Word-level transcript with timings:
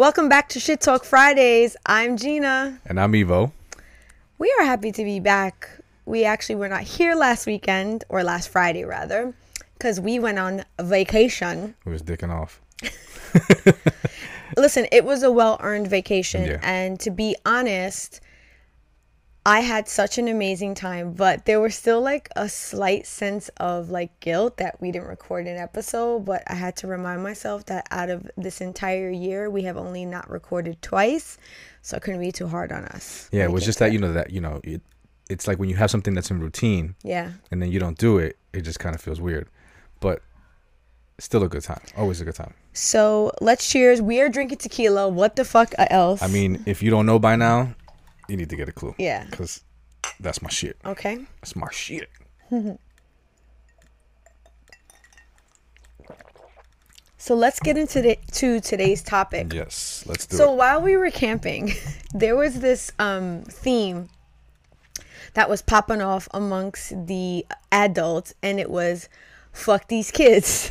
Welcome 0.00 0.30
back 0.30 0.48
to 0.48 0.60
Shit 0.60 0.80
Talk 0.80 1.04
Fridays. 1.04 1.76
I'm 1.84 2.16
Jeanna. 2.16 2.78
And 2.86 2.98
I'm 2.98 3.14
Ivo. 3.14 3.52
We 4.38 4.50
are 4.58 4.64
happy 4.64 4.92
to 4.92 5.04
be 5.04 5.20
back. 5.20 5.68
We 6.06 6.24
actually 6.24 6.54
were 6.54 6.70
not 6.70 6.80
here 6.80 7.14
last 7.14 7.46
weekend, 7.46 8.04
or 8.08 8.24
last 8.24 8.48
Friday 8.48 8.86
rather, 8.86 9.34
because 9.74 10.00
we 10.00 10.18
went 10.18 10.38
on 10.38 10.64
vacation. 10.80 11.74
We 11.84 11.92
was 11.92 12.02
dicking 12.02 12.30
off. 12.30 12.62
Listen, 14.56 14.86
it 14.90 15.04
was 15.04 15.22
a 15.22 15.30
well 15.30 15.58
earned 15.60 15.88
vacation. 15.88 16.46
Yeah. 16.46 16.60
And 16.62 16.98
to 17.00 17.10
be 17.10 17.36
honest, 17.44 18.22
I 19.46 19.60
had 19.60 19.88
such 19.88 20.18
an 20.18 20.28
amazing 20.28 20.74
time, 20.74 21.14
but 21.14 21.46
there 21.46 21.60
was 21.60 21.74
still 21.74 22.00
like 22.02 22.28
a 22.36 22.46
slight 22.48 23.06
sense 23.06 23.48
of 23.56 23.88
like 23.88 24.18
guilt 24.20 24.58
that 24.58 24.80
we 24.80 24.92
didn't 24.92 25.08
record 25.08 25.46
an 25.46 25.56
episode. 25.56 26.26
But 26.26 26.42
I 26.46 26.54
had 26.54 26.76
to 26.76 26.86
remind 26.86 27.22
myself 27.22 27.64
that 27.66 27.86
out 27.90 28.10
of 28.10 28.30
this 28.36 28.60
entire 28.60 29.10
year, 29.10 29.48
we 29.48 29.62
have 29.62 29.78
only 29.78 30.04
not 30.04 30.28
recorded 30.30 30.82
twice. 30.82 31.38
So 31.80 31.96
it 31.96 32.02
couldn't 32.02 32.20
be 32.20 32.32
too 32.32 32.48
hard 32.48 32.70
on 32.70 32.84
us. 32.84 33.30
Yeah, 33.32 33.44
it 33.44 33.50
was 33.52 33.64
just 33.64 33.78
that 33.78 33.92
you 33.92 33.98
know 33.98 34.12
that 34.12 34.30
you 34.30 34.42
know 34.42 34.60
it, 34.62 34.82
it's 35.30 35.48
like 35.48 35.58
when 35.58 35.70
you 35.70 35.76
have 35.76 35.90
something 35.90 36.12
that's 36.12 36.30
in 36.30 36.40
routine 36.40 36.94
Yeah. 37.02 37.30
and 37.50 37.62
then 37.62 37.70
you 37.72 37.78
don't 37.80 37.96
do 37.96 38.18
it, 38.18 38.36
it 38.52 38.62
just 38.62 38.78
kind 38.78 38.94
of 38.94 39.00
feels 39.00 39.20
weird. 39.20 39.48
But 40.00 40.20
still 41.18 41.42
a 41.44 41.48
good 41.48 41.62
time. 41.62 41.80
Always 41.96 42.20
a 42.20 42.24
good 42.26 42.34
time. 42.34 42.52
So 42.72 43.32
let's 43.40 43.68
cheers. 43.68 44.02
We 44.02 44.20
are 44.20 44.28
drinking 44.28 44.58
tequila. 44.58 45.08
What 45.08 45.36
the 45.36 45.44
fuck 45.44 45.72
else? 45.78 46.22
I 46.22 46.26
mean, 46.28 46.62
if 46.66 46.82
you 46.82 46.90
don't 46.90 47.06
know 47.06 47.18
by 47.18 47.36
now, 47.36 47.74
you 48.30 48.36
need 48.36 48.50
to 48.50 48.56
get 48.56 48.68
a 48.68 48.72
clue. 48.72 48.94
Yeah. 48.98 49.26
Cuz 49.30 49.62
that's 50.18 50.40
my 50.42 50.50
shit. 50.50 50.76
okay. 50.84 51.18
That's 51.40 51.54
my 51.56 51.68
shit. 51.70 52.08
So 57.18 57.34
let's 57.34 57.60
get 57.60 57.76
into 57.76 58.00
the, 58.00 58.18
to 58.32 58.60
today's 58.60 59.02
topic. 59.02 59.52
Yes, 59.52 60.04
let's 60.06 60.26
do 60.26 60.36
So 60.38 60.52
it. 60.52 60.56
while 60.56 60.80
we 60.80 60.96
were 60.96 61.10
camping, 61.10 61.72
there 62.14 62.34
was 62.34 62.60
this 62.60 62.92
um, 62.98 63.42
theme 63.42 64.08
that 65.34 65.48
was 65.50 65.60
popping 65.60 66.00
off 66.00 66.28
amongst 66.32 67.06
the 67.06 67.44
adults, 67.70 68.32
and 68.42 68.58
it 68.58 68.70
was 68.70 69.08
"fuck 69.52 69.86
these 69.88 70.10
kids." 70.10 70.70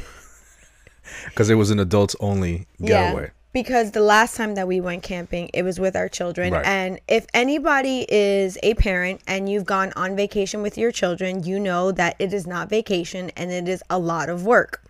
Cuz 1.35 1.49
it 1.51 1.55
was 1.55 1.69
an 1.69 1.79
adults 1.79 2.15
only 2.19 2.67
getaway. 2.81 3.29
Because 3.51 3.91
the 3.91 4.01
last 4.01 4.35
time 4.37 4.53
that 4.55 4.67
we 4.67 4.79
went 4.79 5.01
camping, 5.01 5.49
it 5.55 5.63
was 5.63 5.79
with 5.79 5.95
our 5.95 6.07
children. 6.07 6.53
Right. 6.53 6.65
And 6.65 6.99
if 7.07 7.25
anybody 7.33 8.05
is 8.07 8.59
a 8.61 8.75
parent 8.75 9.21
and 9.25 9.49
you've 9.49 9.65
gone 9.65 9.91
on 9.95 10.15
vacation 10.15 10.61
with 10.61 10.77
your 10.77 10.91
children, 10.91 11.43
you 11.43 11.59
know 11.59 11.91
that 11.91 12.15
it 12.19 12.31
is 12.31 12.45
not 12.45 12.69
vacation 12.69 13.31
and 13.35 13.51
it 13.51 13.67
is 13.67 13.81
a 13.89 13.97
lot 13.97 14.29
of 14.29 14.45
work. 14.45 14.83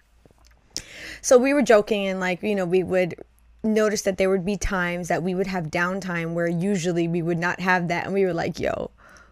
So 1.21 1.37
we 1.37 1.53
were 1.53 1.61
joking 1.61 2.05
and 2.07 2.19
like, 2.19 2.43
you 2.43 2.53
know, 2.53 2.65
we 2.65 2.83
would 2.83 3.15
notice 3.63 4.01
that 4.03 4.17
there 4.17 4.29
would 4.29 4.45
be 4.45 4.57
times 4.57 5.07
that 5.07 5.23
we 5.23 5.33
would 5.35 5.47
have 5.47 5.65
downtime 5.67 6.33
where 6.33 6.47
usually 6.47 7.07
we 7.07 7.21
would 7.21 7.37
not 7.37 7.61
have 7.61 7.87
that. 7.87 8.05
And 8.05 8.13
we 8.13 8.25
were 8.25 8.33
like, 8.33 8.59
yo, 8.59 8.91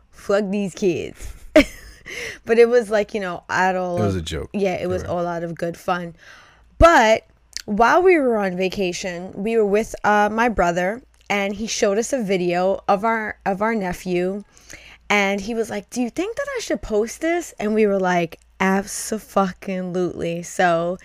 fuck 0.10 0.46
these 0.50 0.74
kids. 0.74 1.34
but 2.46 2.58
it 2.60 2.70
was 2.70 2.90
like, 2.90 3.14
you 3.14 3.20
know, 3.20 3.44
at 3.50 3.76
all 3.76 3.98
It 3.98 4.06
was 4.06 4.16
of- 4.16 4.22
a 4.22 4.26
joke. 4.26 4.50
yeah, 4.54 4.76
it 4.76 4.88
was 4.88 5.02
Right. 5.04 5.10
all 5.12 5.28
out 5.28 5.44
of 5.44 5.56
good 5.56 5.76
fun. 5.78 6.16
But 6.78 7.26
while 7.68 8.02
we 8.02 8.18
were 8.18 8.38
on 8.38 8.58
vacation, 8.58 9.32
we 9.36 9.58
were 9.58 9.66
with 9.66 9.94
uh, 10.04 10.30
my 10.32 10.50
brother, 10.50 11.04
and 11.30 11.54
he 11.54 11.68
showed 11.68 11.98
us 11.98 12.14
a 12.14 12.24
video 12.24 12.82
of 12.88 13.04
our 13.04 13.38
of 13.46 13.62
our 13.62 13.76
nephew, 13.76 14.44
and 15.10 15.42
he 15.42 15.54
was 15.54 15.70
like, 15.70 15.90
"Do 15.90 16.02
you 16.02 16.10
think 16.10 16.38
that 16.38 16.48
I 16.58 16.62
should 16.62 16.82
post 16.82 17.20
this?" 17.22 17.54
And 17.60 17.76
we 17.76 17.86
were 17.86 18.00
like, 18.00 18.40
"Absolutely!" 18.60 20.42
So. 20.44 20.98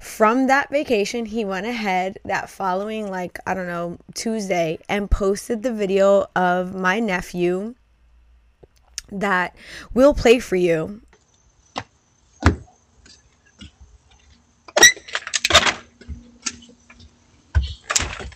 From 0.00 0.48
that 0.48 0.68
vacation, 0.68 1.24
he 1.24 1.46
went 1.46 1.64
ahead 1.64 2.18
that 2.26 2.50
following, 2.50 3.10
like, 3.10 3.38
I 3.46 3.54
don't 3.54 3.66
know, 3.66 3.96
Tuesday, 4.12 4.78
and 4.86 5.10
posted 5.10 5.62
the 5.62 5.72
video 5.72 6.26
of 6.36 6.74
my 6.74 7.00
nephew 7.00 7.74
that 9.10 9.56
we'll 9.94 10.12
play 10.12 10.40
for 10.40 10.56
you. 10.56 11.00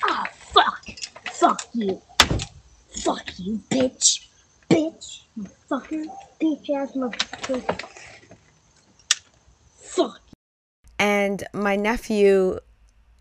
Ah, 0.02 0.28
fuck. 0.32 0.86
Fuck 1.38 1.62
you. 1.72 2.02
Fuck 2.88 3.38
you, 3.38 3.60
bitch. 3.70 4.26
Bitch. 4.68 5.20
Fucker. 5.70 6.04
Bitch 6.40 6.70
ass 6.70 6.92
motherfucker. 6.92 7.80
Fuck. 9.76 10.20
and 10.98 11.44
my 11.52 11.76
nephew 11.76 12.58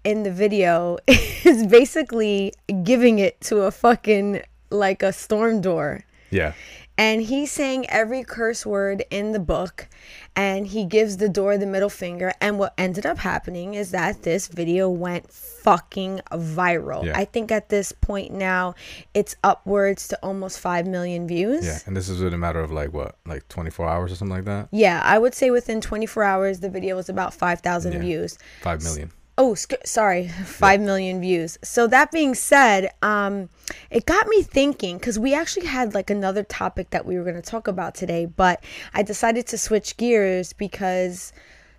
in 0.03 0.23
the 0.23 0.31
video 0.31 0.97
is 1.07 1.66
basically 1.67 2.53
giving 2.83 3.19
it 3.19 3.39
to 3.41 3.61
a 3.61 3.72
fucking 3.72 4.41
like 4.69 5.01
a 5.03 5.13
storm 5.13 5.61
door 5.61 6.03
Yeah. 6.31 6.53
And 6.97 7.22
he's 7.22 7.52
saying 7.52 7.85
every 7.90 8.24
curse 8.24 8.66
word 8.66 9.03
in 9.09 9.31
the 9.31 9.40
book 9.40 9.88
and 10.35 10.68
he 10.68 10.85
gives 10.85 11.18
the 11.18 11.30
door 11.30 11.58
the 11.58 11.66
middle 11.66 11.90
finger 11.90 12.31
and 12.41 12.58
what 12.59 12.74
ended 12.78 13.06
up 13.06 13.18
happening 13.19 13.74
is 13.75 13.91
that 13.91 14.24
this 14.24 14.47
video 14.47 14.90
went 14.90 15.31
fucking 15.31 16.22
viral 16.31 17.06
Yeah. 17.06 17.18
i 17.18 17.25
think 17.25 17.52
at 17.52 17.69
this 17.69 17.91
point 17.91 18.31
now 18.31 18.75
it's 19.13 19.36
upwards 19.44 20.07
to 20.09 20.19
almost 20.24 20.59
5 20.59 20.88
million 20.88 21.28
views 21.28 21.66
Yeah, 21.66 21.80
and 21.86 21.96
this 21.96 22.09
is 22.09 22.22
in 22.22 22.34
a 22.34 22.38
matter 22.38 22.59
of 22.59 22.72
like 22.72 22.94
what? 22.94 23.16
Like 23.25 23.47
24 23.50 23.88
hours 23.88 24.12
or 24.12 24.16
something 24.16 24.36
like 24.36 24.46
that? 24.46 24.69
yeah 24.72 25.02
i 25.03 25.18
would 25.18 25.34
say 25.34 25.52
within 25.52 25.81
24 25.81 26.24
hours 26.24 26.59
the 26.59 26.69
video 26.69 26.96
was 26.96 27.09
about 27.09 27.34
5000 27.34 27.94
Yeah. 27.94 28.00
views 28.00 28.38
5 28.62 28.84
million. 28.84 29.12
Oh, 29.40 29.53
sc- 29.53 29.86
sorry, 29.86 30.28
five 30.46 30.81
million 30.81 31.22
views. 31.22 31.58
So 31.64 31.86
that 31.88 32.12
being 32.12 32.34
said, 32.34 32.90
um, 33.02 33.50
it 33.92 34.06
got 34.06 34.28
me 34.28 34.42
thinking 34.42 34.98
because 34.98 35.20
we 35.20 35.34
actually 35.34 35.68
had 35.68 35.94
like 35.94 36.09
another 36.09 36.44
topic 36.44 36.90
that 36.90 37.06
we 37.06 37.18
were 37.18 37.24
going 37.24 37.36
to 37.36 37.42
talk 37.42 37.68
about 37.68 37.94
today, 37.96 38.25
but 38.25 38.64
I 38.94 39.03
decided 39.03 39.46
to 39.48 39.58
switch 39.58 39.98
gears 39.98 40.53
because 40.53 41.34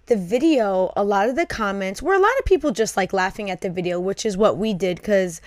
the 0.06 0.16
video, 0.16 0.92
a 0.96 1.04
lot 1.04 1.28
of 1.28 1.36
the 1.36 1.46
comments 1.46 2.00
were 2.00 2.14
a 2.14 2.18
lot 2.18 2.30
of 2.38 2.44
people 2.44 2.70
just 2.70 2.96
like 2.96 3.12
laughing 3.12 3.50
at 3.50 3.60
the 3.60 3.70
video, 3.70 3.98
which 4.00 4.24
is 4.24 4.36
what 4.36 4.56
we 4.56 4.72
did 4.72 4.96
because 4.98 5.40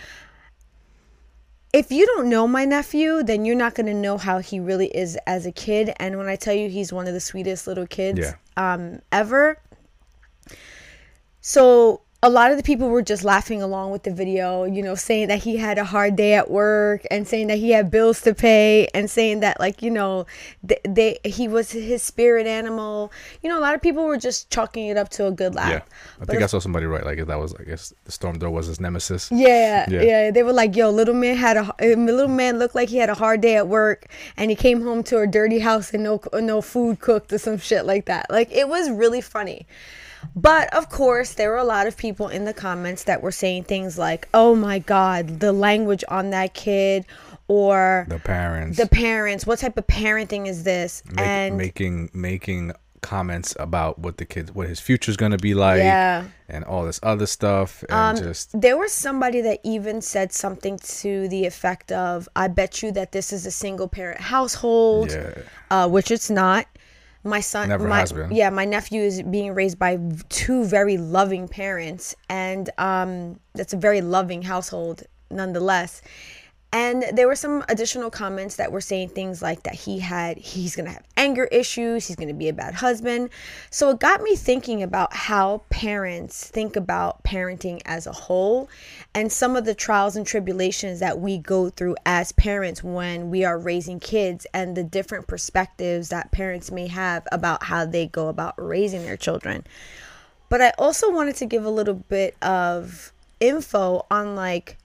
if 1.73 1.89
you 1.91 2.05
don't 2.05 2.27
know 2.27 2.47
my 2.47 2.65
nephew, 2.65 3.23
then 3.23 3.45
you're 3.45 3.55
not 3.55 3.75
going 3.75 3.85
to 3.85 3.93
know 3.93 4.17
how 4.17 4.39
he 4.39 4.59
really 4.59 4.87
is 4.87 5.17
as 5.25 5.45
a 5.45 5.51
kid. 5.53 5.93
And 5.97 6.17
when 6.17 6.27
I 6.27 6.35
tell 6.35 6.53
you 6.53 6.69
he's 6.69 6.91
one 6.91 7.07
of 7.07 7.13
the 7.13 7.21
sweetest 7.21 7.65
little 7.65 7.87
kids 7.87 8.19
Yeah. 8.19 8.33
um, 8.57 9.01
ever, 9.11 9.57
so 11.41 12.01
a 12.23 12.29
lot 12.29 12.51
of 12.51 12.57
the 12.57 12.61
people 12.61 12.87
were 12.89 13.01
just 13.01 13.23
laughing 13.23 13.63
along 13.63 13.89
with 13.89 14.03
the 14.03 14.13
video, 14.13 14.63
you 14.63 14.83
know, 14.83 14.93
saying 14.93 15.27
that 15.29 15.39
he 15.39 15.57
had 15.57 15.79
a 15.79 15.83
hard 15.83 16.15
day 16.15 16.35
at 16.35 16.51
work 16.51 17.01
and 17.09 17.27
saying 17.27 17.47
that 17.47 17.57
he 17.57 17.71
had 17.71 17.89
bills 17.89 18.21
to 18.21 18.35
pay 18.35 18.87
and 18.93 19.09
saying 19.09 19.39
that 19.39 19.59
like, 19.59 19.81
you 19.81 19.89
know, 19.89 20.27
they, 20.63 20.77
they 20.87 21.17
he 21.25 21.47
was 21.47 21.71
his 21.71 22.03
spirit 22.03 22.45
animal. 22.45 23.11
You 23.41 23.49
know, 23.49 23.57
a 23.57 23.59
lot 23.59 23.73
of 23.73 23.81
people 23.81 24.05
were 24.05 24.17
just 24.17 24.51
chalking 24.51 24.85
it 24.85 24.97
up 24.97 25.09
to 25.09 25.25
a 25.25 25.31
good 25.31 25.55
laugh. 25.55 25.71
Yeah. 25.71 25.81
I 26.21 26.25
think 26.25 26.43
I 26.43 26.45
saw 26.45 26.59
somebody 26.59 26.85
write 26.85 27.05
like 27.05 27.25
that 27.25 27.39
was 27.39 27.55
I 27.55 27.63
guess 27.63 27.91
the 28.05 28.11
storm 28.11 28.37
door 28.37 28.51
was 28.51 28.67
his 28.67 28.79
nemesis. 28.79 29.31
Yeah, 29.31 29.87
Yeah. 29.89 30.01
yeah, 30.03 30.31
They 30.31 30.43
were 30.43 30.53
like, 30.53 30.75
"Yo, 30.75 30.91
little 30.91 31.15
man 31.15 31.37
had 31.37 31.57
a 31.57 31.95
little 31.95 32.27
man 32.27 32.59
looked 32.59 32.75
like 32.75 32.89
he 32.89 32.97
had 32.97 33.09
a 33.09 33.15
hard 33.15 33.41
day 33.41 33.55
at 33.55 33.67
work, 33.67 34.05
and 34.37 34.51
he 34.51 34.55
came 34.55 34.83
home 34.83 35.01
to 35.05 35.17
a 35.17 35.25
dirty 35.25 35.57
house 35.57 35.91
and 35.91 36.03
no 36.03 36.21
no 36.35 36.61
food 36.61 36.99
cooked 36.99 37.33
or 37.33 37.39
some 37.39 37.57
shit 37.57 37.87
like 37.87 38.05
that." 38.05 38.27
Like 38.29 38.51
it 38.51 38.69
was 38.69 38.91
really 38.91 39.21
funny. 39.21 39.65
But 40.35 40.73
of 40.73 40.89
course, 40.89 41.33
there 41.33 41.49
were 41.49 41.57
a 41.57 41.63
lot 41.63 41.87
of 41.87 41.97
people 41.97 42.27
in 42.27 42.45
the 42.45 42.53
comments 42.53 43.03
that 43.05 43.21
were 43.21 43.31
saying 43.31 43.63
things 43.65 43.97
like, 43.97 44.27
"Oh 44.33 44.55
my 44.55 44.79
God, 44.79 45.39
the 45.39 45.51
language 45.51 46.03
on 46.07 46.29
that 46.31 46.53
kid," 46.53 47.05
or 47.47 48.05
The 48.09 48.19
parents 48.19 48.77
"The 48.77 48.87
parents. 48.87 49.45
What 49.45 49.59
type 49.59 49.77
of 49.77 49.87
parenting 49.87 50.47
is 50.47 50.63
this?" 50.63 51.03
make, 51.07 51.19
and 51.19 51.57
making 51.57 52.09
making 52.13 52.71
comments 53.01 53.55
about 53.59 53.97
what 53.97 54.17
the 54.17 54.25
kids 54.25 54.53
what 54.53 54.67
his 54.67 54.79
future's 54.79 55.17
going 55.17 55.31
to 55.31 55.37
be 55.39 55.55
like 55.55 55.79
Yeah. 55.79 56.25
and 56.47 56.63
all 56.63 56.85
this 56.85 56.99
other 57.01 57.25
stuff 57.25 57.83
and 57.89 58.19
Um, 58.19 58.23
just 58.23 58.61
There 58.61 58.77
was 58.77 58.91
somebody 58.93 59.41
that 59.41 59.59
even 59.63 60.01
said 60.03 60.31
something 60.31 60.77
to 60.99 61.27
the 61.27 61.47
effect 61.47 61.91
of, 61.91 62.29
I 62.35 62.47
bet 62.47 62.83
you 62.83 62.91
that 62.91 63.11
this 63.11 63.33
is 63.33 63.47
a 63.47 63.51
single 63.51 63.87
parent 63.87 64.21
household, 64.21 65.09
yeah. 65.11 65.31
uh, 65.71 65.87
which 65.89 66.11
it's 66.11 66.29
not. 66.29 66.67
My 67.23 67.39
son, 67.39 67.69
Never 67.69 67.87
my, 67.87 67.99
has 67.99 68.11
been. 68.11 68.31
Yeah, 68.31 68.49
my 68.49 68.65
nephew 68.65 69.01
is 69.01 69.21
being 69.21 69.53
raised 69.53 69.77
by 69.77 69.99
two 70.29 70.65
very 70.65 70.97
loving 70.97 71.47
parents, 71.47 72.15
and 72.29 72.69
um, 72.77 73.39
that's 73.53 73.73
a 73.73 73.77
very 73.77 74.01
loving 74.01 74.41
household 74.41 75.03
nonetheless. 75.29 76.01
And 76.73 77.03
there 77.13 77.27
were 77.27 77.35
some 77.35 77.65
additional 77.67 78.09
comments 78.09 78.55
that 78.55 78.71
were 78.71 78.79
saying 78.79 79.09
things 79.09 79.41
like 79.41 79.63
that 79.63 79.75
he 79.75 79.99
had, 79.99 80.37
he's 80.37 80.73
gonna 80.73 80.91
have 80.91 81.03
anger 81.17 81.43
issues, 81.45 82.07
he's 82.07 82.15
gonna 82.15 82.33
be 82.33 82.47
a 82.47 82.53
bad 82.53 82.75
husband. 82.75 83.29
So 83.69 83.89
it 83.89 83.99
got 83.99 84.21
me 84.21 84.37
thinking 84.37 84.81
about 84.81 85.13
how 85.13 85.63
parents 85.69 86.47
think 86.47 86.77
about 86.77 87.23
parenting 87.23 87.81
as 87.83 88.07
a 88.07 88.13
whole 88.13 88.69
and 89.13 89.29
some 89.29 89.57
of 89.57 89.65
the 89.65 89.75
trials 89.75 90.15
and 90.15 90.25
tribulations 90.25 91.01
that 91.01 91.19
we 91.19 91.37
go 91.37 91.69
through 91.69 91.97
as 92.05 92.31
parents 92.31 92.81
when 92.81 93.29
we 93.29 93.43
are 93.43 93.59
raising 93.59 93.99
kids 93.99 94.47
and 94.53 94.77
the 94.77 94.83
different 94.83 95.27
perspectives 95.27 96.07
that 96.07 96.31
parents 96.31 96.71
may 96.71 96.87
have 96.87 97.27
about 97.33 97.63
how 97.63 97.85
they 97.85 98.07
go 98.07 98.29
about 98.29 98.53
raising 98.57 99.03
their 99.03 99.17
children. 99.17 99.65
But 100.47 100.61
I 100.61 100.71
also 100.77 101.11
wanted 101.11 101.35
to 101.37 101.45
give 101.45 101.65
a 101.65 101.69
little 101.69 101.95
bit 101.95 102.37
of 102.41 103.11
info 103.41 104.05
on 104.09 104.35
like 104.35 104.77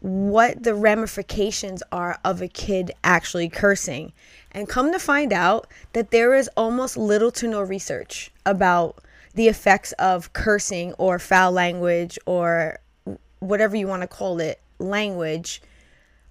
what 0.00 0.62
the 0.62 0.74
ramifications 0.74 1.82
are 1.90 2.18
of 2.24 2.40
a 2.40 2.48
kid 2.48 2.92
actually 3.02 3.48
cursing. 3.48 4.12
And 4.52 4.68
come 4.68 4.92
to 4.92 4.98
find 4.98 5.32
out 5.32 5.66
that 5.92 6.10
there 6.10 6.34
is 6.34 6.48
almost 6.56 6.96
little 6.96 7.30
to 7.32 7.48
no 7.48 7.60
research 7.60 8.30
about 8.46 9.02
the 9.34 9.48
effects 9.48 9.92
of 9.92 10.32
cursing 10.32 10.94
or 10.94 11.18
foul 11.18 11.52
language 11.52 12.18
or 12.26 12.78
whatever 13.40 13.76
you 13.76 13.86
want 13.86 14.02
to 14.02 14.08
call 14.08 14.40
it, 14.40 14.60
language 14.78 15.60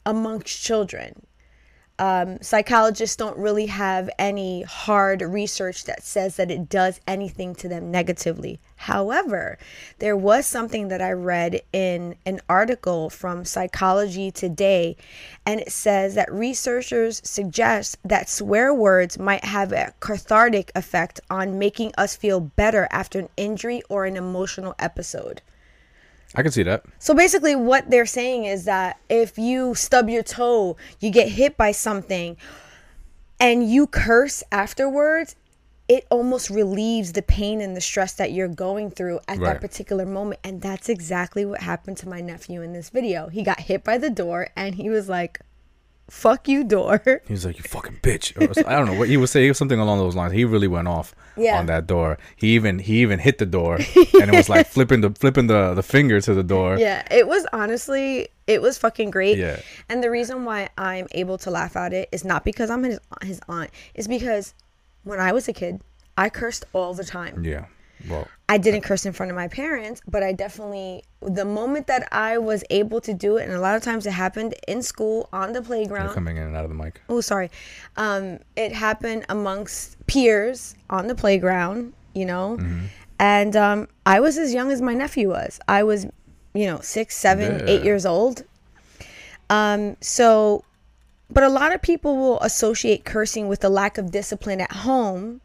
amongst 0.05 0.61
children 0.61 1.26
um, 1.99 2.39
psychologists 2.41 3.15
don't 3.15 3.37
really 3.37 3.65
have 3.65 4.09
any 4.19 4.61
hard 4.61 5.21
research 5.21 5.85
that 5.85 6.03
says 6.03 6.35
that 6.35 6.51
it 6.51 6.69
does 6.69 7.01
anything 7.07 7.55
to 7.55 7.67
them 7.67 7.89
negatively. 7.89 8.59
However, 8.75 9.57
there 9.97 10.15
was 10.15 10.45
something 10.45 10.89
that 10.89 11.01
I 11.01 11.11
read 11.11 11.61
in 11.73 12.15
an 12.25 12.39
article 12.47 13.09
from 13.09 13.45
Psychology 13.45 14.29
Today, 14.29 14.95
and 15.45 15.59
it 15.59 15.71
says 15.71 16.13
that 16.13 16.31
researchers 16.31 17.19
suggest 17.23 17.97
that 18.05 18.29
swear 18.29 18.71
words 18.71 19.17
might 19.17 19.43
have 19.43 19.71
a 19.71 19.93
cathartic 19.99 20.71
effect 20.75 21.19
on 21.31 21.57
making 21.57 21.93
us 21.97 22.15
feel 22.15 22.39
better 22.39 22.87
after 22.91 23.17
an 23.17 23.29
injury 23.37 23.81
or 23.89 24.05
an 24.05 24.17
emotional 24.17 24.75
episode. 24.77 25.41
I 26.35 26.43
can 26.43 26.51
see 26.51 26.63
that. 26.63 26.83
So 26.99 27.13
basically, 27.13 27.55
what 27.55 27.89
they're 27.89 28.05
saying 28.05 28.45
is 28.45 28.65
that 28.65 28.99
if 29.09 29.37
you 29.37 29.75
stub 29.75 30.09
your 30.09 30.23
toe, 30.23 30.75
you 30.99 31.09
get 31.09 31.29
hit 31.29 31.57
by 31.57 31.71
something, 31.71 32.37
and 33.39 33.69
you 33.69 33.87
curse 33.87 34.43
afterwards, 34.51 35.35
it 35.87 36.05
almost 36.11 36.49
relieves 36.49 37.13
the 37.13 37.21
pain 37.21 37.61
and 37.61 37.77
the 37.77 37.81
stress 37.81 38.13
that 38.15 38.33
you're 38.33 38.49
going 38.49 38.91
through 38.91 39.19
at 39.27 39.37
Right. 39.37 39.53
that 39.53 39.61
particular 39.61 40.05
moment. 40.05 40.41
And 40.43 40.61
that's 40.61 40.89
exactly 40.89 41.45
what 41.45 41.61
happened 41.61 41.95
to 41.97 42.09
my 42.09 42.19
nephew 42.19 42.61
in 42.61 42.73
this 42.73 42.89
video. 42.89 43.29
He 43.29 43.41
got 43.43 43.61
hit 43.61 43.85
by 43.85 43.97
the 43.97 44.09
door, 44.09 44.49
and 44.55 44.75
he 44.75 44.89
was 44.89 45.07
like, 45.07 45.39
fuck 46.09 46.47
you, 46.47 46.63
door. 46.63 47.01
He 47.27 47.33
was 47.33 47.45
like, 47.45 47.57
"You 47.57 47.63
fucking 47.63 47.99
bitch." 48.01 48.35
Or 48.37 48.67
I 48.69 48.75
don't 48.77 48.87
know 48.87 48.93
what 48.97 49.09
he 49.09 49.17
was 49.17 49.31
saying. 49.31 49.53
Something 49.55 49.79
along 49.79 49.99
those 49.99 50.15
lines. 50.15 50.33
He 50.33 50.45
really 50.45 50.67
went 50.67 50.87
off 50.87 51.13
Yeah. 51.35 51.59
on 51.59 51.65
that 51.67 51.87
door. 51.87 52.17
He 52.35 52.55
even 52.55 52.79
he 52.79 53.01
even 53.01 53.19
hit 53.19 53.37
the 53.37 53.45
door, 53.45 53.75
and 54.21 54.29
it 54.29 54.35
was 54.35 54.49
like 54.49 54.67
flipping 54.67 55.01
the 55.01 55.11
flipping 55.11 55.47
the 55.47 55.73
the 55.73 55.83
finger 55.83 56.19
to 56.21 56.33
the 56.33 56.43
door. 56.43 56.77
Yeah, 56.77 57.05
it 57.11 57.27
was 57.27 57.45
honestly, 57.53 58.29
it 58.47 58.61
was 58.61 58.77
fucking 58.77 59.11
great. 59.11 59.37
Yeah. 59.37 59.59
And 59.89 60.03
the 60.03 60.09
reason 60.11 60.45
why 60.45 60.69
I'm 60.77 61.07
able 61.11 61.37
to 61.39 61.51
laugh 61.51 61.75
at 61.75 61.93
it 61.93 62.09
is 62.11 62.23
not 62.23 62.43
because 62.43 62.69
I'm 62.69 62.83
his 62.83 62.99
his 63.23 63.39
aunt. 63.49 63.69
It's 63.93 64.07
because 64.07 64.53
when 65.03 65.19
I 65.19 65.31
was 65.31 65.47
a 65.47 65.53
kid, 65.53 65.81
I 66.17 66.29
cursed 66.29 66.65
all 66.73 66.93
the 66.93 67.03
time. 67.05 67.43
Yeah. 67.43 67.65
Well, 68.09 68.27
I 68.49 68.57
didn't 68.57 68.81
curse 68.81 69.05
in 69.05 69.11
front 69.13 69.31
of 69.31 69.35
my 69.35 69.47
parents, 69.47 70.01
but 70.07 70.23
I 70.23 70.31
definitely 70.31 71.03
the 71.21 71.43
moment 71.45 71.87
that 71.87 72.07
I 72.11 72.37
was 72.37 72.63
able 72.69 73.01
to 73.01 73.13
do 73.13 73.37
it, 73.37 73.43
and 73.45 73.53
a 73.53 73.59
lot 73.59 73.75
of 73.75 73.83
times 73.83 74.05
it 74.05 74.11
happened 74.11 74.55
in 74.67 74.81
school 74.81 75.27
on 75.33 75.49
the 75.53 75.59
you're 75.59 75.63
playground. 75.63 76.13
coming 76.13 76.37
in 76.37 76.43
and 76.43 76.55
out 76.55 76.63
of 76.63 76.69
the 76.69 76.75
mic. 76.75 77.01
Oh, 77.09 77.21
sorry. 77.21 77.49
Um, 77.97 78.39
it 78.55 78.71
happened 78.71 79.25
amongst 79.29 79.97
peers 80.07 80.75
on 80.89 81.07
the 81.07 81.15
playground, 81.15 81.93
you 82.13 82.25
know, 82.25 82.59
and 83.19 83.55
um, 83.55 83.87
I 84.05 84.19
was 84.19 84.37
as 84.37 84.53
young 84.53 84.71
as 84.71 84.81
my 84.81 84.93
nephew 84.93 85.29
was. 85.29 85.59
I 85.67 85.83
was, 85.83 86.05
you 86.53 86.67
know, 86.67 86.79
six, 86.81 87.17
seven, 87.17 87.61
eight 87.67 87.79
Yeah. 87.79 87.85
years 87.85 88.05
old. 88.05 88.43
Um, 89.49 89.97
so, 90.01 90.63
but 91.29 91.43
a 91.43 91.49
lot 91.49 91.73
of 91.73 91.81
people 91.81 92.15
will 92.17 92.39
associate 92.41 93.05
cursing 93.05 93.47
with 93.47 93.61
the 93.61 93.69
lack 93.69 93.97
of 93.97 94.11
discipline 94.11 94.61
at 94.61 94.71
home 94.71 95.41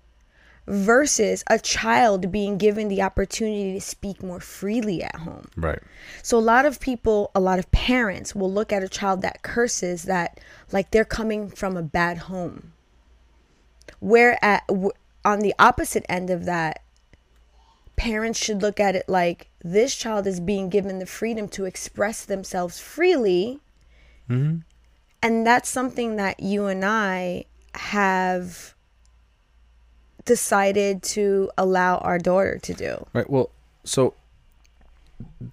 versus 0.67 1.43
a 1.49 1.59
child 1.59 2.31
being 2.31 2.57
given 2.57 2.89
the 2.89 3.03
opportunity 3.03 3.73
to 3.73 3.81
speak 3.81 4.23
more 4.23 4.41
freely 4.41 5.03
at 5.03 5.17
home. 5.17 5.47
Right. 5.57 5.81
So 6.23 6.39
a 6.39 6.41
lot 6.41 6.67
of 6.67 6.81
people, 6.81 7.31
a 7.35 7.41
lot 7.41 7.59
of 7.59 7.71
parents 7.73 8.35
will 8.35 8.53
look 8.53 8.73
at 8.73 8.83
a 8.83 8.89
child 8.89 9.23
that 9.23 9.43
curses 9.43 10.05
that 10.05 10.41
like 10.71 10.91
they're 10.91 11.05
coming 11.05 11.51
from 11.51 11.77
a 11.77 11.83
bad 11.83 12.19
home. 12.19 12.73
Where 13.99 14.43
at 14.45 14.67
w- 14.69 14.93
on 15.25 15.41
the 15.41 15.55
opposite 15.59 16.05
end 16.09 16.31
of 16.31 16.45
that, 16.45 16.83
parents 17.97 18.39
should 18.39 18.63
look 18.63 18.81
at 18.81 18.97
it 18.97 19.09
like 19.09 19.49
this 19.63 19.95
child 19.95 20.27
is 20.27 20.41
being 20.41 20.69
given 20.69 20.99
the 20.99 21.07
freedom 21.07 21.49
to 21.49 21.65
express 21.65 22.25
themselves 22.25 22.79
freely. 22.79 23.61
Mm-hmm. 24.29 24.59
And 25.25 25.47
that's 25.47 25.69
something 25.69 26.17
that 26.17 26.41
you 26.41 26.67
and 26.67 26.85
I 26.85 27.45
have 27.75 28.72
decided 30.25 31.03
to 31.03 31.51
allow 31.59 31.99
our 31.99 32.19
daughter 32.19 32.59
to 32.63 32.75
do. 32.75 33.07
Right. 33.13 33.29
Well, 33.29 33.51
so 33.85 34.15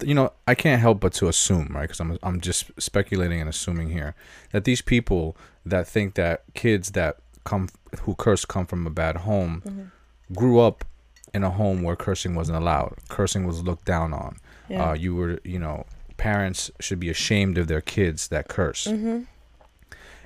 you 0.04 0.14
know, 0.14 0.32
I 0.48 0.56
can't 0.56 0.82
help 0.82 1.00
but 1.00 1.14
to 1.14 1.28
assume, 1.28 1.70
right? 1.72 1.84
Because 1.84 2.00
I'm 2.00 2.18
I'm 2.24 2.42
just 2.42 2.72
speculating 2.82 3.40
and 3.40 3.50
assuming 3.50 3.90
here 3.90 4.16
that 4.52 4.64
these 4.64 4.82
people 4.82 5.36
that 5.66 5.88
think 5.88 6.16
that 6.16 6.44
kids 6.54 6.92
that 6.92 7.18
come 7.44 7.70
who 8.02 8.16
curse 8.16 8.46
come 8.46 8.66
from 8.66 8.86
a 8.86 8.90
bad 8.90 9.18
home 9.18 9.92
grew 10.34 10.60
up 10.60 10.86
in 11.34 11.44
a 11.44 11.50
home 11.50 11.84
where 11.84 11.96
cursing 11.96 12.36
wasn't 12.36 12.58
allowed. 12.58 12.96
Cursing 13.10 13.46
was 13.46 13.64
looked 13.64 13.86
down 13.86 14.14
on. 14.14 14.38
Yeah. 14.68 14.90
Uh, 14.90 14.94
you 14.94 15.16
were, 15.16 15.40
you 15.44 15.60
know, 15.60 15.86
parents 16.18 16.72
should 16.80 17.00
be 17.00 17.10
ashamed 17.10 17.58
of 17.58 17.68
their 17.68 17.82
kids 17.82 18.28
that 18.30 18.48
curse. 18.48 18.88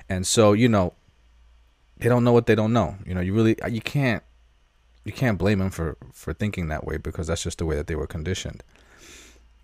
And 0.08 0.26
so, 0.26 0.52
you 0.52 0.68
know, 0.68 0.92
they 1.98 2.08
don't 2.08 2.24
know 2.24 2.32
what 2.32 2.46
they 2.46 2.54
don't 2.54 2.72
know. 2.72 2.96
You 3.06 3.14
know, 3.14 3.20
you 3.20 3.32
really 3.32 3.56
you 3.70 3.80
can't 3.80 4.22
you 5.04 5.12
can't 5.12 5.38
blame 5.38 5.58
them 5.58 5.70
for 5.70 5.96
for 6.12 6.32
thinking 6.32 6.68
that 6.68 6.84
way 6.86 6.96
because 6.96 7.26
that's 7.26 7.42
just 7.42 7.58
the 7.58 7.66
way 7.66 7.76
that 7.76 7.86
they 7.86 7.94
were 7.94 8.06
conditioned. 8.06 8.62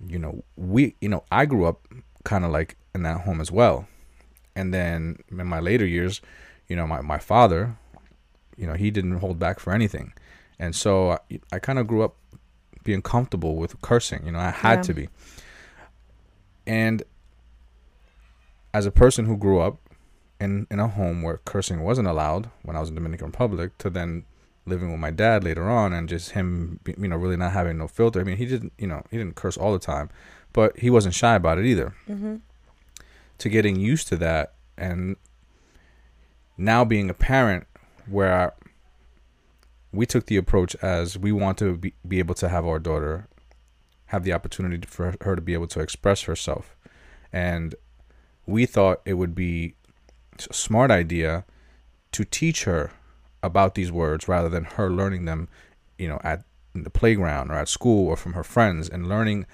You 0.04 0.18
know, 0.18 0.44
we 0.56 0.94
you 1.00 1.08
know, 1.08 1.24
I 1.30 1.46
grew 1.46 1.66
up 1.66 1.86
kind 2.24 2.44
of 2.44 2.50
like 2.50 2.76
in 2.94 3.02
that 3.02 3.22
home 3.22 3.40
as 3.40 3.50
well. 3.50 3.86
And 4.56 4.74
then 4.74 5.18
in 5.30 5.46
my 5.46 5.60
later 5.60 5.86
years, 5.86 6.20
you 6.68 6.76
know, 6.76 6.86
my 6.86 7.00
my 7.00 7.18
father, 7.18 7.76
you 8.56 8.66
know, 8.66 8.74
he 8.74 8.90
didn't 8.90 9.18
hold 9.20 9.38
back 9.38 9.60
for 9.60 9.72
anything. 9.72 10.12
And 10.58 10.74
so 10.76 11.12
I, 11.12 11.18
I 11.52 11.58
kind 11.58 11.78
of 11.78 11.86
grew 11.86 12.02
up 12.02 12.16
being 12.84 13.02
comfortable 13.02 13.56
with 13.56 13.80
cursing, 13.82 14.24
you 14.26 14.32
know, 14.32 14.38
I 14.38 14.50
had 14.50 14.78
Yeah. 14.78 14.82
to 14.82 14.94
be. 14.94 15.08
And 16.66 17.02
as 18.72 18.86
a 18.86 18.90
person 18.90 19.24
who 19.26 19.36
grew 19.36 19.60
up 19.60 19.78
in 20.40 20.66
in 20.70 20.78
a 20.78 20.88
home 20.88 21.22
where 21.22 21.38
cursing 21.44 21.82
wasn't 21.82 22.08
allowed 22.08 22.50
when 22.62 22.76
I 22.76 22.80
was 22.80 22.88
in 22.88 22.94
Dominican 22.94 23.26
Republic 23.28 23.76
to 23.78 23.90
then 23.90 24.24
living 24.70 24.90
with 24.90 25.00
my 25.00 25.10
dad 25.10 25.44
later 25.44 25.68
on 25.68 25.92
and 25.92 26.08
just 26.08 26.30
him 26.30 26.80
you 26.86 27.08
know 27.08 27.16
really 27.16 27.36
not 27.36 27.52
having 27.52 27.78
no 27.78 27.88
filter. 27.88 28.20
I 28.20 28.24
mean, 28.24 28.36
he 28.36 28.46
didn't, 28.46 28.72
you 28.78 28.86
know, 28.86 29.04
he 29.10 29.18
didn't 29.18 29.36
curse 29.36 29.56
all 29.56 29.72
the 29.72 29.78
time, 29.78 30.08
but 30.52 30.78
he 30.78 30.88
wasn't 30.88 31.14
shy 31.14 31.34
about 31.34 31.58
it 31.58 31.66
either. 31.66 31.94
Mm-hmm. 32.08 32.36
To 33.38 33.48
getting 33.48 33.76
used 33.76 34.08
to 34.08 34.16
that 34.16 34.54
and 34.76 35.16
now 36.56 36.84
being 36.84 37.10
a 37.10 37.14
parent 37.14 37.66
where 38.06 38.52
we 39.92 40.06
took 40.06 40.26
the 40.26 40.36
approach 40.36 40.74
as 40.82 41.18
we 41.18 41.32
want 41.32 41.58
to 41.58 41.76
be, 41.76 41.94
be 42.06 42.18
able 42.18 42.34
to 42.36 42.48
have 42.48 42.66
our 42.66 42.78
daughter 42.78 43.28
have 44.06 44.24
the 44.24 44.32
opportunity 44.32 44.86
for 44.86 45.14
her 45.22 45.36
to 45.36 45.42
be 45.42 45.54
able 45.54 45.68
to 45.68 45.80
express 45.80 46.22
herself 46.22 46.76
and 47.32 47.74
we 48.46 48.66
thought 48.66 49.00
it 49.04 49.14
would 49.14 49.34
be 49.34 49.74
a 50.48 50.52
smart 50.52 50.90
idea 50.90 51.44
to 52.12 52.24
teach 52.24 52.64
her 52.64 52.90
about 53.42 53.74
these 53.74 53.90
words 53.92 54.28
rather 54.28 54.48
than 54.48 54.64
her 54.64 54.90
learning 54.90 55.24
them, 55.24 55.48
you 55.98 56.08
know, 56.08 56.20
at 56.22 56.44
in 56.74 56.84
the 56.84 56.90
playground 56.90 57.50
or 57.50 57.54
at 57.54 57.68
school 57.68 58.06
or 58.06 58.16
from 58.16 58.34
her 58.34 58.44
friends 58.44 58.88
and 58.88 59.08
learning 59.08 59.44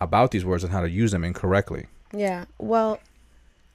about 0.00 0.30
these 0.30 0.44
words 0.44 0.64
and 0.64 0.72
how 0.72 0.80
to 0.80 0.88
use 0.88 1.12
them 1.12 1.22
incorrectly. 1.24 1.86
Yeah. 2.12 2.46
Well, 2.58 2.98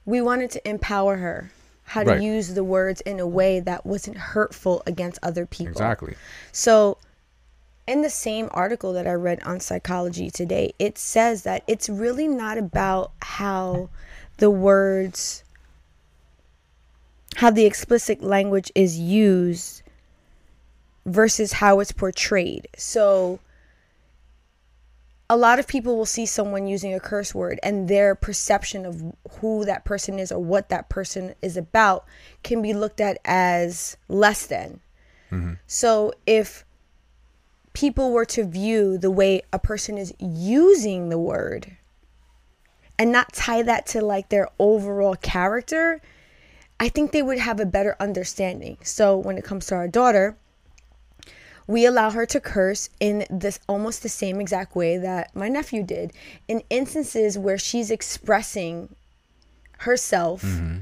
we 0.04 0.20
wanted 0.20 0.50
to 0.52 0.68
empower 0.68 1.16
her 1.16 1.50
how 1.84 2.02
to 2.02 2.10
Right. 2.12 2.22
use 2.22 2.54
the 2.54 2.64
words 2.64 3.00
in 3.02 3.20
a 3.20 3.26
way 3.26 3.60
that 3.60 3.84
wasn't 3.84 4.16
hurtful 4.16 4.82
against 4.86 5.18
other 5.22 5.46
people. 5.46 5.72
Exactly. 5.72 6.14
So, 6.50 6.96
in 7.86 8.02
the 8.02 8.10
same 8.10 8.48
article 8.52 8.92
that 8.92 9.06
I 9.06 9.12
read 9.12 9.42
on 9.42 9.58
Psychology 9.60 10.30
Today, 10.30 10.72
it 10.78 10.96
says 10.96 11.42
that 11.42 11.64
it's 11.66 11.88
really 11.88 12.28
not 12.28 12.56
about 12.56 13.12
how 13.20 13.90
the 14.38 14.50
words, 14.50 15.42
how 17.36 17.50
the 17.50 17.64
explicit 17.64 18.22
language 18.22 18.70
is 18.74 18.98
used 18.98 19.82
versus 21.06 21.52
how 21.54 21.80
it's 21.80 21.92
portrayed. 21.92 22.68
So, 22.76 23.40
a 25.32 25.36
lot 25.36 25.58
of 25.58 25.66
people 25.66 25.96
will 25.96 26.04
see 26.04 26.26
someone 26.26 26.66
using 26.66 26.92
a 26.92 27.00
curse 27.00 27.34
word 27.34 27.58
and 27.62 27.88
their 27.88 28.14
perception 28.14 28.84
of 28.84 29.02
who 29.40 29.64
that 29.64 29.82
person 29.82 30.18
is 30.18 30.30
or 30.30 30.38
what 30.38 30.68
that 30.68 30.90
person 30.90 31.34
is 31.40 31.56
about 31.56 32.04
can 32.42 32.60
be 32.60 32.74
looked 32.74 33.00
at 33.00 33.18
as 33.24 33.96
less 34.08 34.46
than. 34.46 34.80
Mm-hmm. 35.30 35.54
So 35.66 36.12
if 36.26 36.66
people 37.72 38.12
were 38.12 38.26
to 38.26 38.44
view 38.44 38.98
the 38.98 39.10
way 39.10 39.40
a 39.54 39.58
person 39.58 39.96
is 39.96 40.12
using 40.18 41.08
the 41.08 41.18
word 41.18 41.78
and 42.98 43.10
not 43.10 43.32
tie 43.32 43.62
that 43.62 43.86
to 43.86 44.02
like 44.02 44.28
their 44.28 44.48
overall 44.58 45.16
character, 45.16 46.02
I 46.82 46.88
think 46.88 47.12
they 47.12 47.22
would 47.22 47.38
have 47.38 47.60
a 47.60 47.64
better 47.64 47.94
understanding. 48.00 48.76
So 48.82 49.16
when 49.16 49.38
it 49.38 49.44
comes 49.44 49.66
to 49.66 49.76
our 49.76 49.86
daughter, 49.86 50.36
we 51.68 51.86
allow 51.86 52.10
her 52.10 52.26
to 52.26 52.40
curse 52.40 52.90
in 52.98 53.24
this 53.30 53.60
almost 53.68 54.02
the 54.02 54.08
same 54.08 54.40
exact 54.40 54.74
way 54.74 54.96
that 54.98 55.30
my 55.32 55.48
nephew 55.48 55.84
did 55.84 56.12
in 56.48 56.64
instances 56.70 57.38
where 57.38 57.56
she's 57.56 57.92
expressing 57.92 58.96
herself 59.78 60.42
mm-hmm. 60.42 60.78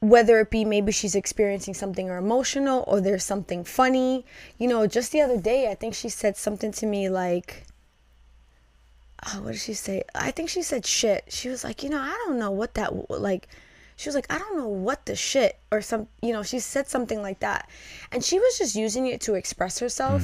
whether 0.00 0.40
it 0.40 0.50
be 0.50 0.64
maybe 0.64 0.90
she's 0.90 1.14
experiencing 1.14 1.74
something 1.74 2.08
or 2.08 2.16
emotional 2.16 2.82
or 2.86 3.02
there's 3.02 3.24
something 3.24 3.62
funny. 3.62 4.24
You 4.56 4.68
know 4.68 4.86
just 4.86 5.12
the 5.12 5.20
other 5.20 5.38
day 5.38 5.70
i 5.70 5.74
think 5.74 5.94
she 5.94 6.08
said 6.08 6.34
something 6.34 6.72
to 6.72 6.86
me 6.86 7.10
like 7.10 7.66
oh, 9.26 9.42
what 9.42 9.52
did 9.52 9.60
she 9.60 9.74
say? 9.74 10.02
I 10.14 10.30
think 10.30 10.48
she 10.48 10.62
said 10.62 10.86
shit. 10.86 11.24
She 11.28 11.50
was 11.50 11.62
like 11.62 11.82
you 11.82 11.90
know 11.90 12.00
i 12.00 12.16
don't 12.24 12.38
know 12.38 12.50
what 12.50 12.72
that 12.74 13.10
like 13.10 13.48
she 13.96 14.08
was 14.08 14.14
like 14.14 14.26
i 14.30 14.38
don't 14.38 14.56
know 14.56 14.68
what 14.68 15.04
the 15.06 15.16
shit 15.16 15.58
or 15.72 15.80
some 15.80 16.06
you 16.22 16.32
know 16.32 16.42
she 16.42 16.58
said 16.58 16.86
something 16.86 17.22
like 17.22 17.40
that 17.40 17.68
and 18.12 18.22
she 18.24 18.38
was 18.38 18.58
just 18.58 18.76
using 18.76 19.06
it 19.06 19.20
to 19.20 19.34
express 19.34 19.78
herself 19.78 20.22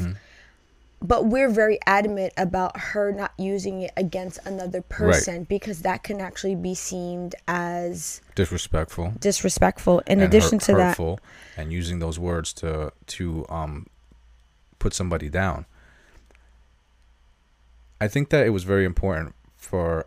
but 1.04 1.26
we're 1.26 1.48
very 1.48 1.80
adamant 1.84 2.32
about 2.36 2.78
her 2.78 3.10
not 3.12 3.32
using 3.36 3.82
it 3.82 3.90
against 3.96 4.38
another 4.46 4.80
person 4.82 5.42
because 5.44 5.82
that 5.82 6.04
can 6.04 6.20
actually 6.20 6.54
be 6.54 6.74
seen 6.74 7.30
as 7.48 8.20
Disrespectful. 8.36 9.12
disrespectful 9.18 9.98
in 10.06 10.20
and 10.20 10.22
addition 10.22 10.60
hurt- 10.60 10.66
to 10.66 10.74
that 10.74 11.18
and 11.56 11.72
using 11.72 11.98
those 11.98 12.18
words 12.20 12.52
to 12.52 12.92
to 13.06 13.44
um 13.48 13.86
put 14.78 14.92
somebody 14.94 15.28
down. 15.28 15.64
I 18.00 18.08
think 18.08 18.30
that 18.30 18.44
it 18.46 18.50
was 18.50 18.64
very 18.64 18.84
important 18.84 19.34
for 19.56 20.06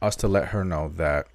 us 0.00 0.14
to 0.16 0.28
let 0.28 0.48
her 0.48 0.64
know 0.64 0.88
that 0.96 1.26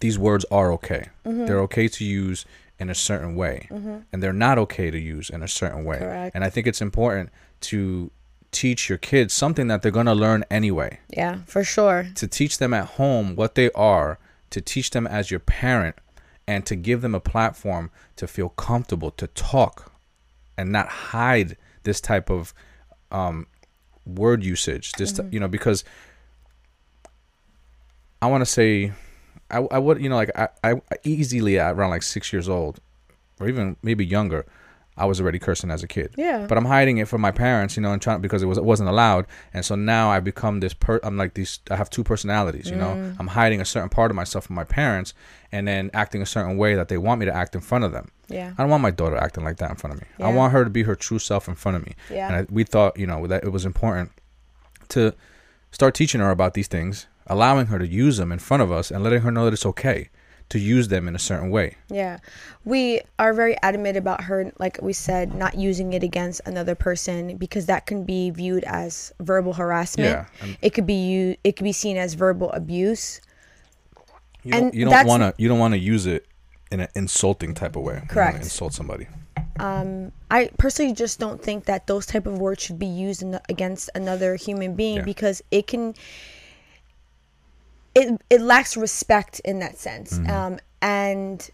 these 0.00 0.18
words 0.18 0.44
are 0.50 0.72
okay. 0.72 1.08
Mm-hmm. 1.24 1.46
They're 1.46 1.60
okay 1.60 1.88
to 1.88 2.04
use 2.04 2.44
in 2.78 2.90
a 2.90 2.94
certain 2.94 3.34
way, 3.34 3.68
and 4.12 4.22
they're 4.22 4.32
not 4.32 4.58
okay 4.58 4.90
to 4.90 4.98
use 4.98 5.30
in 5.30 5.42
a 5.42 5.48
certain 5.48 5.84
way. 5.84 5.98
Correct. 5.98 6.34
And 6.34 6.44
I 6.44 6.50
think 6.50 6.66
it's 6.66 6.82
important 6.82 7.30
to 7.62 8.10
teach 8.52 8.88
your 8.88 8.98
kids 8.98 9.34
something 9.34 9.68
that 9.68 9.82
they're 9.82 9.90
going 9.90 10.06
to 10.06 10.14
learn 10.14 10.42
anyway 10.50 10.98
yeah 11.10 11.40
for 11.46 11.62
sure 11.62 12.06
to 12.14 12.26
teach 12.26 12.56
them 12.56 12.72
at 12.72 12.86
home 12.90 13.36
what 13.36 13.54
they 13.54 13.70
are, 13.72 14.18
to 14.48 14.60
teach 14.60 14.90
them 14.90 15.06
as 15.06 15.30
your 15.30 15.40
parent, 15.40 15.96
and 16.46 16.64
to 16.64 16.76
give 16.76 17.02
them 17.02 17.14
a 17.14 17.20
platform 17.20 17.90
to 18.14 18.26
feel 18.26 18.48
comfortable 18.50 19.10
to 19.10 19.26
talk 19.28 19.92
and 20.56 20.70
not 20.70 20.88
hide 20.88 21.56
this 21.82 22.00
type 22.00 22.30
of 22.30 22.54
um, 23.10 23.46
word 24.06 24.44
usage. 24.44 24.92
This, 24.92 25.12
t- 25.12 25.22
you 25.30 25.40
know, 25.40 25.48
because 25.48 25.84
I 28.22 28.26
want 28.26 28.42
to 28.42 28.46
say, 28.46 28.92
I, 29.50 29.58
I 29.58 29.78
would, 29.78 30.02
you 30.02 30.08
know, 30.08 30.16
like 30.16 30.30
I, 30.36 30.48
I 30.64 30.80
easily 31.04 31.58
at 31.58 31.74
around 31.74 31.90
like 31.90 32.02
six 32.02 32.32
years 32.32 32.48
old, 32.48 32.80
or 33.38 33.48
even 33.48 33.76
maybe 33.82 34.04
younger, 34.04 34.44
I 34.96 35.04
was 35.04 35.20
already 35.20 35.38
cursing 35.38 35.70
as 35.70 35.82
a 35.82 35.86
kid. 35.86 36.14
Yeah. 36.16 36.46
But 36.48 36.56
I'm 36.56 36.64
hiding 36.64 36.98
it 36.98 37.06
from 37.06 37.20
my 37.20 37.30
parents, 37.30 37.76
you 37.76 37.82
know, 37.82 37.92
and 37.92 38.00
trying 38.00 38.20
because 38.20 38.42
it 38.42 38.46
was 38.46 38.58
it 38.58 38.64
wasn't 38.64 38.88
allowed, 38.88 39.26
and 39.52 39.64
so 39.64 39.74
now 39.74 40.10
I 40.10 40.20
become 40.20 40.60
this 40.60 40.74
per. 40.74 41.00
I'm 41.02 41.16
like 41.16 41.34
these. 41.34 41.60
I 41.70 41.76
have 41.76 41.90
two 41.90 42.02
personalities, 42.02 42.70
you 42.70 42.76
know. 42.76 42.94
Mm. 42.94 43.16
I'm 43.18 43.26
hiding 43.28 43.60
a 43.60 43.64
certain 43.64 43.90
part 43.90 44.10
of 44.10 44.16
myself 44.16 44.46
from 44.46 44.56
my 44.56 44.64
parents, 44.64 45.12
and 45.52 45.68
then 45.68 45.90
acting 45.92 46.22
a 46.22 46.26
certain 46.26 46.56
way 46.56 46.74
that 46.74 46.88
they 46.88 46.98
want 46.98 47.20
me 47.20 47.26
to 47.26 47.34
act 47.34 47.54
in 47.54 47.60
front 47.60 47.84
of 47.84 47.92
them. 47.92 48.10
yeah 48.28 48.52
I 48.56 48.62
don't 48.62 48.70
want 48.70 48.82
my 48.82 48.90
daughter 48.90 49.16
acting 49.16 49.44
like 49.44 49.58
that 49.58 49.70
in 49.70 49.76
front 49.76 49.94
of 49.94 50.00
me. 50.00 50.06
Yeah. 50.18 50.28
I 50.28 50.32
want 50.32 50.52
her 50.52 50.64
to 50.64 50.70
be 50.70 50.82
her 50.84 50.96
true 50.96 51.18
self 51.18 51.46
in 51.46 51.54
front 51.54 51.76
of 51.76 51.86
me. 51.86 51.94
Yeah. 52.10 52.28
And 52.28 52.36
I, 52.36 52.46
we 52.50 52.64
thought, 52.64 52.98
you 52.98 53.06
know, 53.06 53.26
that 53.26 53.44
it 53.44 53.50
was 53.50 53.64
important 53.66 54.10
to 54.88 55.14
start 55.72 55.94
teaching 55.94 56.20
her 56.22 56.30
about 56.30 56.54
these 56.54 56.68
things, 56.68 57.06
allowing 57.26 57.66
her 57.66 57.78
to 57.78 57.86
use 57.86 58.16
them 58.16 58.32
in 58.32 58.38
front 58.38 58.62
of 58.62 58.70
us, 58.72 58.90
and 58.90 59.02
letting 59.04 59.20
her 59.22 59.30
know 59.30 59.44
that 59.44 59.52
it's 59.52 59.66
okay 59.66 60.08
to 60.48 60.60
use 60.60 60.86
them 60.88 61.08
in 61.08 61.16
a 61.16 61.18
certain 61.18 61.50
way. 61.50 61.74
Yeah. 61.88 62.18
We 62.64 63.00
are 63.18 63.34
very 63.34 63.56
adamant 63.62 63.96
about 63.96 64.22
her, 64.24 64.52
like 64.60 64.78
we 64.80 64.92
said, 64.92 65.34
not 65.34 65.56
using 65.56 65.92
it 65.92 66.04
against 66.04 66.40
another 66.46 66.76
person 66.76 67.36
because 67.36 67.66
that 67.66 67.86
can 67.86 68.04
be 68.04 68.30
viewed 68.30 68.62
as 68.64 69.12
verbal 69.18 69.54
harassment. 69.54 70.10
Yeah, 70.10 70.26
and- 70.40 70.56
It 70.62 70.70
could 70.70 70.86
be 70.86 70.94
you 70.94 71.36
it 71.42 71.56
could 71.56 71.64
be 71.64 71.72
seen 71.72 71.96
as 71.96 72.14
verbal 72.14 72.52
abuse. 72.52 73.20
You 74.44 74.52
And 74.54 74.62
don't, 74.66 74.74
you 74.74 74.84
don't 74.88 75.06
want 75.06 75.22
to. 75.24 75.34
You 75.36 75.48
don't 75.48 75.58
want 75.58 75.74
to 75.74 75.78
use 75.78 76.06
it 76.06 76.26
in 76.70 76.78
an 76.78 76.88
insulting 76.94 77.52
type 77.52 77.74
of 77.74 77.82
way. 77.82 77.98
You 78.02 78.08
Correct. 78.08 78.38
insult 78.38 78.72
somebody. 78.72 79.08
Um, 79.58 80.12
I 80.30 80.50
personally 80.58 80.92
just 80.92 81.18
don't 81.18 81.42
think 81.42 81.64
that 81.64 81.88
those 81.88 82.06
type 82.06 82.26
of 82.26 82.38
words 82.38 82.62
should 82.62 82.78
be 82.78 82.86
used 82.86 83.22
in, 83.22 83.40
against 83.48 83.90
another 83.96 84.36
human 84.36 84.74
being 84.76 84.98
Yeah. 84.98 85.02
because 85.02 85.42
it 85.50 85.66
can 85.66 85.94
it 87.96 88.20
it 88.30 88.40
lacks 88.40 88.76
respect 88.76 89.40
in 89.40 89.58
that 89.60 89.76
sense. 89.78 90.18
Mm-hmm. 90.18 90.30
Um, 90.30 90.58
and 90.82 91.50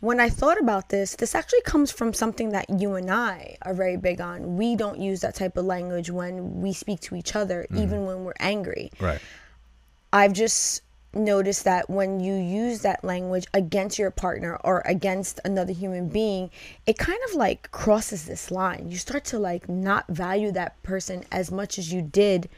when 0.00 0.20
I 0.20 0.28
thought 0.28 0.60
about 0.60 0.90
this, 0.90 1.16
this 1.16 1.34
actually 1.34 1.62
comes 1.62 1.90
from 1.90 2.12
something 2.12 2.50
that 2.50 2.66
you 2.80 2.94
and 2.94 3.10
I 3.10 3.56
are 3.62 3.74
very 3.74 3.96
big 3.96 4.20
on. 4.20 4.56
We 4.56 4.76
don't 4.76 5.00
use 5.00 5.20
that 5.22 5.34
type 5.34 5.56
of 5.56 5.64
language 5.64 6.10
when 6.10 6.60
we 6.60 6.72
speak 6.72 7.00
to 7.08 7.16
each 7.16 7.34
other, 7.34 7.66
Mm-hmm. 7.70 7.82
even 7.82 8.06
when 8.06 8.24
we're 8.24 8.40
angry. 8.54 8.90
Right. 9.00 9.20
I've 10.12 10.32
just 10.32 10.82
noticed 11.14 11.64
that 11.64 11.88
when 11.88 12.20
you 12.20 12.34
use 12.34 12.82
that 12.82 13.02
language 13.02 13.46
against 13.54 13.98
your 13.98 14.10
partner 14.10 14.56
or 14.62 14.82
against 14.84 15.40
another 15.44 15.72
human 15.72 16.08
being, 16.08 16.50
it 16.86 16.98
kind 16.98 17.18
of 17.28 17.34
like 17.34 17.70
crosses 17.70 18.26
this 18.26 18.50
line. 18.50 18.90
You 18.90 18.98
start 18.98 19.24
to 19.26 19.38
like 19.38 19.68
not 19.68 20.04
value 20.08 20.52
that 20.52 20.80
person 20.82 21.24
as 21.32 21.50
much 21.50 21.78
as 21.78 21.92
you 21.92 22.02
did. 22.02 22.48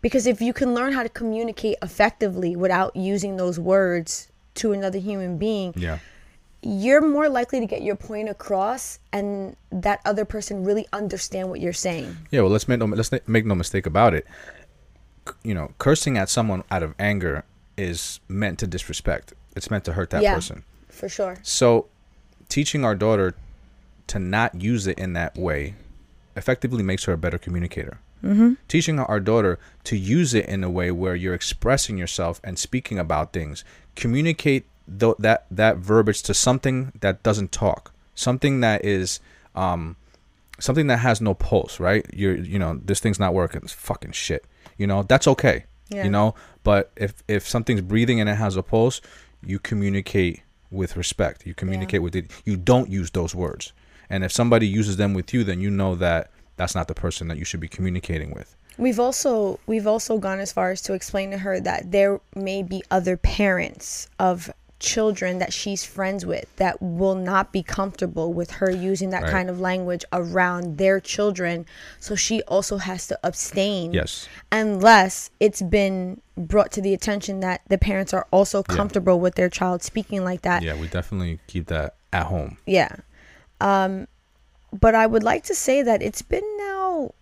Because 0.00 0.26
if 0.26 0.40
you 0.40 0.52
can 0.52 0.74
learn 0.74 0.92
how 0.92 1.02
to 1.02 1.08
communicate 1.08 1.76
effectively 1.82 2.54
without 2.56 2.94
using 2.94 3.36
those 3.36 3.58
words 3.58 4.28
to 4.54 4.72
another 4.72 4.98
human 4.98 5.38
being, 5.38 5.72
Yeah. 5.76 5.98
you're 6.62 7.00
more 7.00 7.28
likely 7.28 7.60
to 7.60 7.66
get 7.66 7.82
your 7.82 7.96
point 7.96 8.28
across 8.28 8.98
and 9.12 9.56
that 9.70 10.00
other 10.04 10.24
person 10.24 10.64
really 10.64 10.86
understand 10.92 11.50
what 11.50 11.60
you're 11.60 11.72
saying. 11.72 12.16
Yeah. 12.30 12.40
Well, 12.42 12.50
let's 12.50 12.68
make 12.68 12.78
no 12.78 12.86
let's 12.86 13.10
make 13.26 13.44
no 13.46 13.54
mistake 13.54 13.86
about 13.86 14.14
it. 14.14 14.26
You 15.42 15.54
know, 15.54 15.72
cursing 15.78 16.16
at 16.16 16.28
someone 16.28 16.64
out 16.70 16.82
of 16.82 16.94
anger 16.98 17.44
is 17.76 18.20
meant 18.28 18.58
to 18.60 18.66
disrespect. 18.66 19.34
It's 19.54 19.70
meant 19.70 19.84
to 19.84 19.92
hurt 19.92 20.10
that 20.10 20.22
yeah, 20.22 20.34
person. 20.34 20.64
for 20.88 21.08
sure. 21.08 21.36
So, 21.42 21.86
teaching 22.48 22.84
our 22.84 22.94
daughter 22.94 23.34
to 24.08 24.18
not 24.18 24.60
use 24.60 24.86
it 24.86 24.98
in 24.98 25.12
that 25.12 25.36
way 25.36 25.74
effectively 26.36 26.82
makes 26.82 27.04
her 27.04 27.12
a 27.12 27.18
better 27.18 27.38
communicator. 27.38 27.98
Mm-hmm. 28.22 28.54
Teaching 28.66 28.98
our 28.98 29.20
daughter 29.20 29.58
to 29.84 29.96
use 29.96 30.34
it 30.34 30.46
in 30.46 30.64
a 30.64 30.70
way 30.70 30.90
where 30.90 31.14
you're 31.14 31.34
expressing 31.34 31.96
yourself 31.98 32.40
and 32.42 32.58
speaking 32.58 32.98
about 32.98 33.32
things, 33.32 33.64
communicate 33.94 34.66
th- 34.98 35.16
that 35.18 35.46
that 35.50 35.76
verbiage 35.78 36.22
to 36.22 36.34
something 36.34 36.92
that 37.00 37.22
doesn't 37.22 37.52
talk, 37.52 37.92
something 38.14 38.60
that 38.60 38.84
is 38.84 39.20
um, 39.54 39.96
something 40.58 40.88
that 40.88 40.98
has 40.98 41.20
no 41.20 41.34
pulse. 41.34 41.78
Right? 41.78 42.06
You're 42.12 42.36
you 42.36 42.58
know 42.58 42.80
this 42.84 43.00
thing's 43.00 43.20
not 43.20 43.34
working. 43.34 43.60
It's 43.62 43.72
fucking 43.72 44.12
shit. 44.12 44.44
You 44.76 44.86
know 44.86 45.02
that's 45.02 45.28
okay. 45.28 45.64
Yeah. 45.88 46.04
You 46.04 46.10
know, 46.10 46.34
but 46.64 46.90
if 46.96 47.22
if 47.28 47.48
something's 47.48 47.80
breathing 47.80 48.20
and 48.20 48.28
it 48.28 48.34
has 48.34 48.56
a 48.56 48.62
pulse, 48.62 49.00
you 49.44 49.58
communicate 49.58 50.42
with 50.70 50.96
respect. 50.96 51.46
You 51.46 51.54
communicate 51.54 52.02
with 52.02 52.14
it. 52.14 52.30
You 52.44 52.56
don't 52.56 52.90
use 52.90 53.10
those 53.10 53.34
words. 53.34 53.72
And 54.10 54.24
if 54.24 54.32
somebody 54.32 54.66
uses 54.66 54.96
them 54.96 55.14
with 55.14 55.32
you, 55.34 55.44
then 55.44 55.60
you 55.60 55.70
know 55.70 55.94
that 55.96 56.30
that's 56.58 56.74
not 56.74 56.86
the 56.88 56.94
person 56.94 57.28
that 57.28 57.38
you 57.38 57.44
should 57.46 57.60
be 57.60 57.68
communicating 57.68 58.32
with. 58.34 58.54
We've 58.76 59.00
also 59.00 59.58
we've 59.66 59.86
also 59.86 60.18
gone 60.18 60.38
as 60.38 60.52
far 60.52 60.70
as 60.70 60.82
to 60.82 60.92
explain 60.92 61.30
to 61.30 61.38
her 61.38 61.58
that 61.60 61.90
there 61.90 62.20
may 62.36 62.62
be 62.62 62.82
other 62.90 63.16
parents 63.16 64.08
of 64.18 64.52
children 64.80 65.38
that 65.40 65.52
she's 65.52 65.84
friends 65.84 66.24
with 66.24 66.46
that 66.56 66.80
will 66.80 67.16
not 67.16 67.52
be 67.52 67.64
comfortable 67.64 68.32
with 68.32 68.52
her 68.52 68.70
using 68.70 69.10
that 69.10 69.22
Right. 69.24 69.32
kind 69.32 69.50
of 69.50 69.58
language 69.58 70.04
around 70.12 70.78
their 70.78 71.00
children 71.00 71.66
so 71.98 72.14
she 72.14 72.42
also 72.42 72.76
has 72.76 73.08
to 73.08 73.18
abstain 73.24 73.92
Yes. 73.92 74.28
unless 74.52 75.30
it's 75.40 75.62
been 75.62 76.20
brought 76.36 76.70
to 76.72 76.80
the 76.80 76.94
attention 76.94 77.40
that 77.40 77.62
the 77.68 77.76
parents 77.78 78.14
are 78.14 78.28
also 78.30 78.62
comfortable 78.62 79.18
with 79.18 79.34
their 79.34 79.48
child 79.48 79.82
speaking 79.82 80.22
like 80.22 80.42
that 80.42 80.62
Yeah, 80.62 80.76
we 80.80 80.86
definitely 80.86 81.40
keep 81.48 81.66
that 81.66 81.96
at 82.12 82.26
home. 82.26 82.58
yeah. 82.64 82.94
Um, 83.60 84.06
but 84.72 84.94
I 84.94 85.06
would 85.06 85.22
like 85.22 85.44
to 85.44 85.54
say 85.54 85.82
that 85.82 86.02
it's 86.02 86.22
been 86.22 86.44
now, 86.58 87.12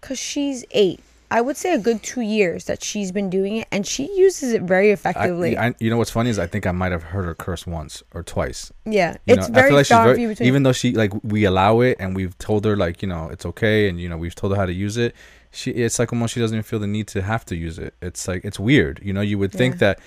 because 0.00 0.18
she's 0.18 0.64
eight, 0.72 1.00
I 1.30 1.40
would 1.40 1.56
say 1.56 1.74
a 1.74 1.78
good 1.78 2.02
two 2.04 2.20
years 2.20 2.66
that 2.66 2.84
she's 2.84 3.10
been 3.10 3.28
doing 3.30 3.56
it, 3.56 3.66
and 3.72 3.84
she 3.86 4.04
uses 4.16 4.52
it 4.52 4.62
very 4.62 4.90
effectively. 4.92 5.58
I, 5.58 5.74
you 5.80 5.90
know 5.90 5.96
what's 5.96 6.10
funny 6.10 6.30
is 6.30 6.38
I 6.38 6.46
think 6.46 6.66
I 6.66 6.70
might 6.72 6.92
have 6.92 7.02
heard 7.02 7.24
her 7.24 7.34
curse 7.34 7.66
once 7.66 8.02
or 8.14 8.22
twice. 8.22 8.70
yeah, 8.84 9.16
You 9.26 9.34
it's 9.34 9.48
know, 9.48 9.54
very 9.54 9.82
far 9.84 10.04
very, 10.14 10.26
between. 10.28 10.46
even 10.46 10.62
though 10.62 10.72
she 10.72 10.92
like 10.92 11.12
we 11.24 11.44
allow 11.44 11.80
it 11.80 11.96
and 11.98 12.14
we've 12.14 12.36
told 12.38 12.64
her 12.64 12.76
like 12.76 13.02
you 13.02 13.08
know 13.08 13.28
it's 13.28 13.44
okay 13.46 13.88
and 13.88 14.00
you 14.00 14.08
know 14.08 14.16
we've 14.16 14.36
told 14.36 14.52
her 14.52 14.56
how 14.58 14.66
to 14.66 14.72
use 14.72 14.96
it. 14.96 15.16
She 15.50 15.72
it's 15.72 15.98
like 15.98 16.12
almost 16.12 16.34
she 16.34 16.40
doesn't 16.40 16.54
even 16.54 16.62
feel 16.62 16.78
the 16.78 16.86
need 16.86 17.08
to 17.08 17.22
have 17.22 17.44
to 17.46 17.56
use 17.56 17.78
it. 17.78 17.94
It's 18.00 18.28
like 18.28 18.44
it's 18.44 18.60
weird. 18.60 19.00
You 19.02 19.12
know, 19.12 19.22
you 19.22 19.36
would 19.38 19.50
think 19.52 19.74
Yeah. 19.76 19.78
that 19.94 20.00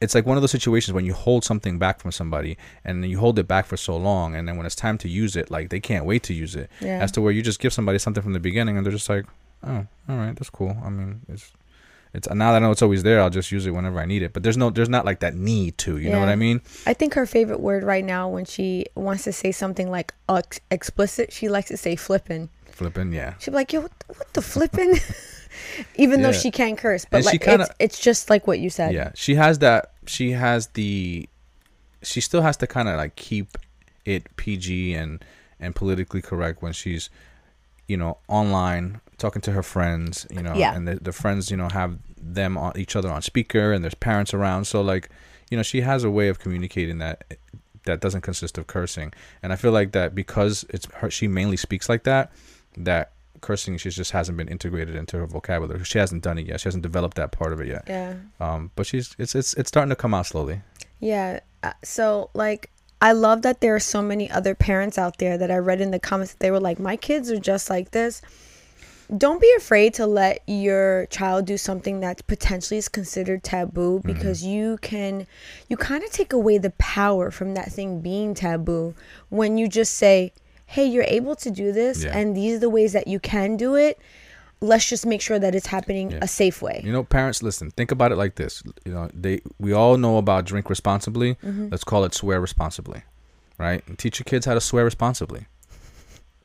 it's 0.00 0.14
like 0.14 0.26
one 0.26 0.36
of 0.36 0.42
those 0.42 0.50
situations 0.52 0.92
when 0.92 1.04
you 1.04 1.12
hold 1.12 1.44
something 1.44 1.78
back 1.78 2.00
from 2.00 2.12
somebody 2.12 2.56
and 2.84 3.02
then 3.02 3.10
you 3.10 3.18
hold 3.18 3.38
it 3.38 3.48
back 3.48 3.66
for 3.66 3.76
so 3.76 3.96
long 3.96 4.34
and 4.36 4.46
then 4.46 4.56
when 4.56 4.64
it's 4.64 4.76
time 4.76 4.96
to 4.98 5.08
use 5.08 5.34
it, 5.36 5.50
like 5.50 5.70
they 5.70 5.80
can't 5.80 6.04
wait 6.04 6.22
to 6.24 6.34
use 6.34 6.54
it. 6.54 6.70
Yeah. 6.80 7.00
As 7.02 7.10
to 7.12 7.20
where 7.20 7.32
you 7.32 7.42
just 7.42 7.60
give 7.60 7.72
somebody 7.72 7.98
something 7.98 8.22
from 8.22 8.32
the 8.32 8.40
beginning 8.40 8.76
and 8.76 8.86
they're 8.86 8.92
just 8.92 9.08
like, 9.08 9.26
oh, 9.64 9.86
all 10.08 10.16
right, 10.16 10.36
that's 10.36 10.50
cool. 10.50 10.76
I 10.84 10.88
mean, 10.90 11.22
it's 11.28 11.52
It's 12.14 12.28
uh, 12.28 12.34
now 12.34 12.52
that 12.52 12.62
I 12.62 12.64
know 12.64 12.70
it's 12.70 12.80
always 12.80 13.02
there, 13.02 13.20
I'll 13.20 13.28
just 13.28 13.52
use 13.52 13.66
it 13.66 13.72
whenever 13.72 13.98
I 14.00 14.06
need 14.06 14.22
it. 14.22 14.32
But 14.32 14.42
there's 14.42 14.56
no, 14.56 14.70
there's 14.70 14.88
not 14.88 15.04
like 15.04 15.20
that 15.20 15.34
need 15.34 15.76
to. 15.78 15.98
You 15.98 16.10
know 16.10 16.20
what 16.20 16.28
I 16.30 16.36
mean? 16.36 16.62
I 16.86 16.94
think 16.94 17.14
her 17.14 17.26
favorite 17.26 17.60
word 17.60 17.82
right 17.84 18.04
now 18.04 18.28
when 18.28 18.44
she 18.46 18.86
wants 18.94 19.24
to 19.24 19.32
say 19.32 19.52
something 19.52 19.90
like 19.90 20.14
uh, 20.28 20.36
ex- 20.36 20.60
explicit, 20.70 21.32
she 21.32 21.48
likes 21.48 21.68
to 21.68 21.76
say 21.76 21.96
flippin'. 21.96 22.48
Flipping, 22.78 23.12
yeah. 23.12 23.34
She'll 23.40 23.52
be 23.52 23.56
like, 23.56 23.72
"Yo, 23.72 23.80
what 23.80 23.92
the, 23.98 24.14
what 24.14 24.32
the 24.34 24.42
flippin'?" 24.42 24.94
Even 25.96 26.22
though 26.22 26.32
she 26.32 26.50
can't 26.52 26.78
curse, 26.78 27.04
but 27.04 27.18
And 27.18 27.24
she 27.24 27.30
like 27.32 27.42
kinda- 27.42 27.64
it's 27.64 27.96
it's 27.96 28.00
just 28.00 28.30
like 28.30 28.46
what 28.46 28.60
you 28.60 28.70
said. 28.70 28.94
Yeah, 28.94 29.10
she 29.14 29.34
has 29.34 29.58
that. 29.58 29.92
She 30.06 30.30
has 30.32 30.68
the. 30.68 31.28
She 32.02 32.20
still 32.20 32.42
has 32.42 32.56
to 32.58 32.66
kind 32.68 32.88
of 32.88 32.96
like 32.96 33.16
keep 33.16 33.58
it 34.04 34.24
PG 34.36 34.94
and 34.94 35.24
and 35.58 35.74
politically 35.74 36.22
correct 36.22 36.62
when 36.62 36.72
she's, 36.72 37.10
you 37.88 37.96
know, 37.96 38.18
online 38.28 39.00
talking 39.18 39.42
to 39.42 39.50
her 39.52 39.62
friends. 39.64 40.24
You 40.30 40.42
know, 40.42 40.54
Yeah. 40.54 40.74
and 40.76 40.86
the, 40.86 40.94
the 40.96 41.12
friends, 41.12 41.50
you 41.50 41.56
know, 41.56 41.68
have 41.68 41.98
them 42.16 42.56
on 42.56 42.72
each 42.78 42.94
other 42.94 43.10
on 43.10 43.22
speaker, 43.22 43.72
and 43.72 43.82
there's 43.82 43.94
parents 43.96 44.32
around. 44.32 44.66
So 44.66 44.80
like, 44.82 45.08
you 45.50 45.56
know, 45.56 45.64
she 45.64 45.80
has 45.80 46.04
a 46.04 46.10
way 46.10 46.28
of 46.28 46.38
communicating 46.38 46.98
that 46.98 47.24
that 47.84 48.00
doesn't 48.00 48.20
consist 48.20 48.56
of 48.58 48.68
cursing. 48.68 49.12
And 49.42 49.52
I 49.52 49.56
feel 49.56 49.72
like 49.72 49.90
that 49.92 50.14
because 50.14 50.64
it's 50.70 50.86
her, 50.96 51.10
she 51.10 51.26
mainly 51.26 51.56
speaks 51.56 51.88
like 51.88 52.04
that. 52.04 52.30
That 52.84 53.12
cursing, 53.40 53.76
she 53.78 53.90
just 53.90 54.10
hasn't 54.12 54.36
been 54.36 54.48
integrated 54.48 54.94
into 54.96 55.16
her 55.18 55.26
vocabulary. 55.26 55.84
She 55.84 55.98
hasn't 55.98 56.22
done 56.22 56.38
it 56.38 56.46
yet. 56.46 56.60
She 56.60 56.68
hasn't 56.68 56.82
developed 56.82 57.16
that 57.16 57.30
part 57.32 57.52
of 57.52 57.60
it 57.60 57.68
yet. 57.68 57.84
Yeah. 57.86 58.14
Um, 58.40 58.70
but 58.76 58.86
she's 58.86 59.14
it's 59.18 59.34
it's 59.34 59.54
it's 59.54 59.68
starting 59.68 59.90
to 59.90 59.96
come 59.96 60.14
out 60.14 60.26
slowly. 60.26 60.60
Yeah. 61.00 61.40
uh, 61.62 61.72
So 61.84 62.30
like 62.34 62.70
I 63.00 63.12
love 63.12 63.42
that 63.42 63.60
there 63.60 63.74
are 63.76 63.80
so 63.80 64.02
many 64.02 64.28
other 64.30 64.54
parents 64.56 64.98
out 64.98 65.18
there 65.18 65.38
that 65.38 65.50
I 65.52 65.56
read 65.58 65.80
in 65.80 65.92
the 65.92 66.00
comments 66.00 66.32
that 66.32 66.40
they 66.40 66.50
were 66.50 66.58
like, 66.60 66.78
My 66.80 66.96
kids 66.96 67.30
are 67.30 67.38
just 67.38 67.70
like 67.70 67.92
this. 67.92 68.22
Don't 69.16 69.40
be 69.40 69.50
afraid 69.56 69.94
to 69.94 70.06
let 70.06 70.42
your 70.46 71.06
child 71.06 71.46
do 71.46 71.56
something 71.56 72.00
that 72.00 72.26
potentially 72.26 72.76
is 72.76 72.88
considered 72.88 73.42
taboo 73.42 74.00
Mm-hmm. 74.00 74.12
because 74.12 74.44
you 74.44 74.78
can 74.82 75.26
you 75.68 75.76
kind 75.78 76.02
of 76.04 76.10
take 76.10 76.32
away 76.34 76.58
the 76.58 76.70
power 76.76 77.30
from 77.30 77.54
that 77.54 77.72
thing 77.72 78.00
being 78.02 78.34
taboo 78.34 78.94
when 79.30 79.56
you 79.56 79.66
just 79.68 79.94
say, 79.94 80.32
Hey, 80.70 80.84
you're 80.86 81.04
able 81.08 81.34
to 81.36 81.50
do 81.50 81.72
this 81.72 82.04
Yeah. 82.04 82.16
and 82.16 82.36
these 82.36 82.56
are 82.56 82.60
the 82.60 82.68
ways 82.68 82.92
that 82.92 83.06
you 83.08 83.18
can 83.18 83.56
do 83.56 83.74
it. 83.74 83.98
Let's 84.60 84.86
just 84.88 85.06
make 85.06 85.22
sure 85.22 85.38
that 85.38 85.54
it's 85.54 85.66
happening 85.68 86.10
Yeah. 86.10 86.18
a 86.20 86.28
safe 86.28 86.60
way. 86.60 86.82
You 86.84 86.92
know, 86.92 87.04
parents, 87.04 87.42
listen. 87.42 87.70
Think 87.70 87.90
about 87.90 88.12
it 88.12 88.16
like 88.16 88.34
this. 88.34 88.62
You 88.84 88.92
know, 88.92 89.08
they 89.14 89.40
we 89.58 89.72
all 89.72 89.96
know 89.96 90.18
about 90.18 90.44
drink 90.44 90.68
responsibly. 90.68 91.36
Mm-hmm. 91.36 91.68
Let's 91.70 91.84
call 91.84 92.04
it 92.04 92.12
swear 92.14 92.38
responsibly, 92.40 93.02
right? 93.56 93.82
And 93.86 93.98
teach 93.98 94.18
your 94.18 94.24
kids 94.24 94.44
how 94.46 94.54
to 94.54 94.60
swear 94.60 94.84
responsibly. 94.84 95.46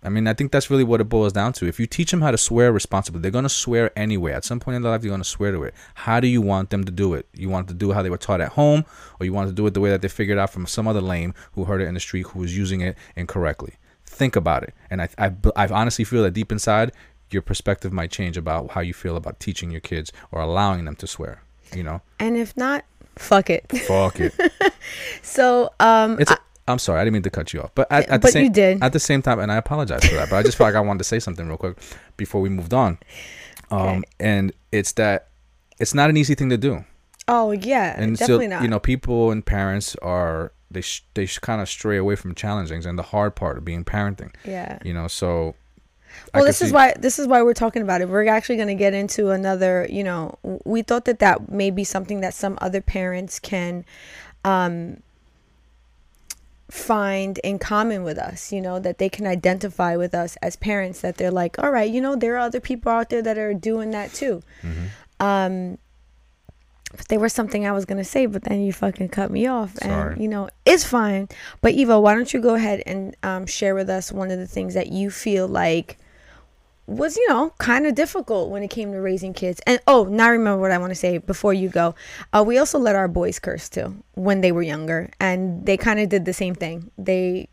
I 0.06 0.10
mean, 0.10 0.28
I 0.28 0.34
think 0.34 0.52
that's 0.52 0.70
really 0.70 0.84
what 0.84 1.00
it 1.02 1.06
boils 1.06 1.32
down 1.34 1.54
to. 1.54 1.66
If 1.66 1.80
you 1.80 1.86
teach 1.88 2.12
them 2.12 2.22
how 2.22 2.32
to 2.32 2.38
swear 2.38 2.72
responsibly, 2.74 3.20
they're 3.22 3.32
gonna 3.40 3.50
swear 3.50 3.92
anyway. 3.98 4.34
At 4.34 4.44
some 4.46 4.60
point 4.60 4.76
in 4.76 4.82
their 4.84 4.92
life, 4.92 5.02
they're 5.02 5.10
gonna 5.10 5.24
swear 5.24 5.52
to 5.52 5.64
it. 5.64 5.74
How 5.96 6.20
do 6.20 6.28
you 6.28 6.42
want 6.42 6.70
them 6.72 6.84
to 6.84 6.92
do 6.92 7.14
it? 7.14 7.26
You 7.34 7.50
want 7.50 7.68
them 7.68 7.78
to 7.78 7.80
do 7.86 7.92
it 7.92 7.94
how 7.96 8.04
they 8.04 8.10
were 8.10 8.18
taught 8.18 8.42
at 8.42 8.50
home, 8.54 8.86
or 9.20 9.26
you 9.26 9.34
want 9.34 9.48
to 9.50 9.54
do 9.56 9.66
it 9.66 9.74
the 9.74 9.80
way 9.82 9.90
that 9.90 10.02
they 10.02 10.08
figured 10.10 10.38
out 10.38 10.50
from 10.52 10.66
some 10.68 10.88
other 10.88 11.02
lame 11.02 11.34
who 11.54 11.64
heard 11.66 11.82
it 11.82 11.86
in 11.88 11.94
the 11.94 12.00
street 12.00 12.28
who 12.28 12.40
was 12.40 12.56
using 12.56 12.82
it 12.82 12.96
incorrectly? 13.16 13.74
Think 14.14 14.36
about 14.36 14.64
it, 14.64 14.74
and 14.92 15.02
I, 15.02 15.10
I, 15.18 15.32
I 15.56 15.68
honestly 15.68 16.06
feel 16.06 16.24
that 16.24 16.32
deep 16.32 16.52
inside, 16.52 16.92
your 17.32 17.42
perspective 17.42 17.92
might 17.92 18.12
change 18.12 18.38
about 18.38 18.72
how 18.72 18.82
you 18.82 18.94
feel 18.94 19.16
about 19.18 19.40
teaching 19.40 19.72
your 19.72 19.82
kids 19.82 20.12
or 20.32 20.40
allowing 20.42 20.86
them 20.86 20.96
to 20.98 21.08
swear. 21.08 21.42
You 21.76 21.82
know, 21.84 22.02
And 22.20 22.38
if 22.38 22.56
not, 22.56 22.86
fuck 23.18 23.50
it. 23.50 23.66
fuck 23.88 24.20
it. 24.20 24.34
So 25.22 25.70
um 25.80 26.20
It's. 26.20 26.32
I, 26.32 26.38
am 26.68 26.78
sorry, 26.80 27.00
I 27.02 27.04
didn't 27.04 27.14
mean 27.14 27.24
to 27.24 27.30
cut 27.30 27.54
you 27.54 27.62
off, 27.62 27.72
but 27.74 27.92
at, 27.92 28.04
at 28.10 28.22
the 28.22 28.26
But 28.28 28.32
same 28.34 28.44
you 28.46 28.50
did. 28.52 28.84
at 28.84 28.94
the 28.94 29.00
same 29.00 29.22
time, 29.22 29.40
and 29.40 29.52
I 29.52 29.56
apologize 29.58 30.04
for 30.06 30.16
that. 30.16 30.30
But 30.30 30.38
I 30.38 30.44
just 30.44 30.58
felt 30.58 30.68
like 30.68 30.76
I 30.76 30.82
wanted 30.82 31.00
to 31.00 31.04
say 31.06 31.20
something 31.20 31.48
real 31.48 31.58
quick 31.58 31.78
before 32.18 32.42
we 32.42 32.50
moved 32.50 32.74
on. 32.74 33.00
Um, 33.72 33.80
Okay. 33.80 34.02
and 34.20 34.54
it's 34.72 34.92
that 34.94 35.30
it's 35.80 35.94
not 35.96 36.10
an 36.10 36.18
easy 36.18 36.36
thing 36.36 36.50
to 36.50 36.58
do, 36.58 36.86
Oh 37.28 37.52
yeah, 37.52 37.96
and 38.00 38.18
definitely 38.18 38.46
so 38.46 38.50
not. 38.50 38.62
you 38.62 38.68
know, 38.68 38.80
people 38.80 39.32
and 39.32 39.44
parents 39.44 39.96
are 40.04 40.52
they 40.74 40.82
sh- 40.82 41.06
they 41.14 41.26
sh- 41.26 41.40
kind 41.40 41.62
of 41.62 41.70
stray 41.70 41.98
away 41.98 42.16
from 42.16 42.36
challenging 42.36 42.86
and 42.86 42.98
the 42.98 43.04
hard 43.04 43.36
part 43.36 43.58
of 43.58 43.66
being 43.66 43.84
parenting. 43.86 44.34
yeah. 44.44 44.80
You 44.84 44.94
know, 44.94 45.08
so. 45.08 45.56
Well, 46.34 46.46
this 46.46 46.62
is 46.62 46.72
why 46.72 46.94
this 47.00 47.18
is 47.18 47.26
why 47.28 47.42
we're 47.42 47.56
talking 47.56 47.82
about 47.82 48.02
it. 48.02 48.08
We're 48.10 48.28
actually 48.28 48.58
going 48.58 48.68
to 48.68 48.76
get 48.76 48.94
into 48.94 49.32
another. 49.32 49.88
You 49.90 50.04
know, 50.04 50.38
we 50.64 50.84
thought 50.84 51.06
that 51.06 51.20
that 51.20 51.50
may 51.50 51.72
be 51.72 51.84
something 51.84 52.22
that 52.22 52.36
some 52.36 52.58
other 52.62 52.82
parents 52.82 53.40
can 53.40 53.84
um, 54.46 55.02
find 56.70 57.40
in 57.40 57.58
common 57.58 58.04
with 58.04 58.20
us. 58.20 58.52
You 58.52 58.62
know, 58.62 58.78
that 58.80 59.00
they 59.00 59.10
can 59.10 59.26
identify 59.26 59.96
with 59.96 60.14
us 60.14 60.36
as 60.44 60.56
parents. 60.56 61.02
That 61.02 61.18
they're 61.18 61.32
like, 61.32 61.58
all 61.58 61.72
right, 61.72 61.90
you 61.90 62.00
know, 62.00 62.16
there 62.16 62.36
are 62.36 62.40
other 62.46 62.60
people 62.60 62.92
out 62.92 63.10
there 63.10 63.24
that 63.24 63.40
are 63.40 63.56
doing 63.56 63.90
that 63.92 64.14
too. 64.14 64.44
Mm-hmm. 64.62 64.86
Um, 65.20 65.80
but 66.96 67.08
there 67.08 67.20
was 67.20 67.34
something 67.34 67.66
I 67.66 67.72
was 67.72 67.86
gonna 67.86 68.04
say, 68.04 68.28
but 68.28 68.44
then 68.44 68.62
you 68.62 68.72
fucking 68.72 69.10
cut 69.10 69.32
me 69.32 69.48
off, 69.48 69.76
Sorry. 69.78 70.14
and 70.14 70.22
you 70.22 70.28
know 70.28 70.50
it's 70.66 70.84
fine. 70.84 71.28
But 71.62 71.74
Ivo, 71.74 72.00
why 72.00 72.14
don't 72.14 72.32
you 72.34 72.40
go 72.40 72.54
ahead 72.56 72.84
and 72.86 73.16
um, 73.24 73.46
share 73.46 73.76
with 73.76 73.90
us 73.90 74.12
one 74.12 74.32
of 74.32 74.38
the 74.38 74.48
things 74.48 74.74
that 74.76 74.88
you 74.88 75.10
feel 75.10 75.48
like 75.48 75.98
was 76.86 77.16
you 77.18 77.28
know 77.30 77.54
kind 77.58 77.86
of 77.88 77.96
difficult 77.96 78.50
when 78.50 78.62
it 78.62 78.70
came 78.70 78.92
to 78.92 79.00
raising 79.00 79.34
kids. 79.34 79.60
And 79.66 79.80
oh, 79.88 80.04
now 80.06 80.28
I 80.28 80.30
remember 80.30 80.62
what 80.62 80.72
I 80.72 80.78
want 80.78 80.92
to 80.92 80.96
say 80.96 81.18
before 81.18 81.54
you 81.54 81.70
go. 81.70 81.96
Uh, 82.32 82.44
we 82.46 82.58
also 82.58 82.78
let 82.78 82.96
our 82.96 83.08
boys 83.08 83.40
curse 83.40 83.70
too 83.70 83.96
when 84.14 84.42
they 84.42 84.52
were 84.52 84.64
younger, 84.64 85.10
and 85.20 85.66
they 85.66 85.78
kind 85.78 86.00
of 86.00 86.10
did 86.10 86.26
the 86.26 86.34
same 86.34 86.54
thing. 86.54 86.92
They 86.98 87.50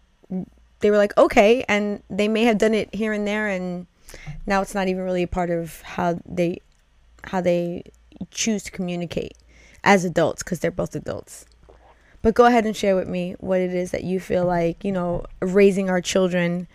they 0.80 0.90
were 0.90 0.98
like 0.98 1.16
okay, 1.16 1.64
and 1.66 2.02
they 2.10 2.28
may 2.28 2.44
have 2.44 2.58
done 2.58 2.74
it 2.74 2.94
here 2.94 3.12
and 3.12 3.26
there, 3.26 3.48
and 3.48 3.86
now 4.46 4.60
it's 4.60 4.74
not 4.74 4.88
even 4.88 5.02
really 5.02 5.22
a 5.22 5.28
part 5.28 5.50
of 5.50 5.80
how 5.82 6.20
they 6.26 6.60
how 7.24 7.40
they 7.40 7.84
choose 8.30 8.62
to 8.64 8.70
communicate 8.70 9.36
as 9.84 10.04
adults 10.04 10.42
because 10.42 10.60
they're 10.60 10.70
both 10.70 10.94
adults. 10.94 11.46
But 12.22 12.34
go 12.34 12.44
ahead 12.44 12.66
and 12.66 12.76
share 12.76 12.96
with 12.96 13.08
me 13.08 13.34
what 13.40 13.60
it 13.60 13.72
is 13.72 13.92
that 13.92 14.04
you 14.04 14.20
feel 14.20 14.44
like, 14.44 14.84
you 14.84 14.92
know, 14.92 15.24
raising 15.40 15.88
our 15.88 16.00
children, 16.00 16.68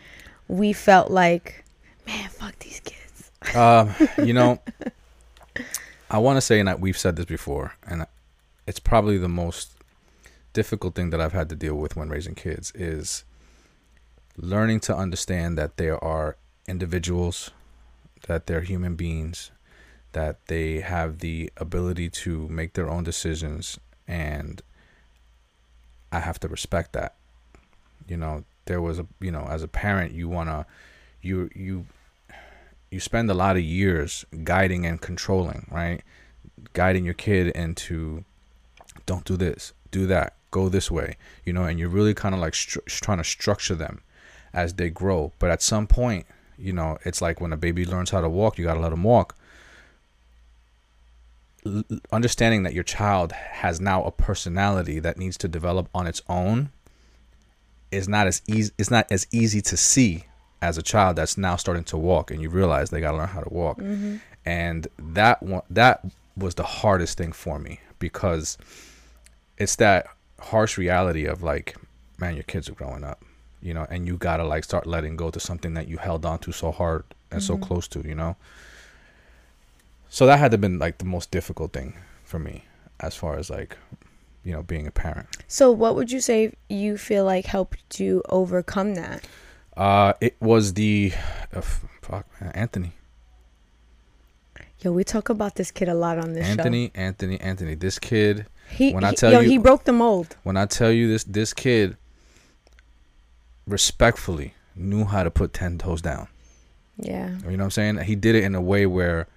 we 0.48 0.74
felt 0.74 1.12
like, 1.12 1.64
man, 2.08 2.30
fuck 2.30 2.58
these 2.60 2.80
kids. 2.80 3.02
Um, 3.56 3.94
you 4.18 4.34
know, 4.34 4.60
I 6.10 6.18
want 6.18 6.38
to 6.38 6.42
say, 6.42 6.60
and 6.60 6.82
we've 6.82 6.98
said 6.98 7.16
this 7.16 7.26
before, 7.26 7.76
and 7.86 8.08
it's 8.66 8.80
probably 8.80 9.20
the 9.20 9.30
most 9.30 9.76
difficult 10.52 10.96
thing 10.96 11.12
that 11.12 11.22
I've 11.22 11.34
had 11.34 11.50
to 11.50 11.56
deal 11.56 11.76
with 11.76 11.96
when 11.96 12.10
raising 12.10 12.34
kids 12.34 12.72
is 12.74 13.24
learning 14.36 14.80
to 14.82 14.96
understand 14.96 15.60
that 15.60 15.78
there 15.78 16.04
are 16.04 16.38
individuals, 16.68 17.52
that 18.28 18.48
they're 18.48 18.62
human 18.62 18.96
beings, 18.96 19.52
that 20.16 20.38
they 20.48 20.80
have 20.80 21.20
the 21.20 21.52
ability 21.58 22.10
to 22.10 22.48
make 22.48 22.72
their 22.72 22.90
own 22.90 23.04
decisions, 23.04 23.78
and 24.08 24.62
I 26.10 26.22
have 26.22 26.40
to 26.40 26.48
respect 26.48 26.94
that. 26.94 27.16
You 28.08 28.16
know, 28.16 28.46
there 28.64 28.82
was 28.82 28.98
a, 28.98 29.08
you 29.20 29.30
know, 29.30 29.46
as 29.50 29.62
a 29.62 29.68
parent, 29.68 30.14
you 30.14 30.30
wanna, 30.30 30.66
you 31.22 31.50
you 31.54 31.86
you 32.90 33.02
spend 33.02 33.30
a 33.30 33.34
lot 33.34 33.58
of 33.58 33.64
years 33.64 34.26
guiding 34.46 34.86
and 34.86 35.02
controlling, 35.02 35.68
right? 35.70 36.02
Guiding 36.72 37.04
your 37.04 37.14
kid 37.14 37.48
into 37.48 38.24
don't 39.06 39.26
do 39.26 39.36
this, 39.36 39.74
do 39.92 40.08
that, 40.08 40.36
go 40.50 40.70
this 40.70 40.90
way, 40.90 41.18
you 41.44 41.52
know, 41.52 41.66
and 41.66 41.78
you're 41.78 41.90
really 41.90 42.14
kind 42.14 42.34
of 42.34 42.40
like 42.40 42.54
stru- 42.54 42.86
trying 42.86 43.18
to 43.18 43.24
structure 43.26 43.76
them 43.76 44.02
as 44.54 44.76
they 44.76 44.90
grow. 44.90 45.34
But 45.40 45.52
at 45.52 45.62
some 45.62 45.88
point, 45.88 46.26
you 46.58 46.72
know, 46.72 46.98
it's 47.04 47.22
like 47.22 47.42
when 47.42 47.52
a 47.52 47.58
baby 47.58 47.86
learns 47.86 48.12
how 48.12 48.22
to 48.22 48.30
walk, 48.30 48.58
you 48.58 48.64
got 48.64 48.76
to 48.76 48.80
let 48.80 48.92
them 48.92 49.04
walk. 49.04 49.36
Understanding 52.12 52.64
that 52.64 52.74
your 52.74 52.84
child 52.84 53.32
has 53.32 53.82
now 53.82 54.04
a 54.04 54.12
personality 54.12 55.00
that 55.00 55.18
needs 55.18 55.38
to 55.38 55.48
develop 55.48 55.90
on 55.94 56.08
its 56.08 56.22
own 56.30 56.70
is 57.92 58.08
not 58.08 58.28
as 58.28 58.42
easy 58.48 58.72
it's 58.78 58.92
not 58.92 59.08
as 59.12 59.26
easy 59.32 59.62
to 59.62 59.78
see 59.78 60.26
as 60.62 60.78
a 60.78 60.82
child 60.82 61.16
that's 61.16 61.38
now 61.38 61.56
starting 61.56 61.84
to 61.84 61.98
walk 61.98 62.32
and 62.32 62.42
you 62.42 62.50
realize 62.50 62.90
they 62.90 63.00
got 63.02 63.12
to 63.12 63.18
learn 63.18 63.28
how 63.28 63.42
to 63.42 63.54
walk. 63.54 63.80
Mm-hmm. 63.80 64.18
And 64.46 64.88
that 65.00 65.42
one 65.42 65.64
that 65.70 66.06
was 66.38 66.56
the 66.56 66.64
hardest 66.64 67.18
thing 67.18 67.32
for 67.32 67.60
me 67.60 67.80
because 68.00 68.58
it's 69.58 69.76
that 69.78 70.08
harsh 70.40 70.78
reality 70.78 71.26
of 71.26 71.42
like 71.42 71.76
man 72.20 72.36
your 72.36 72.44
kids 72.44 72.70
are 72.70 72.74
growing 72.74 73.04
up 73.04 73.24
you 73.62 73.74
know 73.74 73.88
and 73.90 74.06
you 74.06 74.18
got 74.18 74.38
to 74.38 74.44
like 74.44 74.64
start 74.64 74.86
letting 74.86 75.16
go 75.16 75.30
to 75.32 75.40
something 75.40 75.74
that 75.74 75.88
you 75.88 75.98
held 75.98 76.26
on 76.26 76.38
to 76.40 76.52
so 76.52 76.72
hard 76.72 77.04
and 77.32 77.42
so 77.42 77.54
mm-hmm. 77.56 77.64
close 77.64 77.88
to 77.88 78.02
you 78.02 78.14
know 78.14 78.36
so 80.16 80.26
that 80.26 80.40
had 80.40 80.52
to 80.52 80.58
been 80.58 80.80
like 80.80 80.98
the 81.00 81.06
most 81.16 81.30
difficult 81.30 81.74
thing 81.74 81.90
for 82.24 82.40
me 82.40 82.64
as 83.02 83.14
far 83.16 83.38
as 83.38 83.50
like 83.50 83.76
you 84.46 84.54
know 84.54 84.64
being 84.64 84.88
a 84.88 84.92
parent 84.92 85.28
So, 85.48 85.72
what 85.72 85.96
would 85.96 86.10
you 86.16 86.22
say 86.22 86.54
you 86.70 86.98
feel 86.98 87.26
like 87.26 87.46
helped 87.58 88.00
you 88.00 88.22
overcome 88.30 88.96
that? 88.96 89.20
uh 89.76 90.14
it 90.22 90.36
was 90.40 90.74
the 90.76 91.12
uh, 91.54 91.62
fuck 92.08 92.26
man, 92.40 92.52
anthony 92.54 92.92
Yo, 94.82 94.92
we 94.92 95.04
talk 95.04 95.30
about 95.30 95.56
this 95.56 95.72
kid 95.72 95.90
a 95.90 95.94
lot 95.96 96.18
on 96.20 96.34
this 96.34 96.46
Anthony, 96.46 96.92
Anthony, 96.94 97.42
Anthony. 97.42 97.74
This 97.76 97.98
kid. 97.98 98.46
He, 98.70 98.94
when 98.94 99.04
I 99.04 99.14
tell 99.14 99.32
yo, 99.32 99.40
you- 99.40 99.50
he 99.50 99.58
broke 99.58 99.84
the 99.86 99.94
mold. 99.94 100.36
when 100.44 100.58
I 100.58 100.66
tell 100.68 100.92
you 100.92 101.08
this, 101.08 101.24
this 101.24 101.54
kid 101.54 101.98
respectfully 103.68 104.54
knew 104.76 105.06
how 105.06 105.24
to 105.24 105.32
put 105.32 105.54
10 105.54 105.80
toes 105.80 106.02
down. 106.02 106.28
Yeah. 106.98 107.30
You 107.50 107.58
know 107.58 107.64
what 107.64 107.64
I'm 107.64 107.72
saying? 107.72 107.98
He 108.00 108.16
did 108.16 108.36
it 108.36 108.44
in 108.44 108.54
a 108.54 108.62
way 108.62 108.86
where 108.86 109.28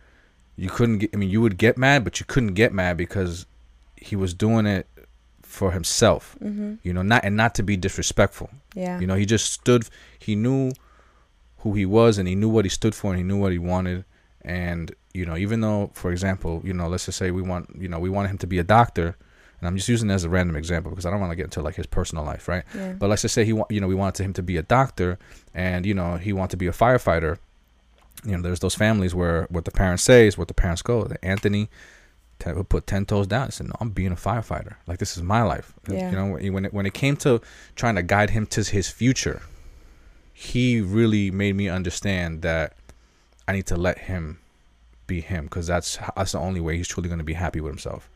you 0.58 0.68
couldn't 0.68 0.98
get. 0.98 1.10
I 1.14 1.16
mean, 1.16 1.30
you 1.30 1.40
would 1.40 1.56
get 1.56 1.78
mad, 1.78 2.02
but 2.04 2.18
you 2.18 2.26
couldn't 2.26 2.54
get 2.54 2.72
mad 2.72 2.96
because 2.96 3.46
he 3.96 4.16
was 4.16 4.34
doing 4.34 4.66
it 4.66 4.86
for 5.42 5.70
himself. 5.70 6.36
Mm-hmm. 6.42 6.74
You 6.82 6.92
know, 6.92 7.02
not 7.02 7.24
and 7.24 7.36
not 7.36 7.54
to 7.54 7.62
be 7.62 7.76
disrespectful. 7.76 8.50
Yeah. 8.74 8.98
You 8.98 9.06
know, 9.06 9.14
he 9.14 9.24
just 9.24 9.52
stood. 9.52 9.88
He 10.18 10.34
knew 10.34 10.72
who 11.58 11.74
he 11.74 11.86
was, 11.86 12.18
and 12.18 12.26
he 12.26 12.34
knew 12.34 12.48
what 12.48 12.64
he 12.64 12.68
stood 12.68 12.94
for, 12.94 13.10
and 13.10 13.18
he 13.18 13.24
knew 13.24 13.38
what 13.38 13.52
he 13.52 13.58
wanted. 13.58 14.04
And 14.42 14.94
you 15.14 15.24
know, 15.24 15.36
even 15.36 15.60
though, 15.60 15.90
for 15.94 16.10
example, 16.10 16.60
you 16.64 16.72
know, 16.72 16.88
let's 16.88 17.06
just 17.06 17.18
say 17.18 17.30
we 17.30 17.42
want, 17.42 17.70
you 17.78 17.88
know, 17.88 18.00
we 18.00 18.10
wanted 18.10 18.28
him 18.28 18.38
to 18.38 18.46
be 18.46 18.58
a 18.58 18.64
doctor, 18.64 19.16
and 19.60 19.68
I'm 19.68 19.76
just 19.76 19.88
using 19.88 20.10
it 20.10 20.14
as 20.14 20.24
a 20.24 20.28
random 20.28 20.56
example 20.56 20.90
because 20.90 21.06
I 21.06 21.10
don't 21.10 21.20
want 21.20 21.30
to 21.30 21.36
get 21.36 21.44
into 21.44 21.62
like 21.62 21.76
his 21.76 21.86
personal 21.86 22.24
life, 22.24 22.48
right? 22.48 22.64
Yeah. 22.74 22.92
But 22.92 23.10
let's 23.10 23.22
just 23.22 23.34
say 23.34 23.44
he, 23.44 23.52
wa- 23.52 23.66
you 23.70 23.80
know, 23.80 23.86
we 23.86 23.94
wanted 23.94 24.24
him 24.24 24.32
to 24.34 24.42
be 24.42 24.56
a 24.56 24.62
doctor, 24.62 25.18
and 25.54 25.86
you 25.86 25.94
know, 25.94 26.16
he 26.16 26.32
wanted 26.32 26.50
to 26.50 26.56
be 26.56 26.66
a 26.66 26.72
firefighter. 26.72 27.38
You 28.24 28.36
know, 28.36 28.42
there's 28.42 28.60
those 28.60 28.74
families 28.74 29.14
where 29.14 29.46
what 29.50 29.64
the 29.64 29.70
parents 29.70 30.02
say 30.02 30.26
is 30.26 30.36
what 30.36 30.48
the 30.48 30.54
parents 30.54 30.82
go. 30.82 31.04
That 31.04 31.24
Anthony 31.24 31.68
put 32.68 32.86
ten 32.86 33.04
toes 33.06 33.26
down 33.26 33.44
and 33.44 33.54
said, 33.54 33.68
"No, 33.68 33.74
I'm 33.80 33.90
being 33.90 34.12
a 34.12 34.16
firefighter. 34.16 34.74
Like 34.86 34.98
this 34.98 35.16
is 35.16 35.22
my 35.22 35.42
life." 35.42 35.72
Yeah. 35.88 36.10
You 36.10 36.16
know, 36.16 36.52
when 36.52 36.64
it, 36.66 36.74
when 36.74 36.86
it 36.86 36.94
came 36.94 37.16
to 37.18 37.40
trying 37.76 37.96
to 37.96 38.02
guide 38.02 38.30
him 38.30 38.46
to 38.46 38.62
his 38.62 38.88
future, 38.88 39.42
he 40.32 40.80
really 40.80 41.30
made 41.30 41.56
me 41.56 41.68
understand 41.68 42.42
that 42.42 42.74
I 43.46 43.52
need 43.52 43.66
to 43.66 43.76
let 43.76 43.98
him 43.98 44.38
be 45.06 45.20
him 45.20 45.44
because 45.44 45.66
that's 45.66 45.98
that's 46.16 46.32
the 46.32 46.38
only 46.38 46.60
way 46.60 46.76
he's 46.76 46.88
truly 46.88 47.08
going 47.08 47.18
to 47.18 47.24
be 47.24 47.34
happy 47.34 47.60
with 47.60 47.72
himself. 47.72 48.08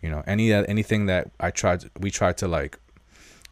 You 0.00 0.10
know, 0.10 0.22
any 0.26 0.52
anything 0.52 1.06
that 1.06 1.30
I 1.38 1.50
tried, 1.50 1.90
we 1.98 2.10
tried 2.10 2.38
to 2.38 2.48
like 2.48 2.78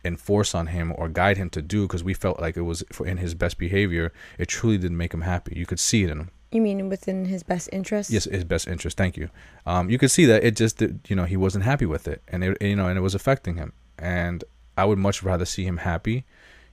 enforce 0.05 0.55
on 0.55 0.69
him 0.69 0.93
or 0.97 1.09
guide 1.09 1.37
him 1.37 1.51
to 1.51 1.61
do 1.63 1.83
because 1.87 2.05
we 2.05 2.15
felt 2.15 2.41
like 2.41 2.57
it 2.57 2.63
was 2.63 2.83
for 2.93 3.07
in 3.07 3.17
his 3.19 3.35
best 3.35 3.59
behavior. 3.59 4.13
It 4.39 4.47
truly 4.49 4.79
didn't 4.79 4.97
make 4.97 5.13
him 5.13 5.23
happy. 5.23 5.55
You 5.57 5.67
could 5.67 5.81
see 5.81 6.05
it 6.05 6.11
in 6.11 6.19
him. 6.21 6.31
You 6.53 6.63
mean 6.63 6.89
within 6.89 7.27
his 7.27 7.43
best 7.43 7.69
interest? 7.73 8.11
Yes, 8.11 8.25
his 8.25 8.45
best 8.45 8.67
interest. 8.69 8.97
Thank 8.97 9.17
you. 9.19 9.29
Um, 9.67 9.91
you 9.91 9.99
could 9.99 10.11
see 10.11 10.25
that 10.27 10.43
it 10.45 10.57
just, 10.57 10.79
did- 10.79 11.01
you 11.09 11.15
know, 11.17 11.25
he 11.25 11.37
wasn't 11.37 11.65
happy 11.65 11.85
with 11.85 12.09
it, 12.09 12.23
and 12.29 12.43
it, 12.43 12.57
you 12.63 12.75
know, 12.77 12.89
and 12.89 12.97
it 12.97 13.03
was 13.03 13.15
affecting 13.15 13.57
him. 13.57 13.73
And 13.99 14.45
I 14.77 14.87
would 14.87 14.99
much 14.99 15.23
rather 15.23 15.45
see 15.45 15.65
him 15.65 15.79
happy, 15.79 16.25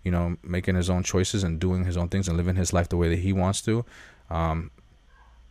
you 0.03 0.11
know, 0.11 0.37
making 0.43 0.75
his 0.75 0.89
own 0.89 1.03
choices 1.03 1.43
and 1.43 1.59
doing 1.59 1.83
his 1.83 1.97
own 1.97 2.07
things 2.07 2.27
and 2.29 2.37
living 2.37 2.55
his 2.55 2.71
life 2.71 2.87
the 2.87 2.95
way 2.95 3.09
that 3.09 3.19
he 3.19 3.33
wants 3.33 3.61
to, 3.63 3.83
um, 4.29 4.71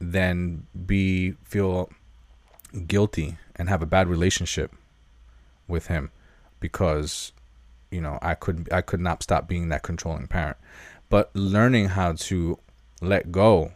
than 0.00 0.66
be 0.86 1.32
feel 1.44 1.90
guilty 2.86 3.36
and 3.56 3.68
have 3.68 3.82
a 3.82 3.86
bad 3.86 4.08
relationship 4.08 4.72
with 5.68 5.88
him 5.88 6.10
because, 6.60 7.32
you 7.94 8.00
know, 8.00 8.18
I 8.22 8.34
could 8.34 8.58
I 8.72 8.80
could 8.88 9.00
not 9.08 9.22
stop 9.22 9.42
being 9.48 9.68
that 9.70 9.82
controlling 9.82 10.26
parent. 10.26 10.56
But 11.08 11.30
learning 11.34 11.86
how 11.98 12.12
to 12.28 12.58
let 13.00 13.30
go 13.30 13.72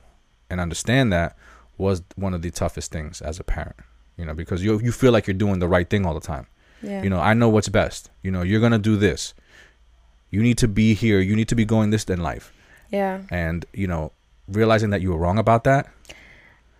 and 0.50 0.60
understand 0.60 1.12
that 1.12 1.36
was 1.76 2.02
one 2.16 2.34
of 2.34 2.42
the 2.42 2.50
toughest 2.50 2.90
things 2.90 3.20
as 3.20 3.38
a 3.38 3.44
parent 3.44 3.76
you 4.16 4.24
know 4.26 4.34
because 4.34 4.64
you 4.64 4.80
you 4.80 4.90
feel 4.90 5.12
like 5.12 5.26
you're 5.28 5.42
doing 5.46 5.58
the 5.60 5.68
right 5.68 5.88
thing 5.90 6.04
all 6.06 6.14
the 6.14 6.26
time 6.34 6.46
Yeah. 6.82 7.02
you 7.04 7.10
know 7.10 7.20
i 7.20 7.34
know 7.34 7.48
what's 7.54 7.68
best 7.68 8.10
you 8.24 8.30
know 8.34 8.42
you're 8.42 8.58
going 8.66 8.72
to 8.80 8.84
do 8.92 8.96
this 8.96 9.34
you 10.30 10.40
need 10.42 10.58
to 10.58 10.66
be 10.66 10.94
here 10.94 11.20
you 11.20 11.36
need 11.36 11.48
to 11.48 11.54
be 11.54 11.64
going 11.74 11.90
this 11.90 12.04
in 12.04 12.20
life 12.30 12.46
Yeah. 12.90 13.20
and 13.30 13.64
you 13.72 13.86
know 13.86 14.10
realizing 14.48 14.90
that 14.90 15.00
you 15.02 15.10
were 15.12 15.18
wrong 15.18 15.38
about 15.38 15.62
that 15.70 15.86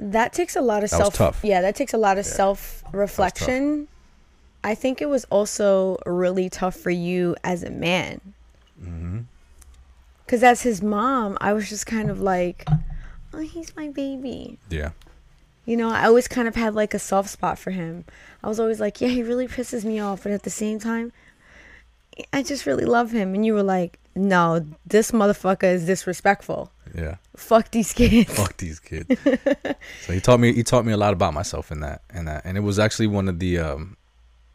That 0.01 0.33
takes 0.33 0.57
a 0.57 0.61
lot 0.63 0.83
of 0.83 0.91
That 0.91 0.99
was 0.99 1.05
self. 1.15 1.15
tough. 1.15 1.39
Yeah, 1.45 1.61
that 1.61 1.75
takes 1.77 1.93
a 1.95 1.99
lot 1.99 2.19
of 2.19 2.25
Yeah. 2.27 2.33
self 2.41 2.83
reflection. 2.93 3.89
I 4.65 4.75
think 4.75 5.01
it 5.01 5.09
was 5.09 5.25
also 5.27 5.99
really 6.07 6.49
tough 6.51 6.75
for 6.77 6.91
you 6.91 7.37
as 7.45 7.63
a 7.63 7.71
man. 7.71 8.21
mm-hmm. 8.81 9.21
Because 10.25 10.43
as 10.43 10.63
his 10.63 10.83
mom, 10.83 11.39
I 11.41 11.53
was 11.55 11.69
just 11.71 11.87
kind 11.87 12.11
of 12.11 12.21
like, 12.21 12.67
oh, 13.33 13.39
he's 13.39 13.75
my 13.77 13.89
baby. 13.89 14.59
yeah 14.69 14.91
You 15.65 15.77
know, 15.77 15.89
I 15.89 16.05
always 16.05 16.29
kind 16.29 16.47
of 16.49 16.55
had 16.55 16.75
like 16.75 16.93
a 16.93 16.99
soft 16.99 17.31
spot 17.31 17.59
for 17.59 17.71
him. 17.71 18.05
I 18.43 18.49
was 18.49 18.61
always 18.61 18.79
like, 18.79 19.01
yeah, 19.01 19.09
he 19.09 19.23
really 19.23 19.49
pisses 19.49 19.85
me 19.85 19.99
off. 20.01 20.25
But 20.25 20.33
at 20.33 20.43
the 20.43 20.51
same 20.51 20.79
time, 20.81 21.13
I 22.33 22.43
just 22.43 22.67
really 22.67 22.85
love 22.85 23.11
him. 23.13 23.35
And 23.35 23.47
you 23.47 23.55
were 23.55 23.63
like, 23.63 23.99
no, 24.15 24.67
this 24.85 25.13
motherfucker 25.13 25.73
is 25.73 25.87
disrespectful. 25.87 26.73
yeah 26.95 27.17
Fuck 27.37 27.71
these 27.71 27.93
kids. 27.93 28.35
fuck 28.35 28.57
these 28.57 28.81
kids 28.81 29.09
so 30.05 30.13
he 30.13 30.21
taught 30.21 30.41
me 30.41 30.53
he 30.53 30.63
taught 30.65 30.85
me 30.85 30.93
a 30.93 30.97
lot 30.97 31.13
about 31.13 31.33
myself 31.35 31.71
in 31.71 31.81
that 31.81 32.03
and 32.11 32.27
that 32.27 32.43
and 32.45 32.57
it 32.57 32.63
was 32.63 32.79
actually 32.79 33.07
one 33.07 33.29
of 33.29 33.39
the 33.39 33.59
um 33.59 33.97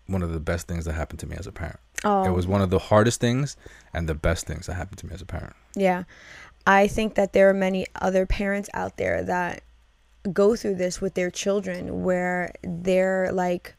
one 0.08 0.22
of 0.22 0.32
the 0.34 0.40
best 0.40 0.68
things 0.68 0.86
that 0.86 0.94
happened 0.94 1.20
to 1.20 1.28
me 1.28 1.36
as 1.38 1.48
a 1.48 1.52
parent 1.52 1.80
Oh. 2.06 2.24
it 2.26 2.32
was 2.32 2.46
one 2.48 2.62
of 2.62 2.70
the 2.70 2.80
hardest 2.80 3.22
things 3.22 3.56
and 3.94 4.10
the 4.10 4.14
best 4.16 4.46
things 4.46 4.66
that 4.68 4.74
happened 4.74 4.98
to 5.00 5.08
me 5.08 5.14
as 5.14 5.22
a 5.22 5.26
parent 5.26 5.56
Yeah. 5.76 6.04
I 6.66 6.88
think 6.88 7.16
that 7.16 7.34
there 7.34 7.50
are 7.50 7.54
many 7.54 7.86
other 7.96 8.26
parents 8.26 8.70
out 8.74 8.96
there 8.98 9.22
that 9.24 9.64
go 10.32 10.56
through 10.56 10.76
this 10.76 11.02
with 11.02 11.14
their 11.14 11.30
children 11.30 12.04
where 12.04 12.54
they're 12.64 13.32
like 13.34 13.76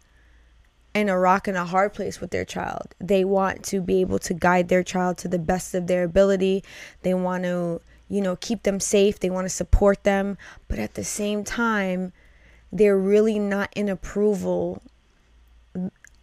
in 0.94 1.08
a 1.08 1.18
rock 1.18 1.48
and 1.48 1.56
a 1.56 1.64
hard 1.64 1.94
place 1.94 2.20
with 2.20 2.30
their 2.30 2.44
child. 2.44 2.94
They 3.00 3.24
want 3.24 3.64
to 3.64 3.80
be 3.80 4.00
able 4.02 4.18
to 4.20 4.34
guide 4.34 4.68
their 4.68 4.82
child 4.82 5.16
to 5.18 5.28
the 5.28 5.38
best 5.38 5.74
of 5.74 5.86
their 5.86 6.04
ability. 6.04 6.62
They 7.02 7.14
want 7.14 7.44
to, 7.44 7.80
you 8.08 8.20
know, 8.20 8.36
keep 8.36 8.62
them 8.62 8.78
safe. 8.80 9.18
They 9.18 9.30
want 9.30 9.46
to 9.46 9.48
support 9.54 10.04
them. 10.04 10.36
But 10.68 10.78
at 10.78 10.94
the 10.94 11.04
same 11.04 11.42
time, 11.42 12.12
they're 12.70 12.98
really 12.98 13.38
not 13.38 13.70
in 13.74 13.88
approval 13.88 14.82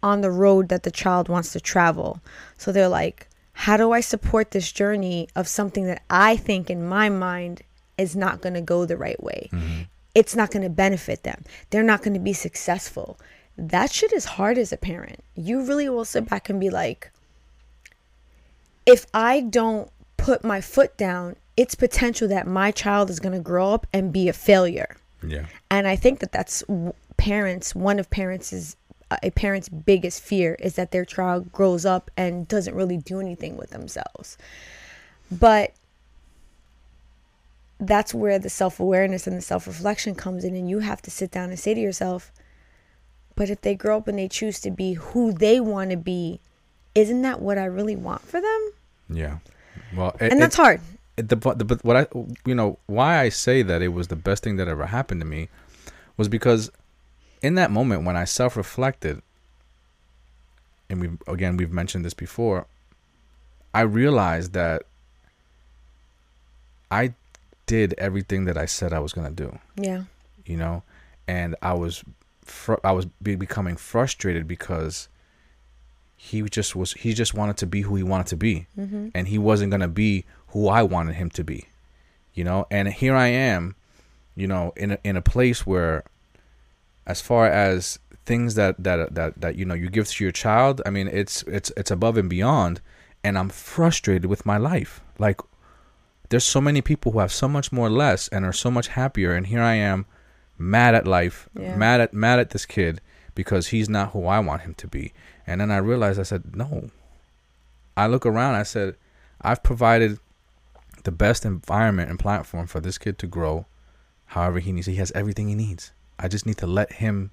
on 0.02 0.20
the 0.20 0.30
road 0.30 0.68
that 0.68 0.82
the 0.82 0.90
child 0.90 1.28
wants 1.28 1.52
to 1.52 1.60
travel. 1.60 2.20
So 2.58 2.72
they're 2.72 2.88
like, 2.88 3.28
how 3.52 3.76
do 3.76 3.92
I 3.92 4.00
support 4.00 4.50
this 4.50 4.72
journey 4.72 5.28
of 5.36 5.46
something 5.46 5.84
that 5.86 6.02
I 6.10 6.36
think 6.36 6.70
in 6.70 6.86
my 6.86 7.08
mind 7.08 7.62
is 7.98 8.16
not 8.16 8.40
going 8.40 8.54
to 8.54 8.60
go 8.60 8.84
the 8.84 8.96
right 8.96 9.22
way? 9.22 9.48
Mm-hmm. 9.52 9.82
It's 10.14 10.36
not 10.36 10.50
going 10.50 10.62
to 10.62 10.70
benefit 10.70 11.22
them. 11.22 11.44
They're 11.70 11.82
not 11.82 12.02
going 12.02 12.14
to 12.14 12.20
be 12.20 12.32
successful. 12.32 13.18
That 13.56 13.92
shit 13.92 14.12
is 14.12 14.24
hard 14.24 14.58
as 14.58 14.72
a 14.72 14.76
parent. 14.76 15.20
You 15.34 15.64
really 15.64 15.88
will 15.88 16.04
sit 16.04 16.28
back 16.28 16.48
and 16.48 16.58
be 16.58 16.70
like, 16.70 17.10
if 18.84 19.06
I 19.14 19.40
don't 19.40 19.90
put 20.16 20.44
my 20.44 20.60
foot 20.60 20.96
down, 20.96 21.36
it's 21.56 21.74
potential 21.74 22.28
that 22.28 22.46
my 22.46 22.70
child 22.70 23.10
is 23.10 23.20
going 23.20 23.34
to 23.34 23.40
grow 23.40 23.72
up 23.72 23.86
and 23.92 24.12
be 24.12 24.28
a 24.28 24.32
failure 24.32 24.96
yeah 25.26 25.46
and 25.70 25.86
i 25.86 25.96
think 25.96 26.20
that 26.20 26.32
that's 26.32 26.62
parents 27.16 27.74
one 27.74 27.98
of 27.98 28.08
parents 28.10 28.52
is 28.52 28.76
a 29.22 29.30
parent's 29.30 29.68
biggest 29.68 30.22
fear 30.22 30.54
is 30.60 30.74
that 30.74 30.90
their 30.90 31.04
child 31.04 31.52
grows 31.52 31.84
up 31.84 32.10
and 32.16 32.48
doesn't 32.48 32.74
really 32.74 32.96
do 32.96 33.20
anything 33.20 33.56
with 33.56 33.70
themselves. 33.70 34.36
But 35.30 35.72
that's 37.80 38.14
where 38.14 38.38
the 38.38 38.50
self-awareness 38.50 39.26
and 39.26 39.36
the 39.36 39.42
self-reflection 39.42 40.14
comes 40.14 40.44
in 40.44 40.54
and 40.54 40.68
you 40.70 40.78
have 40.78 41.02
to 41.02 41.10
sit 41.10 41.30
down 41.30 41.50
and 41.50 41.58
say 41.58 41.74
to 41.74 41.80
yourself 41.80 42.30
but 43.34 43.50
if 43.50 43.60
they 43.62 43.74
grow 43.74 43.96
up 43.96 44.06
and 44.08 44.18
they 44.18 44.28
choose 44.28 44.60
to 44.60 44.70
be 44.70 44.92
who 44.92 45.32
they 45.32 45.58
want 45.58 45.90
to 45.90 45.96
be 45.96 46.38
isn't 46.94 47.22
that 47.22 47.40
what 47.40 47.58
i 47.58 47.64
really 47.64 47.96
want 47.96 48.20
for 48.22 48.40
them? 48.40 48.70
Yeah. 49.08 49.38
Well, 49.96 50.14
it, 50.20 50.30
and 50.32 50.40
that's 50.40 50.54
hard. 50.56 50.80
it- 51.16 51.28
the 51.28 51.36
the, 51.36 51.64
but 51.64 51.84
what 51.84 51.96
I 51.96 52.06
you 52.46 52.54
know 52.54 52.78
why 52.86 53.18
I 53.20 53.28
say 53.28 53.62
that 53.62 53.82
it 53.82 53.88
was 53.88 54.08
the 54.08 54.16
best 54.16 54.42
thing 54.44 54.56
that 54.56 54.66
ever 54.68 54.86
happened 54.86 55.20
to 55.20 55.26
me 55.26 55.48
was 56.16 56.28
because 56.28 56.70
in 57.42 57.54
that 57.56 57.70
moment 57.70 58.04
when 58.04 58.16
I 58.16 58.24
self 58.24 58.56
reflected, 58.56 59.20
and 60.88 61.00
we 61.00 61.10
again 61.32 61.56
we've 61.56 61.72
mentioned 61.72 62.04
this 62.04 62.14
before, 62.14 62.66
I 63.74 63.80
realized 63.82 64.52
that 64.52 64.82
I 66.90 67.14
did 67.66 67.94
everything 67.98 68.44
that 68.44 68.58
I 68.58 68.66
said 68.66 68.92
I 68.92 68.98
was 68.98 69.12
gonna 69.12 69.30
do. 69.30 69.58
yeah 69.76 70.04
you 70.44 70.56
know, 70.56 70.82
and 71.28 71.54
I 71.62 71.72
was 71.74 72.02
fr- 72.44 72.74
I 72.82 72.90
was 72.92 73.06
be- 73.22 73.36
becoming 73.36 73.76
frustrated 73.76 74.48
because 74.48 75.08
he 76.16 76.42
just 76.42 76.74
was 76.74 76.92
he 76.94 77.14
just 77.14 77.32
wanted 77.32 77.56
to 77.58 77.66
be 77.66 77.82
who 77.82 77.94
he 77.96 78.02
wanted 78.02 78.26
to 78.28 78.36
be, 78.36 78.66
Mm-hmm. 78.78 79.08
and 79.14 79.28
he 79.28 79.38
wasn't 79.38 79.70
gonna 79.70 79.88
be 79.88 80.24
who 80.48 80.68
I 80.68 80.82
wanted 80.82 81.14
him 81.14 81.30
to 81.30 81.44
be, 81.44 81.66
you 82.34 82.42
know. 82.44 82.66
And 82.72 82.88
here 82.88 83.14
I 83.14 83.28
am, 83.28 83.76
you 84.34 84.46
know, 84.48 84.72
in 84.76 84.92
a, 84.92 84.98
in 85.04 85.16
a 85.16 85.22
place 85.22 85.64
where, 85.64 86.02
as 87.06 87.20
far 87.20 87.46
as 87.46 87.98
things 88.24 88.54
that 88.54 88.82
that 88.82 89.14
that 89.14 89.40
that 89.40 89.56
you 89.56 89.64
know 89.64 89.74
you 89.74 89.88
give 89.90 90.08
to 90.08 90.24
your 90.24 90.32
child, 90.32 90.80
I 90.86 90.90
mean, 90.90 91.08
it's 91.08 91.42
it's 91.44 91.72
it's 91.76 91.90
above 91.90 92.16
and 92.16 92.28
beyond, 92.30 92.80
and 93.24 93.36
I'm 93.38 93.48
frustrated 93.48 94.26
with 94.26 94.46
my 94.46 94.56
life, 94.58 95.00
like. 95.18 95.40
There's 96.28 96.44
so 96.44 96.62
many 96.62 96.80
people 96.80 97.12
who 97.12 97.18
have 97.18 97.30
so 97.30 97.46
much 97.46 97.72
more 97.72 97.90
less 97.90 98.26
and 98.28 98.46
are 98.46 98.54
so 98.54 98.70
much 98.70 98.88
happier, 98.88 99.34
and 99.34 99.46
here 99.48 99.60
I 99.60 99.74
am, 99.74 100.06
mad 100.56 100.94
at 100.94 101.06
life, 101.06 101.46
Yeah. 101.54 101.76
mad 101.76 102.00
at 102.00 102.14
mad 102.14 102.38
at 102.38 102.48
this 102.50 102.64
kid 102.64 103.02
because 103.34 103.68
he's 103.68 103.86
not 103.90 104.12
who 104.12 104.24
I 104.26 104.38
want 104.38 104.62
him 104.62 104.72
to 104.76 104.86
be. 104.88 105.12
And 105.46 105.60
then 105.60 105.70
I 105.70 105.76
realized 105.76 106.18
I 106.18 106.22
said, 106.22 106.56
no. 106.56 106.90
I 107.98 108.06
look 108.06 108.24
around, 108.24 108.54
I 108.54 108.62
said, 108.62 108.96
I've 109.42 109.62
provided 109.62 110.18
the 111.04 111.12
best 111.12 111.44
environment 111.44 112.08
and 112.08 112.18
platform 112.18 112.66
for 112.66 112.80
this 112.80 112.96
kid 112.96 113.18
to 113.18 113.26
grow 113.26 113.66
however 114.28 114.58
he 114.58 114.72
needs. 114.72 114.86
He 114.86 114.96
has 114.96 115.12
everything 115.14 115.48
he 115.48 115.54
needs. 115.54 115.92
I 116.18 116.28
just 116.28 116.46
need 116.46 116.58
to 116.58 116.66
let 116.66 116.92
him 116.94 117.30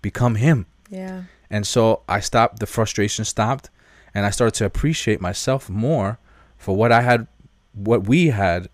become 0.00 0.34
him. 0.36 0.66
yeah 0.90 1.24
And 1.50 1.66
so 1.66 2.02
I 2.08 2.20
stopped, 2.20 2.60
the 2.60 2.66
frustration 2.66 3.24
stopped, 3.24 3.70
and 4.14 4.26
I 4.26 4.30
started 4.30 4.54
to 4.58 4.64
appreciate 4.64 5.20
myself 5.20 5.68
more 5.68 6.18
for 6.58 6.76
what 6.76 6.92
I 6.92 7.02
had, 7.02 7.26
what 7.72 8.04
we 8.06 8.28
had 8.28 8.68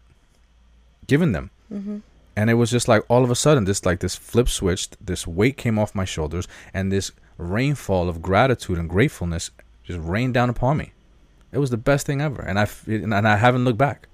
given 1.06 1.32
them. 1.32 1.50
mm-hmm. 1.72 1.98
And 2.36 2.50
it 2.50 2.54
was 2.54 2.70
just 2.70 2.86
like 2.86 3.02
all 3.08 3.24
of 3.24 3.30
a 3.32 3.34
sudden, 3.34 3.64
this 3.64 3.84
like 3.84 3.98
this 3.98 4.14
flip 4.14 4.48
switched, 4.48 4.96
this 5.04 5.26
weight 5.26 5.56
came 5.56 5.76
off 5.76 5.92
my 5.92 6.04
shoulders, 6.04 6.46
and 6.72 6.92
this 6.92 7.10
rainfall 7.36 8.08
of 8.08 8.22
gratitude 8.22 8.78
and 8.78 8.88
gratefulness 8.88 9.50
just 9.82 9.98
rained 10.00 10.34
down 10.34 10.48
upon 10.48 10.76
me. 10.76 10.92
It 11.50 11.58
was 11.58 11.70
the 11.70 11.76
best 11.76 12.06
thing 12.06 12.20
ever, 12.20 12.42
and 12.42 12.58
I 12.58 12.68
and 12.86 13.14
I 13.14 13.36
haven't 13.36 13.64
looked 13.64 13.78
back. 13.78 14.07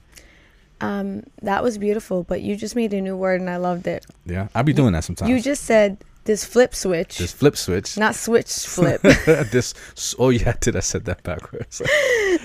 Um, 0.81 1.23
that 1.43 1.63
was 1.63 1.79
beautiful, 1.79 2.25
but 2.25 2.43
you 2.43 2.57
just 2.57 2.77
made 2.77 2.93
a 2.93 3.01
new 3.01 3.17
word 3.17 3.41
and 3.41 3.49
I 3.49 3.57
loved 3.57 3.87
it. 3.87 4.05
Yeah, 4.27 4.49
I'll 4.55 4.63
be 4.65 4.73
doing 4.73 4.93
that 4.93 5.05
sometimes. 5.05 5.31
You 5.31 5.41
just 5.41 5.65
said 5.65 5.99
this 6.25 6.45
flip 6.45 6.75
switch, 6.75 7.19
this 7.19 7.33
flip 7.33 7.57
switch. 7.57 7.97
not 7.99 8.15
switch 8.15 8.49
flip. 8.51 9.01
this 9.03 9.75
oh 10.19 10.31
yeah, 10.31 10.55
did 10.61 10.75
I 10.77 10.81
said 10.81 11.05
that 11.05 11.23
backwards? 11.23 11.81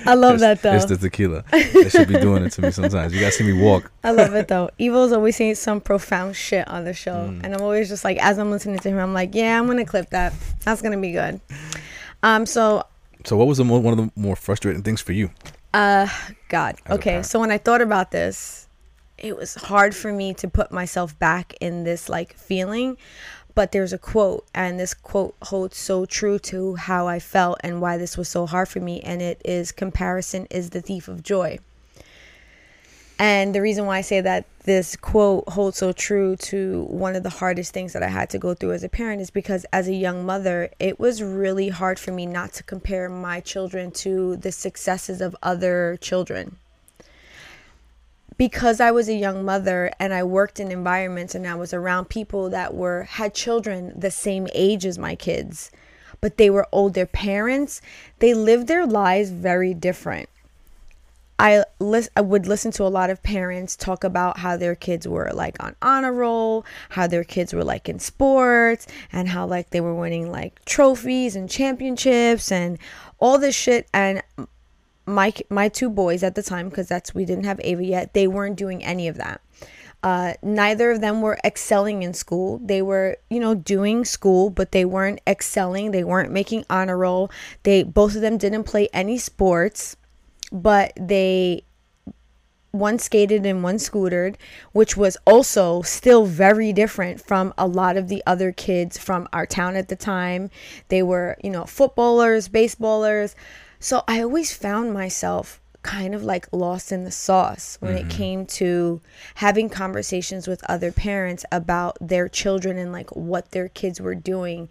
I 0.06 0.14
love 0.16 0.36
It's- 0.36 0.42
that 0.42 0.62
though. 0.62 0.76
It's 0.76 0.86
the 0.86 0.98
tequila. 0.98 1.44
They 1.52 1.90
should 1.90 2.08
be 2.08 2.20
doing 2.20 2.44
it 2.44 2.52
to 2.54 2.62
me 2.62 2.72
sometimes. 2.72 3.14
You 3.14 3.20
guys 3.22 3.36
see 3.38 3.44
me 3.46 3.54
walk. 3.54 3.92
I 4.04 4.12
love 4.12 4.34
it 4.36 4.48
though. 4.48 4.70
Ivo's 4.80 5.12
always 5.12 5.36
saying 5.36 5.56
some 5.56 5.82
profound 5.82 6.36
shit 6.36 6.68
on 6.68 6.84
the 6.86 6.94
show, 6.94 7.14
Mm. 7.30 7.44
and 7.44 7.56
I'm 7.56 7.62
always 7.62 7.90
just 7.90 8.04
like, 8.04 8.18
as 8.24 8.38
I'm 8.38 8.52
listening 8.52 8.80
to 8.80 8.90
him, 8.90 9.00
I'm 9.00 9.14
like, 9.14 9.34
yeah, 9.34 9.58
I'm 9.60 9.66
gonna 9.68 9.86
clip 9.86 10.10
that. 10.12 10.34
That's 10.66 10.82
gonna 10.82 11.00
be 11.00 11.12
good. 11.14 11.40
Um, 12.22 12.46
so 12.46 12.84
So 13.26 13.38
what 13.38 13.48
was 13.48 13.58
the 13.60 13.66
mo- 13.66 13.80
one 13.80 13.98
of 13.98 14.06
the 14.06 14.12
more 14.20 14.36
frustrating 14.36 14.84
things 14.84 15.02
for 15.02 15.14
you? 15.14 15.32
Uh, 15.74 16.08
God. 16.48 16.78
As 16.86 16.98
okay, 16.98 17.24
so 17.24 17.40
when 17.40 17.52
I 17.52 17.58
thought 17.58 17.82
about 17.82 18.12
this, 18.12 18.68
it 19.18 19.36
was 19.36 19.56
hard 19.56 19.96
for 19.96 20.12
me 20.12 20.34
to 20.36 20.48
put 20.48 20.72
myself 20.72 21.18
back 21.20 21.54
in 21.60 21.84
this 21.84 22.10
like 22.10 22.34
feeling. 22.34 22.98
But 23.56 23.72
there's 23.72 23.92
a 23.92 23.98
quote, 23.98 24.48
and 24.54 24.80
this 24.80 24.94
quote 24.94 25.36
holds 25.44 25.78
so 25.78 26.06
true 26.06 26.40
to 26.40 26.76
how 26.76 27.08
I 27.08 27.20
felt 27.20 27.60
and 27.62 27.82
why 27.82 27.98
this 27.98 28.18
was 28.18 28.30
so 28.30 28.46
hard 28.46 28.70
for 28.70 28.80
me. 28.80 29.02
And 29.02 29.22
it 29.22 29.42
is 29.44 29.72
comparison 29.72 30.48
is 30.50 30.70
the 30.70 30.82
thief 30.82 31.08
of 31.08 31.24
joy. 31.24 31.60
And 33.22 33.54
the 33.54 33.62
reason 33.62 33.86
why 33.86 33.98
I 33.98 34.02
say 34.02 34.22
that 34.22 34.46
this 34.64 34.96
quote 34.96 35.50
holds 35.50 35.78
so 35.78 35.92
true 35.92 36.38
to 36.38 36.84
one 36.86 37.18
of 37.18 37.24
the 37.24 37.30
hardest 37.30 37.74
things 37.74 37.92
that 37.92 38.02
I 38.02 38.08
had 38.08 38.30
to 38.30 38.40
go 38.40 38.54
through 38.54 38.72
as 38.72 38.84
a 38.84 38.88
parent 38.88 39.22
is 39.22 39.30
because 39.30 39.66
as 39.74 39.90
a 39.90 39.94
young 39.94 40.26
mother, 40.26 40.72
it 40.80 41.02
was 41.02 41.22
really 41.22 41.68
hard 41.68 42.00
for 42.00 42.14
me 42.14 42.26
not 42.26 42.54
to 42.54 42.64
compare 42.64 43.10
my 43.10 43.42
children 43.42 43.92
to 43.92 44.38
the 44.38 44.54
successes 44.54 45.20
of 45.20 45.36
other 45.44 45.98
children. 46.00 46.56
Because 48.38 48.80
I 48.80 48.92
was 48.92 49.10
a 49.10 49.14
young 49.14 49.44
mother 49.44 49.92
and 50.00 50.14
I 50.14 50.24
worked 50.24 50.62
in 50.62 50.72
environments 50.72 51.36
and 51.36 51.46
I 51.46 51.56
was 51.56 51.74
around 51.74 52.08
people 52.08 52.50
that 52.52 52.74
were 52.74 53.04
had 53.04 53.34
children 53.34 53.92
the 54.00 54.12
same 54.12 54.48
age 54.54 54.86
as 54.86 54.98
my 54.98 55.16
kids, 55.16 55.72
but 56.22 56.38
they 56.38 56.50
were 56.50 56.68
older 56.72 57.06
parents, 57.06 57.82
they 58.20 58.34
lived 58.34 58.68
their 58.68 58.86
lives 58.86 59.30
very 59.30 59.74
different. 59.74 60.30
I 61.40 61.64
lis- 61.80 62.10
I 62.18 62.22
would 62.22 62.48
listen 62.48 62.72
to 62.74 62.84
a 62.84 62.92
lot 62.92 63.10
of 63.10 63.24
parents 63.24 63.78
talk 63.78 64.04
about 64.04 64.40
how 64.40 64.58
their 64.58 64.76
kids 64.76 65.08
were 65.08 65.32
like 65.34 65.56
on 65.64 65.76
honor 65.82 66.12
roll, 66.12 66.66
how 66.90 67.08
their 67.08 67.24
kids 67.24 67.54
were 67.54 67.64
like 67.64 67.88
in 67.88 68.00
sports, 68.00 68.86
and 69.14 69.30
how 69.30 69.48
like 69.48 69.70
they 69.70 69.80
were 69.80 69.96
winning 69.96 70.32
like 70.32 70.64
trophies 70.66 71.38
and 71.38 71.50
championships 71.50 72.52
and 72.52 72.78
all 73.20 73.38
this 73.38 73.56
shit. 73.56 73.88
And 73.94 74.22
my 75.06 75.34
my 75.50 75.70
two 75.70 75.90
boys 75.90 76.24
at 76.24 76.36
the 76.36 76.44
time, 76.44 76.68
because 76.68 76.90
that's 76.90 77.16
we 77.16 77.24
didn't 77.24 77.46
have 77.46 77.62
Ava 77.64 77.86
yet, 77.86 78.14
they 78.14 78.28
weren't 78.28 78.58
doing 78.58 78.84
any 78.84 79.08
of 79.08 79.16
that. 79.16 79.40
Uh, 80.02 80.34
neither 80.42 80.92
of 80.92 81.02
them 81.02 81.22
were 81.22 81.38
excelling 81.44 82.04
in 82.04 82.14
school. 82.14 82.60
They 82.64 82.82
were, 82.82 83.18
you 83.30 83.40
know, 83.40 83.54
doing 83.54 84.06
school, 84.06 84.50
but 84.50 84.72
they 84.72 84.86
weren't 84.86 85.20
excelling. 85.28 85.92
They 85.92 86.06
weren't 86.06 86.32
making 86.32 86.66
honor 86.70 86.98
roll. 86.98 87.30
They 87.64 87.84
both 87.84 88.16
of 88.16 88.22
them 88.22 88.38
didn't 88.38 88.64
play 88.64 88.90
any 88.94 89.18
sports 89.18 89.96
but 90.52 90.94
they 90.96 91.64
one 92.72 93.00
skated 93.00 93.46
and 93.46 93.64
one 93.64 93.78
scootered, 93.78 94.36
which 94.74 94.96
was 94.96 95.18
also 95.26 95.82
still 95.82 96.26
very 96.26 96.72
different 96.72 97.20
from 97.20 97.54
a 97.58 97.68
lot 97.68 97.98
of 97.98 98.08
the 98.08 98.22
other 98.28 98.52
kids 98.52 98.98
from 98.98 99.28
our 99.34 99.46
town 99.46 99.76
at 99.76 99.88
the 99.88 99.96
time. 99.96 100.50
They 100.90 101.02
were, 101.02 101.38
you 101.44 101.50
know, 101.50 101.66
footballers, 101.66 102.48
baseballers. 102.48 103.34
So 103.80 104.04
I 104.08 104.22
always 104.22 104.54
found 104.54 104.94
myself 104.94 105.62
kind 105.82 106.14
of 106.14 106.24
like 106.24 106.46
lost 106.52 106.92
in 106.92 107.06
the 107.06 107.12
sauce 107.12 107.78
when 107.80 107.96
it 107.96 108.02
mm-hmm. 108.02 108.10
came 108.10 108.46
to 108.46 109.02
having 109.36 109.70
conversations 109.70 110.46
with 110.46 110.62
other 110.70 110.92
parents 110.92 111.46
about 111.52 111.98
their 112.02 112.28
children 112.28 112.78
and 112.78 112.92
like 112.92 113.10
what 113.16 113.52
their 113.52 113.70
kids 113.70 114.02
were 114.02 114.16
doing. 114.16 114.68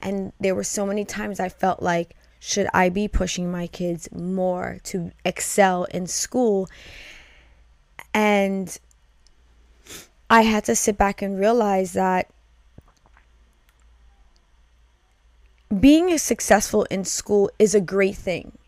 And 0.00 0.32
there 0.38 0.54
were 0.54 0.64
so 0.64 0.86
many 0.86 1.04
times 1.04 1.40
I 1.40 1.48
felt 1.48 1.82
like, 1.82 2.14
should 2.44 2.66
I 2.74 2.88
be 2.88 3.06
pushing 3.06 3.52
my 3.52 3.68
kids 3.68 4.10
more 4.10 4.80
to 4.82 5.12
excel 5.24 5.84
in 5.84 6.08
school? 6.08 6.68
And 8.12 8.76
I 10.28 10.40
had 10.40 10.64
to 10.64 10.74
sit 10.74 10.98
back 10.98 11.22
and 11.22 11.38
realize 11.38 11.92
that 11.92 12.28
being 15.78 16.18
successful 16.18 16.82
in 16.90 17.04
school 17.04 17.48
is 17.60 17.76
a 17.76 17.80
great 17.80 18.16
thing, 18.16 18.58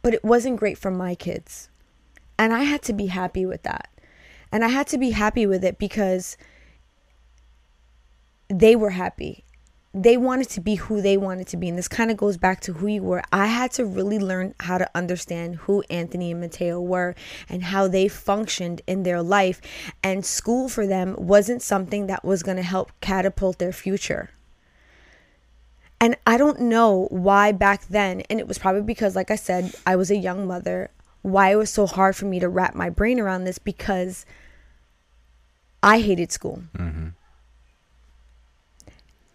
but 0.00 0.14
it 0.14 0.24
wasn't 0.24 0.56
great 0.56 0.78
for 0.78 0.90
my 0.90 1.14
kids. 1.14 1.68
And 2.38 2.54
I 2.54 2.62
had 2.62 2.80
to 2.84 2.94
be 2.94 3.08
happy 3.08 3.44
with 3.44 3.64
that. 3.64 3.90
And 4.50 4.64
I 4.64 4.68
had 4.68 4.86
to 4.88 4.98
be 4.98 5.10
happy 5.10 5.44
with 5.44 5.62
it 5.62 5.78
because 5.78 6.38
they 8.48 8.74
were 8.74 8.90
happy. 8.90 9.44
They 9.94 10.16
wanted 10.16 10.48
to 10.50 10.60
be 10.60 10.76
who 10.76 11.02
they 11.02 11.18
wanted 11.18 11.48
to 11.48 11.56
be. 11.58 11.68
And 11.68 11.76
this 11.76 11.88
kind 11.88 12.10
of 12.10 12.16
goes 12.16 12.38
back 12.38 12.60
to 12.62 12.72
who 12.72 12.86
you 12.86 13.02
were. 13.02 13.22
I 13.30 13.46
had 13.46 13.72
to 13.72 13.84
really 13.84 14.18
learn 14.18 14.54
how 14.60 14.78
to 14.78 14.90
understand 14.94 15.56
who 15.56 15.82
Anthony 15.90 16.30
and 16.30 16.40
Mateo 16.40 16.80
were 16.80 17.14
and 17.48 17.64
how 17.64 17.88
they 17.88 18.08
functioned 18.08 18.80
in 18.86 19.02
their 19.02 19.22
life. 19.22 19.60
And 20.02 20.24
school 20.24 20.70
for 20.70 20.86
them 20.86 21.14
wasn't 21.18 21.60
something 21.60 22.06
that 22.06 22.24
was 22.24 22.42
going 22.42 22.56
to 22.56 22.62
help 22.62 22.92
catapult 23.02 23.58
their 23.58 23.72
future. 23.72 24.30
And 26.00 26.16
I 26.26 26.36
don't 26.36 26.60
know 26.60 27.06
why 27.10 27.52
back 27.52 27.86
then, 27.86 28.22
and 28.22 28.40
it 28.40 28.48
was 28.48 28.58
probably 28.58 28.82
because, 28.82 29.14
like 29.14 29.30
I 29.30 29.36
said, 29.36 29.72
I 29.86 29.94
was 29.94 30.10
a 30.10 30.16
young 30.16 30.48
mother, 30.48 30.90
why 31.22 31.52
it 31.52 31.56
was 31.56 31.70
so 31.70 31.86
hard 31.86 32.16
for 32.16 32.24
me 32.24 32.40
to 32.40 32.48
wrap 32.48 32.74
my 32.74 32.90
brain 32.90 33.20
around 33.20 33.44
this 33.44 33.58
because 33.58 34.26
I 35.80 36.00
hated 36.00 36.32
school. 36.32 36.64
Mm-hmm. 36.76 37.08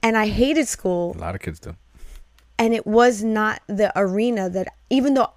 And 0.04 0.18
I 0.18 0.28
hated 0.28 0.68
school. 0.68 1.16
A 1.18 1.20
lot 1.20 1.36
of 1.36 1.42
kids 1.42 1.60
do. 1.60 1.76
and 2.58 2.74
it 2.74 2.88
was 2.88 3.24
not 3.24 3.62
the 3.68 3.92
arena 3.96 4.50
that 4.50 4.68
even 4.90 5.14
though 5.14 5.32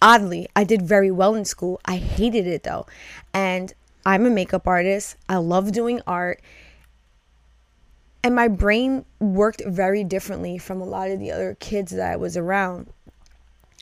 oddly 0.00 0.46
i 0.54 0.62
did 0.62 0.80
very 0.80 1.10
well 1.10 1.34
in 1.34 1.44
school 1.44 1.80
i 1.84 1.96
hated 1.96 2.46
it 2.46 2.62
though. 2.62 2.86
And 3.34 3.72
i'm 4.06 4.24
a 4.26 4.30
makeup 4.30 4.66
artist. 4.66 5.16
I 5.28 5.36
love 5.36 5.72
doing 5.72 6.00
art. 6.06 6.40
And 8.22 8.34
my 8.34 8.48
brain 8.48 9.04
worked 9.20 9.62
very 9.66 10.04
differently 10.04 10.58
from 10.58 10.80
a 10.80 10.84
lot 10.84 11.10
of 11.10 11.18
the 11.20 11.32
other 11.32 11.56
kids 11.58 11.92
that 11.92 12.12
i 12.12 12.16
was 12.16 12.36
around. 12.36 12.88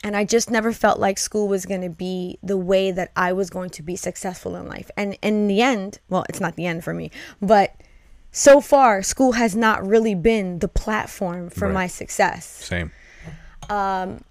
And 0.03 0.15
i 0.17 0.23
just 0.25 0.49
never 0.49 0.73
felt 0.73 0.99
like 0.99 1.17
school 1.17 1.47
was 1.47 1.65
going 1.65 1.81
to 1.81 1.89
be 1.89 2.37
the 2.41 2.57
way 2.57 2.91
that 2.91 3.11
i 3.15 3.31
was 3.31 3.49
going 3.49 3.69
to 3.71 3.83
be 3.83 3.95
successful 3.95 4.55
in 4.55 4.67
life. 4.67 4.89
And 4.97 5.17
in 5.21 5.47
the 5.47 5.61
end 5.61 5.99
well 6.09 6.25
it's 6.29 6.39
not 6.39 6.55
the 6.55 6.65
end 6.65 6.83
for 6.83 6.93
me 6.93 7.11
but 7.41 7.75
so 8.37 8.61
far 8.61 9.01
school 9.01 9.31
has 9.33 9.55
not 9.55 9.85
really 9.85 10.13
been 10.15 10.59
the 10.59 10.67
platform 10.67 11.49
for 11.49 11.65
Right. 11.65 11.73
my 11.73 11.87
success 11.87 12.45
Same. 12.45 12.91
Um, 13.69 14.21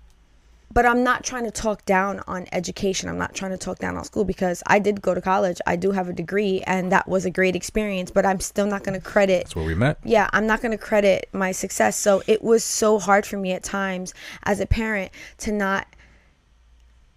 but 0.72 0.84
I'm 0.84 1.02
not 1.02 1.24
trying 1.24 1.44
to 1.44 1.50
talk 1.50 1.86
down 1.86 2.20
on 2.26 2.46
education. 2.52 3.08
I'm 3.08 3.16
not 3.18 3.34
trying 3.34 3.52
to 3.52 3.56
talk 3.56 3.78
down 3.78 3.96
on 3.96 4.04
school 4.04 4.24
because 4.24 4.62
I 4.66 4.78
did 4.78 5.00
go 5.00 5.14
to 5.14 5.22
college. 5.22 5.58
I 5.66 5.74
do 5.76 5.92
have 5.92 6.08
a 6.08 6.12
degree 6.12 6.62
and 6.66 6.92
that 6.92 7.08
was 7.08 7.24
a 7.24 7.30
great 7.30 7.56
experience, 7.56 8.10
but 8.10 8.26
I'm 8.26 8.40
still 8.40 8.66
not 8.66 8.84
going 8.84 8.98
to 9.00 9.04
credit 9.14 9.44
That's 9.44 9.56
where 9.56 9.64
we 9.64 9.74
met. 9.74 9.98
yeah, 10.04 10.28
I'm 10.34 10.46
not 10.46 10.60
going 10.60 10.72
to 10.72 10.78
credit 10.78 11.28
my 11.32 11.52
success. 11.52 11.96
So 11.96 12.22
it 12.26 12.42
was 12.42 12.62
so 12.62 12.98
hard 12.98 13.24
for 13.26 13.38
me 13.38 13.52
at 13.52 13.62
times 13.62 14.12
as 14.42 14.60
a 14.60 14.66
parent 14.66 15.12
to 15.38 15.52
not 15.52 15.86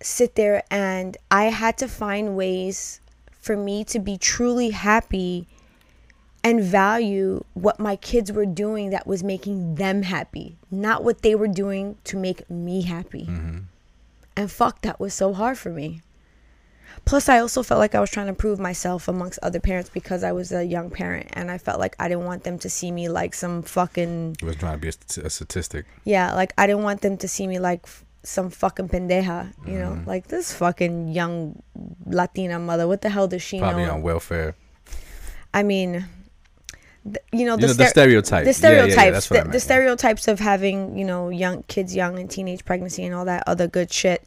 sit 0.02 0.36
there 0.36 0.64
and 0.72 1.18
I 1.30 1.46
had 1.46 1.78
to 1.80 1.88
find 1.88 2.36
ways 2.38 3.02
for 3.32 3.58
me 3.58 3.84
to 3.86 4.00
be 4.00 4.18
truly 4.18 4.70
happy 4.70 5.48
and 6.44 6.62
value 6.64 7.44
what 7.54 7.80
my 7.80 7.96
kids 7.96 8.32
were 8.32 8.46
doing 8.46 8.92
that 8.92 9.06
was 9.06 9.24
making 9.24 9.76
them 9.76 10.04
happy, 10.04 10.58
not 10.72 11.04
what 11.04 11.22
they 11.22 11.36
were 11.36 11.48
doing 11.48 11.98
to 12.06 12.18
make 12.18 12.50
me 12.50 12.82
happy. 12.84 13.26
Mm-hmm. 13.26 13.60
And 14.38 14.52
fuck, 14.52 14.82
that 14.82 15.00
was 15.00 15.14
so 15.14 15.34
hard 15.34 15.58
for 15.58 15.70
me. 15.70 16.02
Plus, 17.06 17.30
I 17.30 17.40
also 17.40 17.64
felt 17.64 17.80
like 17.80 17.96
I 17.96 18.00
was 18.00 18.10
trying 18.10 18.28
to 18.28 18.34
prove 18.34 18.60
myself 18.60 19.08
amongst 19.08 19.40
other 19.42 19.60
parents 19.60 19.90
because 19.90 20.24
I 20.24 20.32
was 20.32 20.52
a 20.52 20.64
young 20.64 20.90
parent 20.90 21.28
and 21.34 21.50
I 21.52 21.58
felt 21.58 21.80
like 21.80 21.96
I 22.00 22.08
didn't 22.08 22.26
want 22.26 22.44
them 22.44 22.60
to 22.60 22.70
see 22.70 22.92
me 22.92 23.10
like 23.10 23.34
some 23.34 23.62
fucking, 23.64 24.38
He 24.40 24.46
was 24.46 24.56
trying 24.58 24.74
to 24.74 24.80
be 24.80 24.90
a, 24.90 24.92
st- 24.92 25.26
a 25.26 25.30
statistic. 25.30 25.86
yeah, 26.04 26.34
like 26.34 26.54
I 26.58 26.68
didn't 26.68 26.84
want 26.84 27.02
them 27.02 27.18
to 27.18 27.28
see 27.28 27.48
me 27.48 27.58
like 27.60 27.82
f- 27.84 28.04
some 28.24 28.50
fucking 28.50 28.90
pendeja, 28.90 29.54
you 29.66 29.80
know, 29.80 29.92
mm-hmm. 29.92 30.10
like 30.10 30.28
this 30.28 30.54
fucking 30.54 31.10
young 31.10 31.62
Latina 32.06 32.60
mother. 32.60 32.88
What 32.88 33.02
the 33.02 33.10
hell 33.10 33.28
does 33.28 33.42
she 33.42 33.60
Probably 33.60 33.86
know? 33.86 33.94
on 33.94 34.02
welfare. 34.02 34.56
I 35.54 35.64
mean, 35.64 36.06
you 37.32 37.46
know, 37.46 37.56
You 37.56 37.68
know, 37.68 37.74
the 37.74 37.86
stereotype. 37.88 38.46
The 38.46 38.52
Yeah, 38.52 38.70
yeah, 38.72 38.86
yeah, 38.86 38.92
stereotypes, 38.94 39.32
I 39.32 39.36
the, 39.36 39.40
meant, 39.42 39.52
the 39.52 39.58
yeah. 39.58 39.64
stereotypes 39.64 40.28
of 40.28 40.40
having, 40.40 40.98
you 40.98 41.06
know, 41.06 41.30
young 41.30 41.64
kids, 41.64 41.96
young 41.96 42.20
and 42.20 42.30
teenage 42.30 42.66
pregnancy 42.66 43.06
and 43.06 43.14
all 43.16 43.26
that 43.26 43.44
other 43.48 43.68
good 43.68 43.92
shit. 43.92 44.24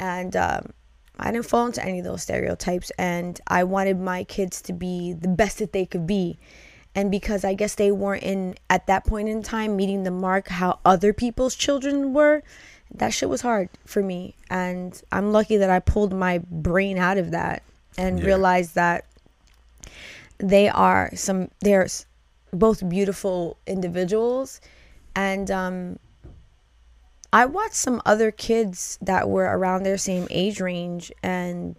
And 0.00 0.34
um, 0.36 0.72
I 1.18 1.30
didn't 1.32 1.46
fall 1.46 1.66
into 1.66 1.84
any 1.84 1.98
of 2.00 2.04
those 2.04 2.22
stereotypes, 2.22 2.90
and 2.98 3.40
I 3.48 3.64
wanted 3.64 3.98
my 4.00 4.24
kids 4.24 4.60
to 4.62 4.72
be 4.72 5.12
the 5.12 5.28
best 5.28 5.58
that 5.58 5.72
they 5.72 5.86
could 5.86 6.06
be. 6.06 6.38
And 6.94 7.10
because 7.10 7.44
I 7.44 7.54
guess 7.54 7.74
they 7.74 7.92
weren't 7.92 8.22
in 8.24 8.54
at 8.68 8.86
that 8.88 9.04
point 9.04 9.28
in 9.28 9.42
time 9.42 9.76
meeting 9.76 10.02
the 10.04 10.10
mark 10.10 10.48
how 10.48 10.80
other 10.84 11.12
people's 11.12 11.54
children 11.54 12.12
were, 12.12 12.42
that 12.94 13.10
shit 13.10 13.28
was 13.28 13.42
hard 13.42 13.68
for 13.84 14.02
me. 14.02 14.34
And 14.50 15.00
I'm 15.12 15.30
lucky 15.30 15.56
that 15.58 15.70
I 15.70 15.78
pulled 15.78 16.12
my 16.12 16.38
brain 16.50 16.98
out 16.98 17.18
of 17.18 17.30
that 17.32 17.62
and 17.96 18.18
Yeah. 18.18 18.24
realized 18.26 18.74
that 18.74 19.04
they 20.38 20.68
are 20.68 21.10
some 21.14 21.50
they're 21.60 21.84
s- 21.84 22.06
both 22.52 22.88
beautiful 22.88 23.58
individuals 23.66 24.60
and 25.14 25.50
um 25.50 25.98
I 27.32 27.44
watched 27.44 27.74
some 27.74 28.00
other 28.06 28.30
kids 28.30 28.98
that 29.02 29.28
were 29.28 29.44
around 29.44 29.82
their 29.82 29.98
same 29.98 30.26
age 30.30 30.60
range 30.60 31.12
and 31.22 31.76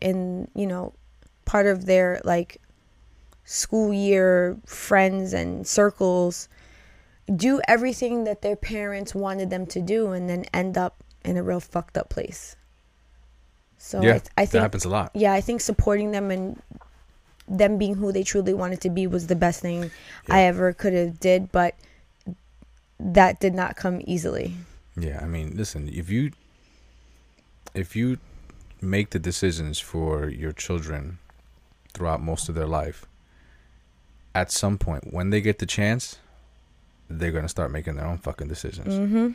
in, 0.00 0.48
you 0.54 0.66
know, 0.66 0.92
part 1.46 1.66
of 1.66 1.86
their 1.86 2.20
like 2.24 2.60
school 3.44 3.92
year 3.92 4.58
friends 4.66 5.32
and 5.32 5.66
circles 5.66 6.48
do 7.34 7.60
everything 7.66 8.24
that 8.24 8.42
their 8.42 8.56
parents 8.56 9.14
wanted 9.14 9.48
them 9.48 9.66
to 9.66 9.80
do 9.80 10.12
and 10.12 10.28
then 10.28 10.44
end 10.52 10.76
up 10.76 11.02
in 11.24 11.38
a 11.38 11.42
real 11.42 11.60
fucked 11.60 11.96
up 11.96 12.10
place. 12.10 12.56
So 13.78 14.02
yeah, 14.02 14.18
I, 14.36 14.42
I 14.42 14.46
that 14.46 14.60
happens 14.60 14.84
a 14.84 14.90
lot. 14.90 15.10
yeah, 15.14 15.32
I 15.32 15.40
think 15.40 15.60
supporting 15.60 16.10
them 16.10 16.30
and 16.30 16.60
them 17.46 17.78
being 17.78 17.94
who 17.94 18.12
they 18.12 18.22
truly 18.22 18.54
wanted 18.54 18.80
to 18.82 18.90
be 18.90 19.06
was 19.06 19.26
the 19.26 19.36
best 19.36 19.60
thing 19.60 19.90
I 20.28 20.42
ever 20.42 20.72
could 20.72 20.92
have 20.92 21.20
did, 21.20 21.52
but 21.52 21.74
that 22.98 23.40
did 23.40 23.54
not 23.54 23.76
come 23.76 24.00
easily. 24.04 24.54
Yeah, 24.96 25.20
I 25.22 25.26
mean, 25.26 25.56
listen, 25.56 25.88
if 25.92 26.08
you 26.08 26.32
if 27.74 27.96
you 27.96 28.18
make 28.80 29.10
the 29.10 29.18
decisions 29.18 29.80
for 29.80 30.28
your 30.28 30.52
children 30.52 31.18
throughout 31.92 32.22
most 32.22 32.48
of 32.48 32.54
their 32.54 32.66
life, 32.66 33.06
at 34.34 34.50
some 34.50 34.78
point 34.78 35.12
when 35.12 35.30
they 35.30 35.40
get 35.40 35.58
the 35.58 35.66
chance, 35.66 36.18
they're 37.08 37.32
gonna 37.32 37.48
start 37.48 37.70
making 37.70 37.96
their 37.96 38.06
own 38.06 38.18
fucking 38.18 38.48
decisions. 38.48 38.94
Mm-hmm. 38.94 39.30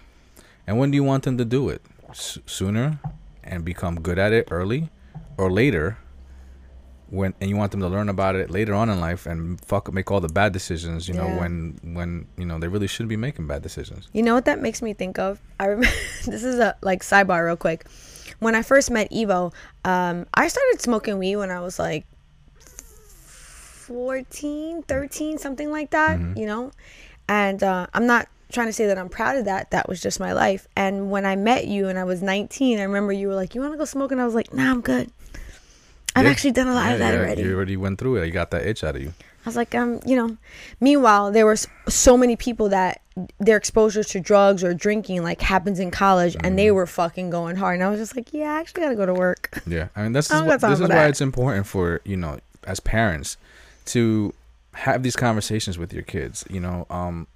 And 0.66 0.80
when 0.80 0.92
do 0.92 0.96
you 0.96 1.04
want 1.04 1.24
them 1.24 1.38
to 1.38 1.46
do 1.46 1.70
it? 1.70 1.82
S- 2.10 2.40
sooner 2.46 3.00
and 3.44 3.66
become 3.66 4.00
good 4.02 4.20
at 4.20 4.32
it 4.34 4.48
early, 4.52 4.90
or 5.38 5.52
later? 5.52 5.98
When 7.10 7.34
and 7.42 7.50
you 7.50 7.58
want 7.58 7.72
them 7.72 7.80
to 7.82 7.88
learn 7.88 8.08
about 8.10 8.36
it 8.36 8.52
later 8.52 8.74
on 8.74 8.90
in 8.90 9.00
life 9.00 9.26
and 9.26 9.60
fuck 9.62 9.92
make 9.92 10.12
all 10.12 10.20
the 10.20 10.30
bad 10.30 10.54
decisions, 10.54 11.08
you 11.08 11.16
know, 11.16 11.28
when 11.28 11.80
when 11.84 12.28
you 12.38 12.46
know 12.46 12.60
they 12.60 12.68
really 12.68 12.88
shouldn't 12.88 13.10
be 13.10 13.18
making 13.18 13.48
bad 13.48 13.64
decisions. 13.64 14.08
You 14.14 14.24
know 14.24 14.36
what 14.36 14.46
that 14.46 14.62
makes 14.62 14.82
me 14.82 14.94
think 14.94 15.18
of? 15.18 15.40
I 15.60 15.66
remember 15.66 15.88
this 16.26 16.44
is 16.44 16.60
a 16.60 16.76
like 16.82 17.02
sidebar 17.02 17.46
real 17.46 17.58
quick. 17.58 17.86
When 18.40 18.56
I 18.56 18.62
first 18.62 18.92
met 18.92 19.12
Ivo, 19.12 19.52
um, 19.84 20.26
I 20.34 20.48
started 20.48 20.82
smoking 20.82 21.18
weed 21.18 21.36
when 21.38 21.52
I 21.52 21.60
was 21.60 21.80
like 21.80 22.06
14, 23.90 24.84
13, 24.84 25.40
something 25.40 25.72
like 25.72 25.90
that, 25.90 26.20
you 26.38 26.46
know? 26.46 26.72
And 27.28 27.64
uh, 27.64 27.88
I'm 27.94 28.06
not 28.06 28.28
trying 28.52 28.68
to 28.68 28.74
say 28.74 28.86
that 28.86 28.98
I'm 29.00 29.10
proud 29.10 29.36
of 29.36 29.46
that. 29.46 29.72
That 29.72 29.90
was 29.90 30.00
just 30.00 30.20
my 30.20 30.32
life. 30.32 30.68
And 30.76 31.10
when 31.10 31.26
I 31.26 31.36
met 31.36 31.66
you 31.68 31.88
and 31.88 31.98
I 31.98 32.04
was 32.04 32.22
19, 32.22 32.80
I 32.80 32.84
remember 32.84 33.14
you 33.14 33.28
were 33.28 33.36
like, 33.36 33.56
You 33.56 33.62
want 33.62 33.74
to 33.74 33.78
go 33.78 33.86
smoke? 33.86 34.12
And 34.12 34.22
I 34.22 34.26
was 34.26 34.36
like, 34.36 34.54
Nah, 34.54 34.70
I'm 34.70 34.82
good. 34.82 35.12
I've 36.20 36.26
Yeah. 36.26 36.32
actually 36.32 36.52
done 36.52 36.68
a 36.68 36.74
lot 36.74 36.88
Yeah, 36.88 36.94
of 36.94 37.00
that 37.00 37.14
yeah, 37.14 37.20
already. 37.20 37.42
You 37.44 37.56
already 37.56 37.78
went 37.78 38.00
through 38.00 38.18
it. 38.18 38.26
You 38.28 38.32
got 38.32 38.52
that 38.52 38.66
itch 38.68 38.84
out 38.84 38.96
of 38.96 39.02
you. 39.02 39.14
I 39.46 39.50
was 39.50 39.56
like, 39.56 39.74
um, 39.74 40.00
you 40.06 40.16
know. 40.16 40.38
Meanwhile, 40.82 41.32
there 41.32 41.46
was 41.46 41.68
so 41.88 42.18
many 42.18 42.36
people 42.36 42.70
that 42.70 43.02
their 43.40 43.58
exposure 43.58 44.04
to 44.04 44.20
drugs 44.20 44.64
or 44.64 44.74
drinking 44.74 45.24
like 45.24 45.42
happens 45.42 45.80
in 45.80 45.92
college, 45.92 46.36
and 46.36 46.44
Mm-hmm. 46.46 46.56
they 46.58 46.72
were 46.72 46.86
fucking 46.86 47.30
going 47.30 47.56
hard. 47.56 47.76
And 47.76 47.84
I 47.84 47.90
was 47.90 48.00
just 48.00 48.16
like, 48.16 48.34
yeah, 48.34 48.54
I 48.54 48.60
actually 48.60 48.84
gotta 48.84 48.96
go 48.96 49.06
to 49.06 49.14
work. 49.14 49.62
Yeah, 49.66 49.88
I 49.96 50.04
mean 50.04 50.12
this 50.14 50.30
is 50.32 50.42
what, 50.44 50.62
this 50.62 50.74
is 50.74 50.82
why 50.82 50.88
that. 50.88 51.10
it's 51.10 51.22
important 51.22 51.68
for 51.68 52.02
you 52.06 52.18
know 52.18 52.40
as 52.66 52.80
parents 52.80 53.38
to 53.86 54.34
have 54.74 55.04
these 55.04 55.16
conversations 55.16 55.78
with 55.78 55.94
your 55.94 56.04
kids. 56.04 56.44
You 56.50 56.60
know, 56.60 56.86
um, 56.90 57.28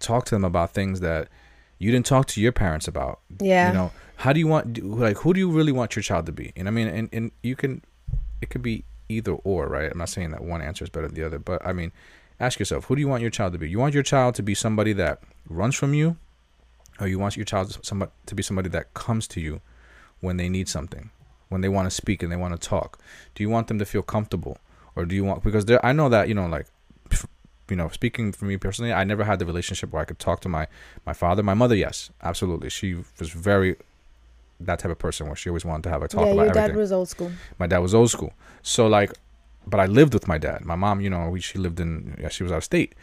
talk 0.00 0.24
to 0.26 0.34
them 0.34 0.44
about 0.44 0.70
things 0.72 1.00
that 1.00 1.28
you 1.78 1.90
didn't 1.90 2.06
talk 2.06 2.26
to 2.28 2.40
your 2.40 2.52
parents 2.52 2.88
about. 2.88 3.20
Yeah. 3.40 3.68
You 3.68 3.74
know, 3.74 3.92
how 4.16 4.32
do 4.32 4.40
you 4.40 4.46
want 4.46 4.82
like 4.82 5.18
who 5.18 5.34
do 5.34 5.40
you 5.40 5.50
really 5.50 5.72
want 5.72 5.94
your 5.96 6.02
child 6.04 6.26
to 6.26 6.32
be? 6.32 6.52
And 6.56 6.68
I 6.68 6.70
mean, 6.70 6.88
and 6.88 7.08
and 7.12 7.30
you 7.42 7.54
can, 7.56 7.82
it 8.40 8.50
could 8.50 8.62
be 8.62 8.84
either 9.08 9.32
or, 9.32 9.68
right? 9.68 9.90
I'm 9.90 9.98
not 9.98 10.08
saying 10.08 10.30
that 10.30 10.42
one 10.42 10.60
answer 10.60 10.84
is 10.84 10.90
better 10.90 11.06
than 11.06 11.14
the 11.14 11.24
other, 11.24 11.38
but 11.38 11.64
I 11.64 11.72
mean, 11.72 11.92
ask 12.40 12.58
yourself, 12.58 12.86
who 12.86 12.96
do 12.96 13.00
you 13.00 13.08
want 13.08 13.22
your 13.22 13.30
child 13.30 13.52
to 13.52 13.58
be? 13.58 13.68
You 13.68 13.78
want 13.78 13.94
your 13.94 14.02
child 14.02 14.34
to 14.36 14.42
be 14.42 14.54
somebody 14.54 14.92
that 14.94 15.20
runs 15.48 15.74
from 15.74 15.94
you, 15.94 16.16
or 17.00 17.06
you 17.06 17.18
want 17.18 17.36
your 17.36 17.44
child 17.44 17.70
to, 17.70 18.34
be 18.34 18.42
somebody 18.42 18.68
that 18.70 18.94
comes 18.94 19.26
to 19.28 19.40
you 19.40 19.60
when 20.20 20.36
they 20.36 20.48
need 20.48 20.68
something, 20.68 21.10
when 21.48 21.60
they 21.60 21.68
want 21.68 21.86
to 21.86 21.90
speak 21.90 22.22
and 22.22 22.32
they 22.32 22.36
want 22.36 22.60
to 22.60 22.68
talk? 22.68 22.98
Do 23.34 23.42
you 23.42 23.50
want 23.50 23.68
them 23.68 23.78
to 23.78 23.84
feel 23.84 24.02
comfortable, 24.02 24.58
or 24.94 25.04
do 25.04 25.14
you 25.14 25.24
want 25.24 25.42
because? 25.42 25.66
I 25.82 25.92
know 25.92 26.08
that 26.08 26.28
you 26.28 26.34
know, 26.34 26.46
like, 26.46 26.66
you 27.70 27.76
know, 27.76 27.88
speaking 27.88 28.32
for 28.32 28.46
me 28.46 28.56
personally, 28.56 28.92
I 28.92 29.04
never 29.04 29.24
had 29.24 29.38
the 29.38 29.46
relationship 29.46 29.92
where 29.92 30.02
I 30.02 30.04
could 30.04 30.18
talk 30.18 30.40
to 30.40 30.48
my 30.48 30.66
my 31.04 31.12
father, 31.12 31.42
my 31.42 31.54
mother. 31.54 31.74
Yes, 31.74 32.10
absolutely, 32.22 32.70
she 32.70 32.94
was 33.18 33.30
very 33.30 33.76
that 34.60 34.78
type 34.78 34.90
of 34.90 34.98
person 34.98 35.26
where 35.26 35.36
she 35.36 35.50
always 35.50 35.64
wanted 35.64 35.84
to 35.84 35.90
have 35.90 36.02
a 36.02 36.08
talk 36.08 36.26
yeah, 36.26 36.32
about 36.32 36.44
your 36.44 36.54
dad 36.54 36.76
was 36.76 36.92
old 36.92 37.08
school. 37.08 37.30
my 37.58 37.66
dad 37.66 37.78
was 37.78 37.94
old 37.94 38.10
school. 38.10 38.32
So 38.62 38.86
like, 38.86 39.12
but 39.66 39.80
I 39.80 39.86
lived 39.86 40.14
with 40.14 40.28
my 40.28 40.38
dad. 40.38 40.64
My 40.64 40.76
mom, 40.76 41.00
you 41.00 41.10
know, 41.10 41.28
we, 41.28 41.40
she 41.40 41.58
lived 41.58 41.80
in, 41.80 42.16
yeah, 42.20 42.28
she 42.28 42.42
was 42.42 42.52
out 42.52 42.58
of 42.58 42.64
state. 42.64 42.94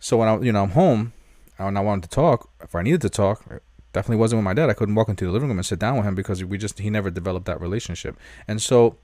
So 0.00 0.16
when 0.16 0.28
I, 0.28 0.38
you 0.40 0.52
know, 0.52 0.62
I'm 0.62 0.70
home 0.70 1.12
and 1.58 1.76
I 1.76 1.80
wanted 1.80 2.02
to 2.04 2.10
talk, 2.10 2.50
if 2.62 2.74
I 2.74 2.82
needed 2.82 3.02
to 3.02 3.10
talk, 3.10 3.44
definitely 3.92 4.16
wasn't 4.16 4.38
with 4.38 4.44
my 4.44 4.54
dad. 4.54 4.70
I 4.70 4.74
couldn't 4.74 4.94
walk 4.94 5.08
into 5.08 5.26
the 5.26 5.32
living 5.32 5.48
room 5.48 5.58
and 5.58 5.66
sit 5.66 5.78
down 5.78 5.96
with 5.96 6.06
him 6.06 6.14
because 6.14 6.42
we 6.44 6.58
just, 6.58 6.78
he 6.78 6.90
never 6.90 7.10
developed 7.10 7.46
that 7.46 7.60
relationship. 7.60 8.16
And 8.46 8.60
so 8.60 8.96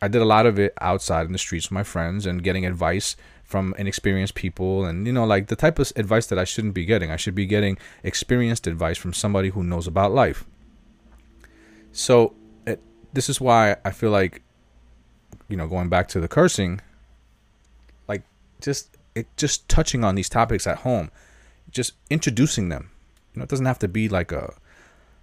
I 0.00 0.08
did 0.08 0.20
a 0.20 0.24
lot 0.24 0.46
of 0.46 0.58
it 0.58 0.74
outside 0.80 1.26
in 1.26 1.32
the 1.32 1.38
streets 1.38 1.66
with 1.66 1.72
my 1.72 1.84
friends 1.84 2.26
and 2.26 2.42
getting 2.42 2.66
advice 2.66 3.14
from 3.44 3.74
inexperienced 3.78 4.34
people 4.34 4.84
and 4.84 5.06
you 5.06 5.12
know 5.12 5.24
like 5.24 5.48
the 5.48 5.54
type 5.54 5.78
of 5.78 5.92
advice 5.94 6.26
that 6.26 6.38
I 6.38 6.44
shouldn't 6.44 6.74
be 6.74 6.84
getting. 6.84 7.10
I 7.10 7.16
should 7.16 7.34
be 7.34 7.46
getting 7.46 7.78
experienced 8.02 8.66
advice 8.66 8.98
from 8.98 9.12
somebody 9.12 9.50
who 9.50 9.62
knows 9.62 9.86
about 9.86 10.10
life. 10.10 10.44
So 11.92 12.34
it, 12.66 12.80
this 13.12 13.28
is 13.28 13.40
why 13.40 13.76
I 13.84 13.90
feel 13.90 14.10
like, 14.10 14.42
you 15.48 15.56
know, 15.56 15.68
going 15.68 15.88
back 15.88 16.08
to 16.08 16.20
the 16.20 16.28
cursing, 16.28 16.80
like 18.08 18.22
just 18.60 18.96
it 19.14 19.28
just 19.36 19.68
touching 19.68 20.02
on 20.04 20.14
these 20.14 20.28
topics 20.28 20.66
at 20.66 20.78
home, 20.78 21.10
just 21.70 21.92
introducing 22.10 22.68
them. 22.70 22.90
You 23.34 23.40
know, 23.40 23.44
it 23.44 23.48
doesn't 23.48 23.66
have 23.66 23.78
to 23.80 23.88
be 23.88 24.08
like 24.08 24.32
a 24.32 24.54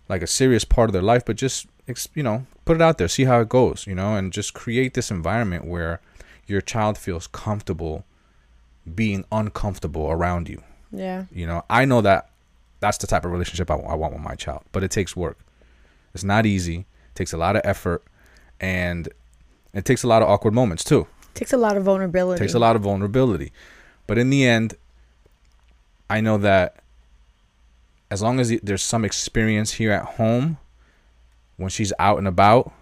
like 0.08 0.22
a 0.22 0.28
serious 0.28 0.64
part 0.64 0.90
of 0.90 0.94
their 0.94 1.02
life, 1.02 1.26
but 1.26 1.36
just 1.36 1.68
you 2.14 2.24
know, 2.24 2.46
put 2.66 2.76
it 2.76 2.82
out 2.82 3.00
there, 3.00 3.08
see 3.08 3.26
how 3.26 3.42
it 3.42 3.50
goes. 3.50 3.88
You 3.88 3.96
know, 3.96 4.16
and 4.16 4.32
just 4.32 4.54
create 4.54 4.94
this 4.94 5.12
environment 5.12 5.66
where 5.66 6.02
your 6.46 6.62
child 6.62 6.98
feels 6.98 7.28
comfortable 7.28 8.06
being 8.96 9.26
uncomfortable 9.32 10.10
around 10.10 10.50
you. 10.50 10.64
Yeah. 10.92 11.26
You 11.32 11.46
know, 11.48 11.64
I 11.70 11.86
know 11.86 12.02
that 12.02 12.30
that's 12.80 12.98
the 12.98 13.08
type 13.08 13.26
of 13.26 13.32
relationship 13.32 13.70
I, 13.70 13.76
I 13.76 13.96
want 13.96 14.14
with 14.14 14.24
my 14.24 14.36
child, 14.36 14.64
but 14.72 14.84
it 14.84 14.92
takes 14.92 15.16
work. 15.16 15.38
It's 16.14 16.24
not 16.24 16.46
easy. 16.46 16.80
It 16.80 17.16
takes 17.16 17.34
a 17.34 17.38
lot 17.38 17.56
of 17.56 17.62
effort, 17.64 18.04
and 18.60 19.10
it 19.74 19.86
takes 19.86 20.04
a 20.04 20.08
lot 20.08 20.22
of 20.22 20.30
awkward 20.30 20.54
moments 20.54 20.84
too. 20.84 21.08
It 21.36 21.36
Takes 21.36 21.54
a 21.54 21.58
lot 21.58 21.78
of 21.78 21.84
vulnerability. 21.84 22.38
It 22.38 22.46
takes 22.46 22.54
a 22.56 22.60
lot 22.60 22.76
of 22.76 22.82
vulnerability, 22.82 23.52
but 24.08 24.18
in 24.18 24.30
the 24.30 24.46
end, 24.46 24.76
I 26.10 26.22
know 26.22 26.38
that 26.40 26.78
as 28.12 28.22
long 28.22 28.40
as 28.40 28.50
there's 28.64 28.82
some 28.84 29.06
experience 29.06 29.74
here 29.74 29.92
at 29.92 30.04
home, 30.04 30.58
when 31.58 31.70
she's 31.70 31.94
out 32.00 32.18
and 32.18 32.28
about, 32.28 32.74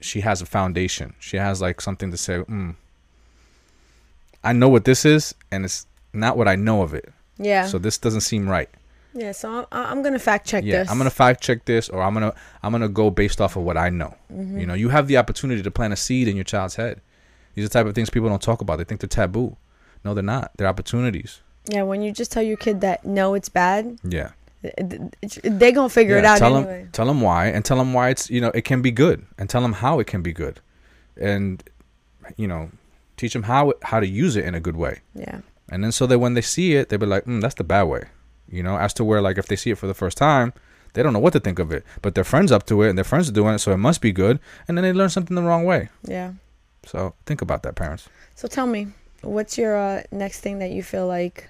she 0.00 0.20
has 0.20 0.42
a 0.42 0.46
foundation. 0.46 1.14
She 1.18 1.38
has 1.38 1.60
like 1.62 1.80
something 1.80 2.10
to 2.10 2.16
say. 2.16 2.38
Mm, 2.38 2.74
I 4.42 4.52
know 4.52 4.68
what 4.68 4.84
this 4.84 5.04
is, 5.04 5.34
and 5.50 5.64
it's 5.64 5.86
not 6.12 6.36
what 6.36 6.46
I 6.46 6.56
know 6.56 6.82
of 6.82 6.92
it. 6.92 7.10
Yeah. 7.38 7.66
So 7.66 7.78
this 7.78 7.96
doesn't 7.98 8.20
seem 8.20 8.48
right. 8.48 8.68
Yeah. 9.14 9.32
So 9.32 9.48
I'm, 9.50 9.66
I'm 9.72 10.02
gonna 10.02 10.18
fact 10.18 10.46
check 10.46 10.64
yeah 10.64 10.78
this. 10.80 10.90
i'm 10.90 10.98
gonna 10.98 11.10
fact 11.10 11.42
check 11.42 11.64
this 11.64 11.88
or 11.88 12.02
i'm 12.02 12.12
gonna 12.14 12.34
i'm 12.62 12.72
gonna 12.72 12.88
go 12.88 13.10
based 13.10 13.40
off 13.40 13.56
of 13.56 13.62
what 13.62 13.76
i 13.76 13.88
know 13.88 14.14
Mm-hmm. 14.32 14.58
you 14.58 14.66
know 14.66 14.74
you 14.74 14.88
have 14.88 15.06
the 15.06 15.16
opportunity 15.16 15.62
to 15.62 15.70
plant 15.70 15.92
a 15.92 15.96
seed 15.96 16.26
in 16.28 16.34
your 16.36 16.44
child's 16.44 16.74
head 16.76 17.00
these 17.54 17.64
are 17.64 17.68
the 17.68 17.72
type 17.72 17.86
of 17.86 17.94
things 17.94 18.10
people 18.10 18.28
don't 18.28 18.42
talk 18.42 18.60
about 18.60 18.76
they 18.78 18.84
think 18.84 19.00
they're 19.00 19.08
taboo 19.08 19.56
no 20.04 20.12
they're 20.14 20.22
not 20.24 20.50
they're 20.56 20.66
opportunities 20.68 21.40
Yeah. 21.68 21.82
When 21.84 22.02
you 22.02 22.10
just 22.12 22.30
tell 22.32 22.42
your 22.42 22.56
kid 22.58 22.80
that 22.82 23.04
no, 23.06 23.34
it's 23.34 23.48
bad, 23.48 23.98
yeah 24.02 24.30
they 25.42 25.72
gonna 25.72 25.88
figure 25.88 26.16
it 26.16 26.24
out 26.24 26.38
tell 26.38 26.56
anyway. 26.56 26.82
them 26.82 26.88
tell 26.92 27.06
them 27.06 27.20
why 27.20 27.46
and 27.48 27.64
tell 27.64 27.76
them 27.76 27.92
why 27.92 28.08
it's 28.08 28.30
you 28.30 28.40
know 28.40 28.50
it 28.54 28.64
can 28.64 28.82
be 28.82 28.90
good 28.90 29.24
and 29.38 29.48
tell 29.50 29.62
them 29.62 29.74
how 29.74 29.98
it 30.00 30.06
can 30.06 30.22
be 30.22 30.32
good 30.32 30.60
and 31.20 31.62
you 32.36 32.48
know 32.48 32.70
teach 33.16 33.32
them 33.34 33.44
how 33.44 33.72
how 33.82 34.00
to 34.00 34.06
use 34.06 34.36
it 34.36 34.44
in 34.44 34.54
a 34.54 34.60
good 34.60 34.76
way 34.76 35.00
Yeah. 35.14 35.40
and 35.70 35.84
then 35.84 35.92
so 35.92 36.06
that 36.06 36.18
when 36.18 36.34
they 36.34 36.40
see 36.40 36.74
it 36.74 36.88
they'll 36.88 36.98
be 36.98 37.06
like 37.06 37.24
mm, 37.26 37.40
that's 37.40 37.54
the 37.54 37.64
bad 37.64 37.84
way 37.84 38.04
you 38.48 38.62
know 38.62 38.76
as 38.76 38.92
to 38.94 39.04
where 39.04 39.20
like 39.22 39.38
if 39.38 39.46
they 39.46 39.56
see 39.56 39.70
it 39.70 39.78
for 39.78 39.86
the 39.86 39.94
first 39.94 40.16
time 40.18 40.52
they 40.92 41.02
don't 41.02 41.12
know 41.12 41.18
what 41.18 41.32
to 41.32 41.40
think 41.40 41.58
of 41.58 41.72
it 41.72 41.84
but 42.02 42.14
their 42.14 42.24
friends 42.24 42.52
up 42.52 42.64
to 42.66 42.82
it 42.82 42.88
and 42.88 42.96
their 42.98 43.04
friends 43.04 43.28
are 43.28 43.32
doing 43.32 43.54
it 43.54 43.58
so 43.58 43.72
it 43.72 43.78
must 43.78 44.00
be 44.00 44.12
good 44.12 44.38
and 44.68 44.76
then 44.76 44.82
they 44.82 44.92
learn 44.92 45.08
something 45.10 45.34
the 45.34 45.42
wrong 45.42 45.64
way 45.64 45.88
Yeah. 46.02 46.32
so 46.86 47.14
think 47.26 47.40
about 47.42 47.62
that 47.64 47.74
parents 47.74 48.08
So 48.36 48.46
tell 48.48 48.66
me, 48.66 48.88
what's 49.22 49.56
your 49.58 49.76
uh, 49.76 50.02
next 50.12 50.40
thing 50.40 50.58
that 50.58 50.70
you 50.70 50.82
feel 50.82 51.06
like 51.06 51.48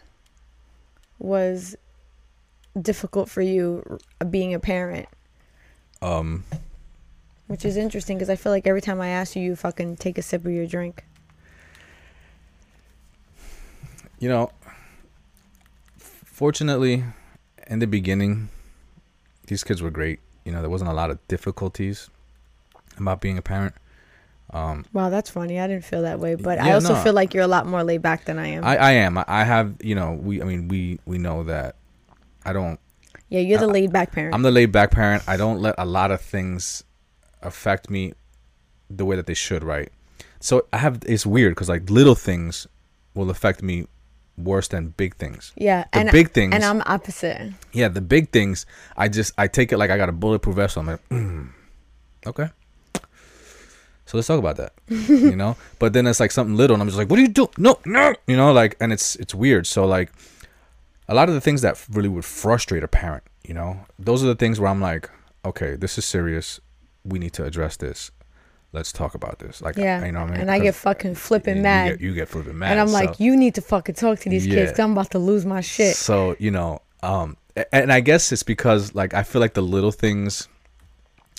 was 1.19 1.77
difficult 2.81 3.29
for 3.31 3.41
you 3.43 3.99
being 4.31 4.55
a 4.55 4.61
parent? 4.61 5.09
um 6.03 6.45
which 7.47 7.65
is 7.65 7.77
interesting 7.77 8.17
because 8.17 8.31
I 8.31 8.37
feel 8.37 8.53
like 8.53 8.67
every 8.67 8.81
time 8.81 9.01
I 9.03 9.09
ask 9.09 9.37
you, 9.37 9.43
you 9.43 9.55
fucking 9.57 9.97
take 9.97 10.17
a 10.17 10.23
sip 10.23 10.47
of 10.47 10.51
your 10.53 10.67
drink. 10.67 11.05
You 14.19 14.29
know, 14.31 14.51
fortunately, 16.35 17.05
in 17.69 17.79
the 17.79 17.87
beginning, 17.87 18.49
these 19.47 19.63
kids 19.65 19.81
were 19.81 19.91
great. 19.91 20.19
You 20.45 20.53
know, 20.53 20.61
there 20.61 20.69
wasn't 20.71 20.91
a 20.91 20.95
lot 20.95 21.11
of 21.11 21.27
difficulties 21.29 22.11
about 22.99 23.21
being 23.21 23.39
a 23.39 23.43
parent. 23.43 23.75
Um, 24.51 24.85
Wow, 24.93 25.09
that's 25.11 25.31
funny. 25.31 25.59
I 25.59 25.67
didn't 25.67 25.85
feel 25.85 26.03
that 26.03 26.19
way, 26.21 26.35
but 26.35 26.59
I 26.59 26.73
also 26.73 26.95
no. 26.95 27.03
feel 27.03 27.13
like 27.15 27.33
you're 27.35 27.45
a 27.45 27.49
lot 27.49 27.67
more 27.67 27.83
laid 27.83 28.03
back 28.03 28.25
than 28.27 28.39
I 28.39 28.49
am. 28.49 28.65
I, 28.65 28.77
I 28.77 28.91
am. 28.93 29.17
I- 29.19 29.25
I 29.27 29.45
have. 29.45 29.77
You 29.81 29.95
know, 29.95 30.13
we. 30.13 30.43
I 30.43 30.45
mean, 30.45 30.69
we 30.69 30.99
we 31.07 31.19
know 31.19 31.45
that. 31.45 31.77
I 32.45 32.53
don't. 32.53 32.79
yeah, 33.31 33.41
you're 33.41 33.59
the 33.59 33.65
I- 33.67 33.79
laid 33.79 33.93
back 33.93 34.13
parent. 34.13 34.35
I'm 34.35 34.43
the 34.43 34.51
laid 34.51 34.71
back 34.73 34.91
parent. 34.91 35.23
I 35.27 35.37
don't 35.37 35.61
let 35.61 35.75
a 35.79 35.87
lot 35.87 36.11
of 36.11 36.21
things 36.21 36.85
affect 37.43 37.89
me 37.91 38.13
the 38.91 39.05
way 39.05 39.17
that 39.17 39.27
they 39.27 39.35
should. 39.35 39.65
Right. 39.65 39.91
So 40.41 40.67
I 40.73 40.79
have. 40.79 41.01
It's 41.07 41.25
weird 41.25 41.53
because 41.55 41.69
like 41.71 41.89
little 41.89 42.15
things 42.15 42.67
will 43.15 43.31
affect 43.31 43.63
me 43.63 43.87
worse 44.37 44.69
than 44.69 44.89
big 44.97 45.17
things. 45.17 45.53
yeah, 45.57 45.85
The 45.93 45.99
and 46.01 46.11
big 46.11 46.33
things. 46.33 46.55
and 46.55 46.65
I'm 46.65 46.83
opposite. 46.87 47.53
Yeah, 47.73 47.89
the 47.89 48.01
big 48.01 48.31
things. 48.31 48.67
I 48.97 49.09
just 49.09 49.33
I 49.39 49.47
take 49.49 49.73
it 49.73 49.79
like 49.79 49.91
I 49.91 49.97
got 49.97 50.09
a 50.09 50.13
bulletproof 50.13 50.57
vest. 50.57 50.77
on. 50.77 50.89
I'm 50.89 50.93
like, 50.93 51.09
mm, 51.09 51.49
okay. 52.27 52.49
So 54.07 54.19
let's 54.19 54.27
talk 54.29 54.39
about 54.39 54.57
that. 54.57 54.73
you 54.89 55.35
know, 55.37 55.57
but 55.79 55.93
then 55.95 56.07
it's 56.07 56.21
like 56.21 56.31
something 56.31 56.57
little, 56.57 56.75
and 56.75 56.83
I'm 56.83 56.89
just 56.89 56.99
like, 56.99 57.09
what 57.09 57.17
do 57.17 57.23
you 57.23 57.29
do? 57.29 57.49
No, 57.57 57.79
no. 57.87 58.15
You 58.27 58.37
know, 58.37 58.53
like, 58.53 58.77
and 58.81 58.93
it's 58.93 59.17
it's 59.17 59.35
weird. 59.35 59.67
So 59.67 59.87
like, 59.87 60.13
a 61.09 61.15
lot 61.15 61.29
of 61.29 61.35
the 61.35 61.41
things 61.41 61.63
that 61.63 61.83
really 61.91 62.09
would 62.09 62.25
frustrate 62.25 62.83
a 62.83 62.89
parent, 62.89 63.23
you 63.47 63.55
know, 63.55 63.81
those 63.99 64.23
are 64.23 64.27
the 64.27 64.35
things 64.35 64.61
where 64.61 64.71
I'm 64.71 64.81
like, 64.81 65.09
okay, 65.45 65.77
this 65.77 65.97
is 65.97 66.05
serious. 66.05 66.61
We 67.05 67.19
need 67.19 67.33
to 67.35 67.45
address 67.45 67.77
this. 67.77 68.11
Let's 68.75 68.93
talk 68.93 69.15
about 69.15 69.39
this. 69.39 69.63
Like, 69.63 69.77
Yeah, 69.77 70.05
you 70.05 70.13
know 70.13 70.21
what 70.23 70.29
I 70.31 70.33
mean? 70.33 70.41
and 70.43 70.51
I 70.51 70.59
get 70.59 70.75
fucking 70.75 71.15
flipping 71.15 71.57
you 71.59 71.63
mad, 71.63 71.89
get- 71.93 72.01
You 72.01 72.13
get, 72.13 72.29
flipping 72.29 72.59
mad, 72.59 72.73
and 72.73 72.81
I'm 72.81 72.89
so- 72.89 72.95
like, 72.95 73.21
you 73.21 73.37
need 73.37 73.55
to 73.55 73.63
fucking 73.63 73.95
talk 73.95 74.19
to 74.21 74.29
these 74.29 74.45
kids. 74.45 74.57
Yeah. 74.57 74.67
'cause 74.71 74.79
I'm 74.81 74.93
about 74.93 75.11
to 75.13 75.19
lose 75.21 75.47
my 75.47 75.61
shit. 75.61 75.95
So 75.97 76.35
you 76.41 76.51
know, 76.51 76.81
um, 77.03 77.37
and 77.73 77.93
I 77.93 78.01
guess 78.01 78.33
it's 78.33 78.43
because 78.43 78.95
like 78.95 79.15
I 79.15 79.23
feel 79.23 79.41
like 79.41 79.55
the 79.55 79.63
little 79.63 79.93
things 79.93 80.49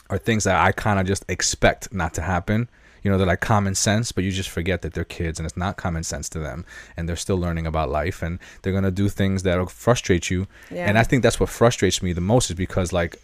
are 0.10 0.18
things 0.18 0.44
that 0.46 0.56
I 0.56 0.72
kind 0.72 1.00
of 1.00 1.06
just 1.06 1.26
expect 1.28 1.94
not 1.94 2.14
to 2.14 2.22
happen. 2.22 2.70
You 3.04 3.12
know, 3.12 3.18
they're 3.18 3.28
like 3.28 3.42
common 3.42 3.76
sense, 3.76 4.12
but 4.12 4.24
you 4.24 4.32
just 4.32 4.50
forget 4.50 4.82
that 4.82 4.94
they're 4.94 5.04
kids 5.04 5.38
and 5.40 5.46
it's 5.46 5.58
not 5.58 5.78
common 5.78 6.04
sense 6.04 6.30
to 6.30 6.40
them, 6.40 6.66
and 6.96 7.08
they're 7.10 7.16
still 7.16 7.38
learning 7.38 7.68
about 7.68 7.90
life, 7.90 8.24
and 8.24 8.40
they're 8.62 8.74
gonna 8.74 8.92
do 8.92 9.10
things 9.10 9.44
that'll 9.44 9.68
frustrate 9.68 10.30
you. 10.32 10.48
Yeah. 10.72 10.86
And 10.88 10.98
I 10.98 11.04
think 11.04 11.22
that's 11.22 11.40
what 11.40 11.50
frustrates 11.50 12.02
me 12.02 12.14
the 12.14 12.22
most 12.22 12.50
is 12.50 12.56
because 12.56 12.94
like. 12.94 13.18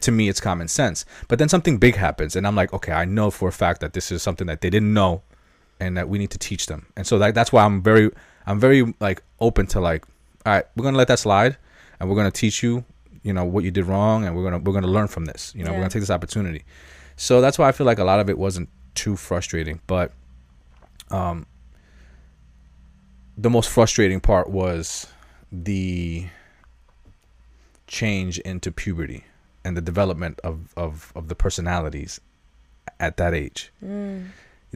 To 0.00 0.12
me, 0.12 0.28
it's 0.28 0.40
common 0.40 0.68
sense, 0.68 1.04
but 1.28 1.38
then 1.38 1.48
something 1.48 1.78
big 1.78 1.96
happens, 1.96 2.36
and 2.36 2.46
I'm 2.46 2.54
like, 2.54 2.72
okay, 2.72 2.92
I 2.92 3.04
know 3.04 3.30
for 3.30 3.48
a 3.48 3.52
fact 3.52 3.80
that 3.80 3.94
this 3.94 4.12
is 4.12 4.22
something 4.22 4.46
that 4.46 4.60
they 4.60 4.70
didn't 4.70 4.92
know, 4.92 5.22
and 5.80 5.96
that 5.96 6.08
we 6.08 6.18
need 6.18 6.30
to 6.30 6.38
teach 6.38 6.66
them. 6.66 6.86
And 6.96 7.06
so 7.06 7.18
that, 7.18 7.34
that's 7.34 7.52
why 7.52 7.64
I'm 7.64 7.82
very, 7.82 8.10
I'm 8.46 8.60
very 8.60 8.94
like 9.00 9.22
open 9.40 9.66
to 9.68 9.80
like, 9.80 10.04
all 10.46 10.52
right, 10.52 10.64
we're 10.76 10.84
gonna 10.84 10.98
let 10.98 11.08
that 11.08 11.18
slide, 11.18 11.56
and 11.98 12.08
we're 12.08 12.16
gonna 12.16 12.30
teach 12.30 12.62
you, 12.62 12.84
you 13.22 13.32
know, 13.32 13.44
what 13.44 13.64
you 13.64 13.70
did 13.70 13.86
wrong, 13.86 14.24
and 14.24 14.36
we're 14.36 14.44
gonna 14.44 14.58
we're 14.58 14.74
gonna 14.74 14.86
learn 14.86 15.08
from 15.08 15.24
this. 15.24 15.52
You 15.56 15.64
know, 15.64 15.72
we're 15.72 15.78
gonna 15.78 15.90
take 15.90 16.02
this 16.02 16.10
opportunity. 16.10 16.64
So 17.16 17.40
that's 17.40 17.58
why 17.58 17.68
I 17.68 17.72
feel 17.72 17.86
like 17.86 17.98
a 17.98 18.04
lot 18.04 18.20
of 18.20 18.30
it 18.30 18.38
wasn't 18.38 18.68
too 18.94 19.16
frustrating, 19.16 19.80
but 19.86 20.12
um, 21.10 21.46
the 23.36 23.50
most 23.50 23.70
frustrating 23.70 24.20
part 24.20 24.50
was 24.50 25.06
the 25.50 26.26
change 27.86 28.38
into 28.40 28.70
puberty 28.70 29.24
and 29.68 29.76
the 29.76 29.82
development 29.92 30.40
of 30.42 30.56
of 30.76 31.12
of 31.14 31.28
the 31.28 31.34
personalities 31.34 32.20
at 32.98 33.16
that 33.18 33.34
age. 33.34 33.70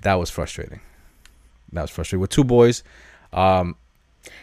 That 0.06 0.14
was 0.14 0.30
frustrating. 0.30 0.80
That 1.72 1.82
was 1.82 1.90
frustrating 1.90 2.20
with 2.20 2.30
two 2.30 2.44
boys. 2.44 2.84
Um, 3.32 3.76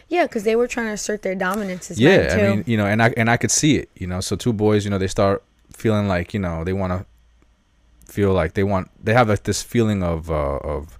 Yeah, 0.08 0.24
because 0.24 0.44
they 0.44 0.56
were 0.56 0.66
trying 0.66 0.88
to 0.88 0.92
assert 0.92 1.22
their 1.22 1.36
dominance 1.36 1.90
as 1.90 1.98
yeah. 1.98 2.36
I 2.36 2.42
mean, 2.50 2.64
you 2.66 2.76
know, 2.76 2.86
and 2.86 3.00
I 3.02 3.08
and 3.16 3.30
I 3.30 3.36
could 3.36 3.52
see 3.52 3.76
it, 3.76 3.88
you 3.94 4.06
know. 4.06 4.20
So 4.20 4.36
two 4.36 4.52
boys, 4.52 4.84
you 4.84 4.90
know, 4.90 4.98
they 4.98 5.12
start 5.20 5.42
feeling 5.72 6.06
like, 6.08 6.34
you 6.34 6.40
know, 6.40 6.64
they 6.64 6.72
want 6.82 6.92
to 6.92 7.06
feel 8.12 8.32
like 8.32 8.54
they 8.54 8.64
want 8.64 8.90
they 9.02 9.14
have 9.14 9.28
like 9.28 9.44
this 9.44 9.62
feeling 9.62 10.02
of 10.02 10.30
uh, 10.30 10.58
of 10.74 10.98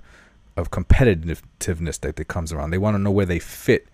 of 0.57 0.71
competitiveness 0.71 2.01
that, 2.01 2.15
that 2.17 2.29
comes 2.29 2.53
around. 2.53 2.71
They 2.71 2.79
want 2.79 2.95
to 2.95 2.99
know 2.99 3.11
where 3.11 3.27
they 3.27 3.41
fit 3.41 3.89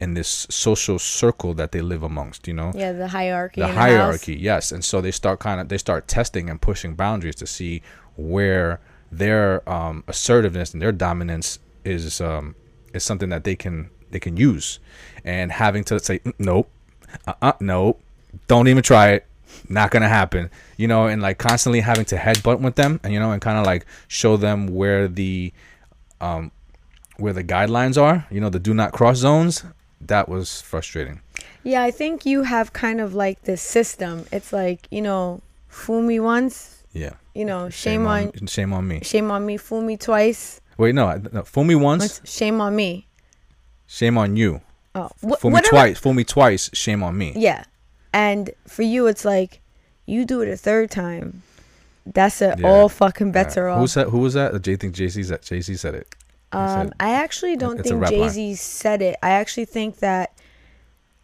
in 0.00 0.14
this 0.14 0.46
social 0.50 0.98
circle 0.98 1.52
that 1.54 1.72
they 1.72 1.82
live 1.82 2.02
amongst, 2.02 2.48
you 2.48 2.54
know. 2.54 2.72
yeah, 2.74 2.92
the 2.92 3.08
hierarchy. 3.08 3.60
the 3.60 3.68
in 3.68 3.74
the 3.74 3.80
house. 3.80 3.90
hierarchy 3.90 4.34
yes 4.34 4.72
and 4.72 4.84
so 4.84 5.00
they 5.00 5.10
start 5.10 5.38
kind 5.40 5.60
of 5.60 5.68
they 5.68 5.78
start 5.78 6.08
testing 6.08 6.48
and 6.48 6.60
pushing 6.60 6.94
boundaries 6.94 7.34
to 7.36 7.46
see 7.46 7.82
where 8.16 8.80
their 9.12 9.68
um, 9.68 10.04
assertiveness 10.08 10.72
and 10.72 10.80
their 10.80 10.92
dominance 10.92 11.58
is 11.84 12.20
um, 12.20 12.54
is 12.94 13.04
something 13.04 13.28
that 13.28 13.44
they 13.44 13.56
can 13.56 13.90
they 14.10 14.18
can 14.20 14.36
use 14.36 14.78
and 15.24 15.52
having 15.52 15.84
to 15.84 15.98
say 16.00 16.18
"Mm, 16.20 16.32
nope 16.38 16.70
uh-uh 17.26 17.52
nope 17.60 18.00
don't 18.46 18.68
even 18.68 18.82
try 18.82 19.10
it 19.10 19.26
not 19.68 19.90
gonna 19.90 20.08
happen 20.08 20.48
you 20.76 20.86
know 20.86 21.06
and 21.06 21.20
like 21.20 21.38
constantly 21.38 21.80
having 21.80 22.04
to 22.04 22.16
headbutt 22.16 22.60
with 22.60 22.76
them 22.76 23.00
and 23.02 23.12
you 23.12 23.18
know 23.20 23.32
and 23.32 23.42
kind 23.42 23.58
of 23.58 23.66
like 23.66 23.84
show 24.08 24.36
them 24.36 24.68
where 24.68 25.08
the 25.08 25.52
um 26.20 26.50
where 27.16 27.32
the 27.32 27.44
guidelines 27.44 28.00
are 28.00 28.26
you 28.30 28.40
know 28.40 28.48
the 28.48 28.58
do 28.60 28.72
not 28.72 28.92
cross 28.92 29.18
zones 29.18 29.64
that 30.00 30.28
was 30.28 30.60
frustrating 30.62 31.20
Yeah, 31.62 31.82
I 31.82 31.90
think 31.90 32.24
you 32.26 32.42
have 32.42 32.72
kind 32.72 33.00
of 33.00 33.14
like 33.14 33.42
this 33.42 33.62
system. 33.62 34.26
It's 34.32 34.52
like 34.52 34.86
you 34.90 35.02
know, 35.02 35.40
fool 35.68 36.02
me 36.02 36.18
once, 36.20 36.82
yeah 36.92 37.14
you 37.34 37.44
know, 37.44 37.68
shame, 37.70 38.06
on, 38.06 38.32
shame 38.46 38.72
on 38.72 38.88
me 38.88 39.00
shame 39.02 39.30
on 39.30 39.46
me. 39.46 39.56
Fool 39.56 39.82
me 39.82 39.96
twice, 39.96 40.60
Wait, 40.76 40.94
no, 40.94 41.20
no. 41.32 41.42
Fool 41.42 41.64
me 41.64 41.74
once, 41.74 42.02
once, 42.02 42.20
shame 42.24 42.60
on 42.60 42.74
me. 42.74 43.06
shame 43.86 44.16
on 44.18 44.36
you. 44.36 44.60
Oh, 44.94 45.10
wh- 45.22 45.38
Fool 45.38 45.50
me 45.52 45.60
twice, 45.60 45.98
fool 45.98 46.14
me 46.14 46.24
twice, 46.24 46.70
shame 46.72 47.02
on 47.02 47.16
me. 47.16 47.32
Yeah, 47.36 47.64
and 48.12 48.50
for 48.66 48.82
you, 48.82 49.06
it's 49.06 49.24
like 49.24 49.60
you 50.06 50.24
do 50.24 50.40
it 50.40 50.48
a 50.48 50.56
third 50.56 50.90
time. 50.90 51.42
That's 52.06 52.42
it. 52.42 52.58
Yeah. 52.58 52.66
All 52.66 52.88
fucking 52.88 53.30
bets 53.30 53.56
Uh, 53.56 53.60
are 53.60 53.78
Who 53.78 53.86
said? 53.86 54.08
Who 54.08 54.18
was 54.18 54.34
that? 54.34 54.54
I 54.54 54.76
think 54.76 54.94
Jay 54.94 55.08
Z 55.08 55.22
said. 55.22 55.42
Jay 55.42 55.60
Z 55.60 55.76
said 55.76 55.94
it. 55.94 56.08
Um, 56.52 56.92
I 56.98 57.10
actually 57.12 57.56
don't 57.56 57.80
think 57.82 58.06
Jay 58.08 58.28
Z 58.28 58.54
said 58.56 59.02
it. 59.02 59.16
I 59.22 59.30
actually 59.30 59.66
think 59.66 59.98
that 59.98 60.32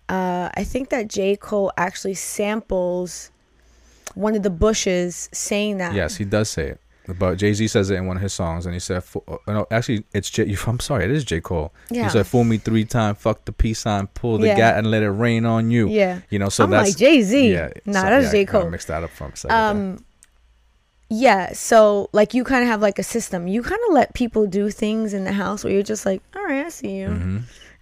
uh, 0.08 0.50
I 0.54 0.62
think 0.64 0.90
that 0.90 1.08
J 1.08 1.36
Cole 1.36 1.72
actually 1.76 2.14
samples 2.14 3.30
one 4.14 4.34
of 4.36 4.42
the 4.42 4.50
Bushes 4.50 5.28
saying 5.32 5.78
that. 5.78 5.94
yes, 5.94 6.16
he 6.16 6.24
does 6.24 6.48
say 6.48 6.68
it. 6.70 6.80
But 7.18 7.36
Jay 7.36 7.52
Z 7.54 7.68
says 7.68 7.90
it 7.90 7.94
in 7.96 8.06
one 8.06 8.16
of 8.16 8.22
his 8.22 8.32
songs, 8.32 8.66
and 8.66 8.74
he 8.74 8.80
said, 8.80 9.02
uh, 9.28 9.36
"No, 9.46 9.66
actually, 9.70 10.04
it's 10.12 10.28
J. 10.28 10.56
I'm 10.66 10.80
sorry, 10.80 11.04
it 11.04 11.10
is 11.12 11.24
J 11.24 11.40
Cole." 11.40 11.72
Yeah. 11.90 12.04
He 12.04 12.10
said, 12.10 12.26
"Fool 12.26 12.42
me 12.44 12.58
three 12.58 12.84
times, 12.84 13.18
fuck 13.18 13.44
the 13.44 13.52
peace 13.52 13.80
sign, 13.80 14.08
pull 14.08 14.38
the 14.38 14.48
Yeah. 14.48 14.56
gat, 14.56 14.78
and 14.78 14.90
let 14.90 15.02
it 15.04 15.10
rain 15.10 15.44
on 15.46 15.70
you." 15.70 15.88
Yeah. 15.88 16.20
You 16.30 16.38
know, 16.40 16.48
so 16.48 16.64
I'm 16.64 16.70
that's 16.70 16.90
like 16.90 16.96
Jay 16.98 17.22
Z. 17.22 17.52
Yeah, 17.52 17.70
nah, 17.84 18.02
so- 18.02 18.08
that's 18.10 18.24
yeah, 18.26 18.30
J 18.32 18.40
I 18.40 18.44
Cole. 18.44 18.70
mixed 18.70 18.88
that 18.88 19.04
up 19.04 19.10
from 19.10 19.32
a 19.32 19.36
second. 19.36 19.56
there. 19.56 19.70
Um, 19.70 20.04
yeah. 21.08 21.52
So 21.52 22.08
like 22.12 22.34
you 22.34 22.44
kind 22.44 22.62
of 22.62 22.68
have 22.68 22.80
like 22.82 22.98
a 22.98 23.02
system. 23.02 23.46
You 23.48 23.62
kind 23.62 23.80
of 23.88 23.94
let 23.94 24.14
people 24.14 24.46
do 24.46 24.70
things 24.70 25.14
in 25.14 25.24
the 25.24 25.32
house 25.32 25.64
where 25.64 25.72
you're 25.72 25.82
just 25.82 26.04
like, 26.06 26.22
all 26.34 26.42
right, 26.44 26.66
I 26.66 26.68
see 26.68 26.96
you. 26.98 27.08
Mm-hmm. 27.08 27.38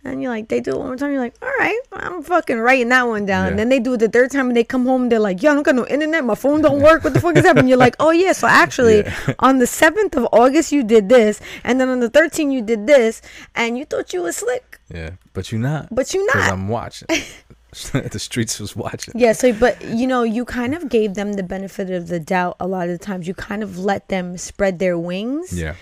And 0.07 0.21
you're 0.23 0.31
like, 0.31 0.49
they 0.49 0.61
do 0.61 0.73
it 0.73 0.77
one 0.77 0.89
more 0.89 0.97
time. 0.97 1.13
You're 1.13 1.21
like, 1.21 1.35
all 1.41 1.49
right, 1.59 1.81
I'm 1.95 2.23
fucking 2.23 2.59
writing 2.59 2.91
that 2.91 3.05
one 3.09 3.25
down. 3.25 3.45
Yeah. 3.45 3.51
And 3.51 3.59
then 3.59 3.71
they 3.71 3.81
do 3.81 3.95
it 3.95 4.01
the 4.01 4.09
third 4.11 4.31
time 4.31 4.49
and 4.49 4.57
they 4.57 4.63
come 4.63 4.85
home. 4.85 5.09
They're 5.09 5.19
like, 5.19 5.43
yo, 5.43 5.53
I 5.53 5.55
don't 5.55 5.63
got 5.63 5.75
no 5.77 5.87
internet. 5.87 6.23
My 6.27 6.35
phone 6.35 6.61
don't 6.61 6.83
work. 6.83 7.05
What 7.05 7.15
the 7.15 7.21
fuck 7.23 7.39
is 7.39 7.45
happening? 7.47 7.69
You're 7.69 7.79
like, 7.79 7.97
oh, 8.01 8.11
yeah. 8.11 8.33
So 8.33 8.47
actually, 8.47 8.97
Yeah. 9.05 9.35
on 9.39 9.61
the 9.61 9.65
7th 9.65 10.15
of 10.17 10.29
August, 10.31 10.73
you 10.73 10.85
did 10.85 11.09
this. 11.09 11.41
And 11.65 11.81
then 11.81 11.89
on 11.89 12.01
the 12.01 12.11
13th, 12.11 12.53
you 12.53 12.61
did 12.61 12.87
this. 12.87 13.23
And 13.55 13.79
you 13.79 13.87
thought 13.87 14.13
you 14.13 14.21
was 14.21 14.37
slick, 14.37 14.79
yeah, 14.93 15.13
but 15.33 15.51
you're 15.51 15.61
not. 15.63 15.89
but 15.91 16.13
you 16.13 16.23
Because 16.27 16.49
not. 16.49 16.53
I'm 16.53 16.69
watching. 16.69 17.09
the 17.93 18.19
streets 18.19 18.59
was 18.61 18.75
watching. 18.77 19.15
Yeah, 19.17 19.33
so 19.33 19.53
but 19.53 19.83
you 19.85 20.07
know, 20.07 20.23
you 20.23 20.45
kind 20.45 20.75
of 20.75 20.89
gave 20.89 21.15
them 21.15 21.35
the 21.35 21.43
benefit 21.43 21.91
of 21.91 22.09
the 22.09 22.21
doubt 22.21 22.57
a 22.61 22.67
lot 22.67 22.89
of 22.89 22.99
the 22.99 23.05
times. 23.05 23.27
You 23.29 23.35
kind 23.35 23.63
of 23.63 23.79
let 23.79 24.09
them 24.09 24.37
spread 24.39 24.79
their 24.79 24.99
wings. 24.99 25.53
Yeah. 25.59 25.75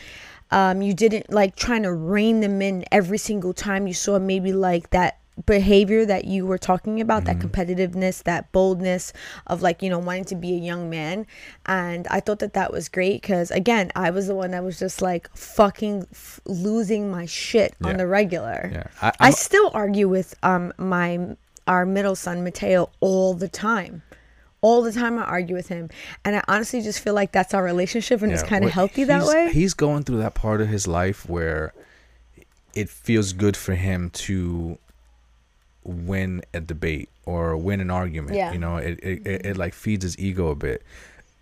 Um, 0.51 0.83
you 0.83 0.93
didn't 0.93 1.33
like 1.33 1.57
trying 1.57 1.83
to 1.85 1.93
rein 1.93 2.41
them 2.41 2.61
in 2.61 2.85
every 2.93 3.17
single 3.19 3.55
time 3.55 3.87
you 3.87 3.95
saw 3.95 4.19
maybe 4.19 4.53
like 4.53 4.91
that 4.91 5.19
behavior 5.47 6.05
that 6.05 6.27
you 6.27 6.45
were 6.45 6.59
talking 6.59 7.01
about, 7.01 7.25
that 7.25 7.39
competitiveness, 7.39 8.23
that 8.25 8.53
boldness 8.53 9.15
of 9.47 9.63
like, 9.63 9.83
you 9.83 9.89
know, 9.89 9.99
wanting 9.99 10.27
to 10.27 10.35
be 10.35 10.53
a 10.53 10.59
young 10.59 10.91
man. 10.91 11.27
And 11.65 12.07
I 12.09 12.21
thought 12.21 12.41
that 12.41 12.53
that 12.53 12.71
was 12.71 12.91
great 12.91 13.23
because 13.23 13.51
again, 13.51 13.91
I 13.97 14.11
was 14.11 14.27
the 14.27 14.35
one 14.35 14.51
that 14.51 14.63
was 14.63 14.79
just 14.79 15.01
like 15.01 15.35
fucking 15.35 16.07
f- 16.13 16.39
losing 16.45 17.11
my 17.11 17.25
shit 17.25 17.75
Yeah. 17.81 17.89
on 17.89 17.97
the 17.97 18.07
regular. 18.07 18.71
Yeah. 18.71 18.87
I, 19.01 19.13
I 19.21 19.31
still 19.31 19.71
argue 19.73 20.07
with 20.07 20.35
um 20.43 20.75
my 20.77 21.35
our 21.67 21.87
middle 21.87 22.15
son 22.15 22.45
Mateo 22.45 22.91
all 23.01 23.35
the 23.35 23.49
time. 23.49 24.03
All 24.61 24.83
the 24.83 24.93
time 24.93 25.19
I 25.19 25.23
argue 25.23 25.57
with 25.57 25.69
him. 25.69 25.91
And 26.25 26.37
I 26.37 26.43
honestly 26.47 26.83
just 26.83 27.01
feel 27.01 27.15
like 27.15 27.33
that's 27.33 27.53
our 27.53 27.65
relationship 27.65 28.23
and 28.23 28.31
it's 28.31 28.45
kind 28.45 28.65
of 28.65 28.71
healthy 28.71 29.03
that 29.05 29.27
way. 29.27 29.51
He's 29.53 29.75
going 29.75 30.05
through 30.05 30.19
that 30.19 30.35
part 30.35 30.61
of 30.61 30.69
his 30.69 30.87
life 30.87 31.29
where 31.29 31.75
it 32.73 32.89
feels 32.89 33.33
good 33.33 33.57
for 33.57 33.75
him 33.75 34.11
to 34.11 34.79
win 35.85 36.43
a 36.55 36.61
debate 36.61 37.09
or 37.27 37.57
win 37.57 37.81
an 37.81 37.91
argument. 37.91 38.37
Yeah. 38.37 38.53
You 38.53 38.59
know, 38.59 38.77
it, 38.77 39.01
it, 39.03 39.27
it, 39.27 39.47
it 39.47 39.57
like 39.57 39.75
feeds 39.75 40.05
his 40.05 40.17
ego 40.19 40.49
a 40.49 40.55
bit. 40.55 40.83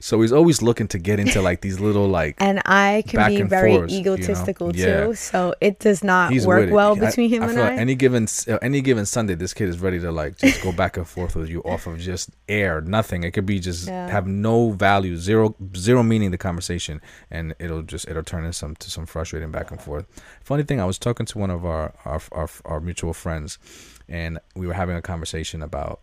So 0.03 0.21
he's 0.23 0.33
always 0.33 0.63
looking 0.63 0.89
to 0.89 0.99
get 0.99 1.21
into 1.21 1.43
like 1.43 1.61
these 1.61 1.79
little 1.79 2.09
like 2.09 2.37
and 2.39 2.61
I 2.65 3.05
can 3.07 3.29
be 3.29 3.43
very 3.43 3.75
forths, 3.77 3.93
you 3.93 4.03
know? 4.03 4.15
egotistical 4.15 4.75
Yeah. 4.75 5.05
too. 5.07 5.15
So 5.15 5.55
it 5.61 5.79
does 5.79 6.03
not 6.03 6.33
he's 6.33 6.47
work 6.47 6.71
well 6.71 6.97
I- 6.97 7.07
between 7.07 7.29
him 7.29 7.43
I 7.43 7.51
and 7.51 7.61
I. 7.61 7.75
any 7.77 7.95
given 7.95 8.27
uh, 8.49 8.59
any 8.63 8.81
given 8.81 9.05
Sunday, 9.05 9.35
this 9.35 9.53
kid 9.53 9.69
is 9.69 9.79
ready 9.79 10.01
to 10.01 10.11
like 10.11 10.39
just 10.39 10.63
go 10.63 10.73
back 10.73 10.97
and 10.97 11.07
forth 11.07 11.37
with 11.37 11.51
you 11.51 11.61
off 11.65 11.87
of 11.87 11.99
just 11.99 12.31
air, 12.49 12.81
nothing. 12.81 13.25
It 13.25 13.33
could 13.33 13.45
be 13.47 13.61
just 13.61 13.87
Yeah. 13.89 14.09
have 14.11 14.27
no 14.27 14.71
value, 14.71 15.17
zero 15.19 15.55
zero 15.77 16.03
meaning 16.03 16.31
the 16.31 16.39
conversation, 16.39 17.01
and 17.31 17.55
it'll 17.59 17.83
just 17.83 18.09
it'll 18.09 18.23
turn 18.23 18.45
into 18.45 18.55
some 18.57 18.77
to 18.77 18.91
some 18.91 19.05
frustrating 19.07 19.51
back 19.51 19.71
and 19.71 19.81
forth. 19.83 20.07
Funny 20.43 20.63
thing, 20.63 20.81
I 20.81 20.87
was 20.87 20.99
talking 20.99 21.27
to 21.27 21.39
one 21.39 21.51
of 21.51 21.65
our 21.67 21.93
our 22.07 22.21
our, 22.33 22.49
our 22.65 22.81
mutual 22.81 23.13
friends, 23.13 23.59
and 24.09 24.39
we 24.57 24.67
were 24.67 24.75
having 24.75 24.97
a 24.97 25.03
conversation 25.03 25.63
about 25.63 26.01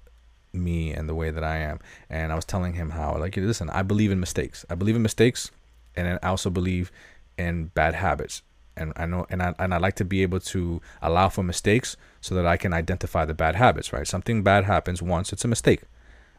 me 0.54 0.92
and 0.92 1.08
the 1.08 1.16
way 1.16 1.30
that 1.32 1.44
I 1.44 1.58
am. 1.58 1.80
And 2.10 2.32
I 2.32 2.36
was 2.36 2.46
telling 2.46 2.74
him 2.74 2.92
how, 2.92 3.18
like, 3.18 3.36
listen, 3.38 3.70
I 3.70 3.84
believe 3.84 4.12
in 4.12 4.20
mistakes. 4.20 4.66
I 4.70 4.76
believe 4.76 4.96
in 4.96 5.02
mistakes, 5.02 5.52
and 5.96 6.20
I 6.22 6.28
also 6.28 6.50
believe 6.50 6.92
in 7.38 7.66
bad 7.68 7.96
habits. 7.96 8.42
And 8.76 8.94
I 8.96 9.06
know, 9.06 9.26
and 9.30 9.42
I 9.42 9.56
and 9.58 9.74
I 9.74 9.78
like 9.78 9.96
to 9.96 10.06
be 10.06 10.22
able 10.22 10.40
to 10.40 10.82
allow 11.02 11.30
for 11.30 11.44
mistakes 11.44 11.98
so 12.22 12.36
that 12.36 12.46
I 12.46 12.58
can 12.58 12.74
identify 12.74 13.26
the 13.26 13.34
bad 13.34 13.56
habits. 13.56 13.92
Right? 13.92 14.08
Something 14.08 14.44
bad 14.44 14.66
happens 14.66 15.02
once, 15.02 15.34
it's 15.34 15.46
a 15.46 15.48
mistake. 15.48 15.82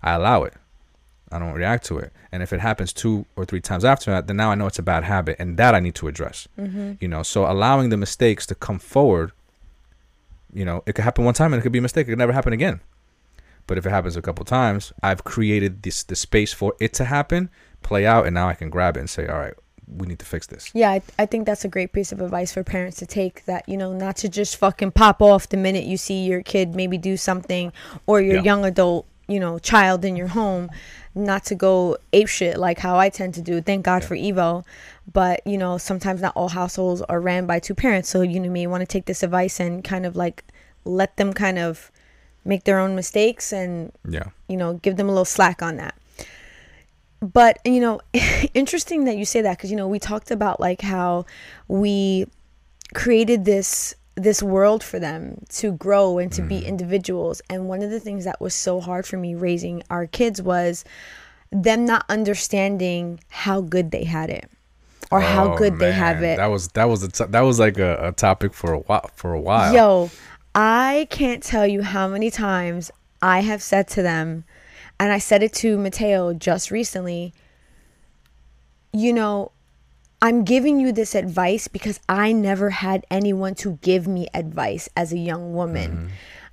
I 0.02 0.14
allow 0.14 0.44
it. 0.44 0.54
I 1.30 1.38
don't 1.38 1.52
react 1.52 1.84
to 1.86 1.98
it. 1.98 2.12
And 2.32 2.42
if 2.42 2.52
it 2.52 2.60
happens 2.60 2.92
two 2.92 3.26
or 3.36 3.44
three 3.44 3.60
times 3.60 3.84
after 3.84 4.10
that, 4.10 4.28
then 4.28 4.36
now 4.36 4.50
I 4.50 4.54
know 4.54 4.66
it's 4.66 4.78
a 4.78 4.82
bad 4.82 5.04
habit, 5.04 5.36
and 5.38 5.56
that 5.56 5.74
I 5.74 5.80
need 5.80 5.94
to 5.96 6.08
address. 6.08 6.48
Mm-hmm. 6.58 6.92
You 7.00 7.08
know, 7.08 7.22
so 7.22 7.50
allowing 7.50 7.90
the 7.90 7.96
mistakes 7.96 8.46
to 8.46 8.54
come 8.54 8.78
forward. 8.78 9.32
You 10.54 10.64
know, 10.64 10.82
it 10.86 10.94
could 10.94 11.04
happen 11.04 11.26
one 11.26 11.34
time 11.34 11.52
and 11.52 11.60
it 11.60 11.62
could 11.62 11.72
be 11.72 11.78
a 11.78 11.82
mistake. 11.82 12.06
It 12.06 12.12
could 12.12 12.18
never 12.18 12.32
happen 12.32 12.54
again. 12.54 12.80
But 13.68 13.78
if 13.78 13.86
it 13.86 13.90
happens 13.90 14.16
a 14.16 14.22
couple 14.22 14.44
times, 14.44 14.92
I've 15.02 15.22
created 15.22 15.82
this 15.84 16.02
the 16.02 16.16
space 16.16 16.52
for 16.52 16.74
it 16.80 16.92
to 16.94 17.04
happen, 17.04 17.50
play 17.82 18.04
out, 18.04 18.26
and 18.26 18.34
now 18.34 18.48
I 18.48 18.54
can 18.54 18.70
grab 18.70 18.96
it 18.96 19.00
and 19.00 19.08
say, 19.10 19.28
all 19.28 19.38
right, 19.38 19.54
we 19.86 20.06
need 20.06 20.18
to 20.18 20.26
fix 20.26 20.46
this. 20.46 20.70
Yeah, 20.74 20.90
I, 20.90 21.02
I 21.18 21.26
think 21.26 21.46
that's 21.46 21.64
a 21.64 21.68
great 21.68 21.92
piece 21.92 22.10
of 22.10 22.20
advice 22.20 22.52
for 22.52 22.64
parents 22.64 22.96
to 22.98 23.06
take 23.06 23.44
that, 23.44 23.68
you 23.68 23.76
know, 23.76 23.92
not 23.92 24.16
to 24.16 24.28
just 24.28 24.56
fucking 24.56 24.90
pop 24.92 25.22
off 25.22 25.48
the 25.48 25.56
minute 25.56 25.84
you 25.84 25.96
see 25.96 26.24
your 26.24 26.42
kid 26.42 26.74
maybe 26.74 26.98
do 26.98 27.16
something 27.16 27.72
or 28.06 28.20
your 28.20 28.36
Yeah. 28.36 28.42
young 28.42 28.64
adult, 28.64 29.06
you 29.28 29.38
know, 29.40 29.58
child 29.58 30.04
in 30.04 30.16
your 30.16 30.28
home, 30.28 30.70
not 31.14 31.44
to 31.46 31.54
go 31.54 31.96
ape 32.12 32.28
shit 32.28 32.58
like 32.58 32.78
how 32.78 32.98
I 32.98 33.08
tend 33.08 33.34
to 33.34 33.42
do. 33.42 33.60
Thank 33.60 33.84
God 33.84 34.04
for 34.04 34.14
Ivo. 34.14 34.64
But, 35.10 35.46
you 35.46 35.56
know, 35.58 35.78
sometimes 35.78 36.20
not 36.20 36.34
all 36.36 36.48
households 36.50 37.00
are 37.02 37.20
ran 37.20 37.46
by 37.46 37.58
two 37.58 37.74
parents. 37.74 38.08
So, 38.10 38.20
you 38.22 38.40
know, 38.40 38.50
may 38.50 38.66
want 38.66 38.80
to 38.82 38.86
take 38.86 39.06
this 39.06 39.22
advice 39.22 39.58
and 39.60 39.82
kind 39.84 40.04
of 40.04 40.16
like 40.16 40.44
let 40.84 41.16
them 41.16 41.32
kind 41.32 41.58
of 41.58 41.90
make 42.44 42.64
their 42.64 42.78
own 42.78 42.94
mistakes 42.94 43.52
and 43.52 43.92
Yeah. 44.08 44.28
you 44.48 44.56
know, 44.56 44.74
give 44.74 44.96
them 44.96 45.08
a 45.08 45.12
little 45.12 45.24
slack 45.24 45.62
on 45.62 45.76
that. 45.76 45.94
But, 47.20 47.58
you 47.64 47.80
know, 47.80 48.00
interesting 48.54 49.04
that 49.04 49.16
you 49.16 49.24
say 49.24 49.42
that 49.42 49.56
because, 49.56 49.70
you 49.70 49.76
know, 49.76 49.88
we 49.88 49.98
talked 49.98 50.30
about 50.30 50.60
like 50.60 50.80
how 50.82 51.26
we 51.66 52.26
created 52.94 53.44
this 53.44 53.94
this 54.14 54.42
world 54.42 54.82
for 54.82 54.98
them 54.98 55.44
to 55.48 55.70
grow 55.70 56.18
and 56.18 56.32
to 56.32 56.42
be 56.42 56.56
mm-hmm. 56.56 56.66
individuals 56.66 57.40
and 57.48 57.68
one 57.68 57.82
of 57.82 57.90
the 57.90 58.00
things 58.00 58.24
that 58.24 58.40
was 58.40 58.52
so 58.52 58.80
hard 58.80 59.06
for 59.06 59.16
me 59.16 59.32
raising 59.32 59.80
our 59.90 60.08
kids 60.08 60.42
was 60.42 60.84
them 61.52 61.84
not 61.84 62.04
understanding 62.08 63.20
how 63.28 63.60
good 63.60 63.92
they 63.92 64.02
had 64.02 64.28
it 64.28 64.50
or 65.12 65.20
how 65.20 65.52
Oh, 65.52 65.56
good 65.56 65.78
they 65.78 65.92
have 65.92 66.22
it 66.24 66.36
That 66.36 66.48
was 66.48 66.66
that 66.68 66.86
was 66.86 67.04
a 67.04 67.08
t- 67.08 67.26
that 67.28 67.40
was 67.42 67.60
like 67.60 67.78
a, 67.78 68.08
a 68.08 68.12
topic 68.12 68.52
for 68.54 68.72
a 68.72 68.78
while 68.80 69.08
for 69.14 69.32
a 69.34 69.40
while. 69.40 69.72
Yo, 69.72 70.10
I 70.60 71.06
can't 71.08 71.40
tell 71.40 71.68
you 71.68 71.82
how 71.82 72.08
many 72.08 72.32
times 72.32 72.90
I 73.22 73.42
have 73.42 73.62
said 73.62 73.86
to 73.90 74.02
them, 74.02 74.42
and 74.98 75.12
I 75.12 75.18
said 75.18 75.44
it 75.44 75.52
to 75.62 75.78
Mateo 75.78 76.34
just 76.34 76.72
recently, 76.72 77.32
you 78.92 79.12
know, 79.12 79.52
I'm 80.20 80.42
giving 80.42 80.80
you 80.80 80.90
this 80.90 81.14
advice 81.14 81.68
because 81.68 82.00
I 82.08 82.32
never 82.32 82.70
had 82.70 83.06
anyone 83.08 83.54
to 83.54 83.78
give 83.82 84.08
me 84.08 84.26
advice 84.34 84.88
as 84.96 85.12
a 85.12 85.18
young 85.18 85.54
woman. 85.54 85.90
Mm-hmm. 85.92 86.06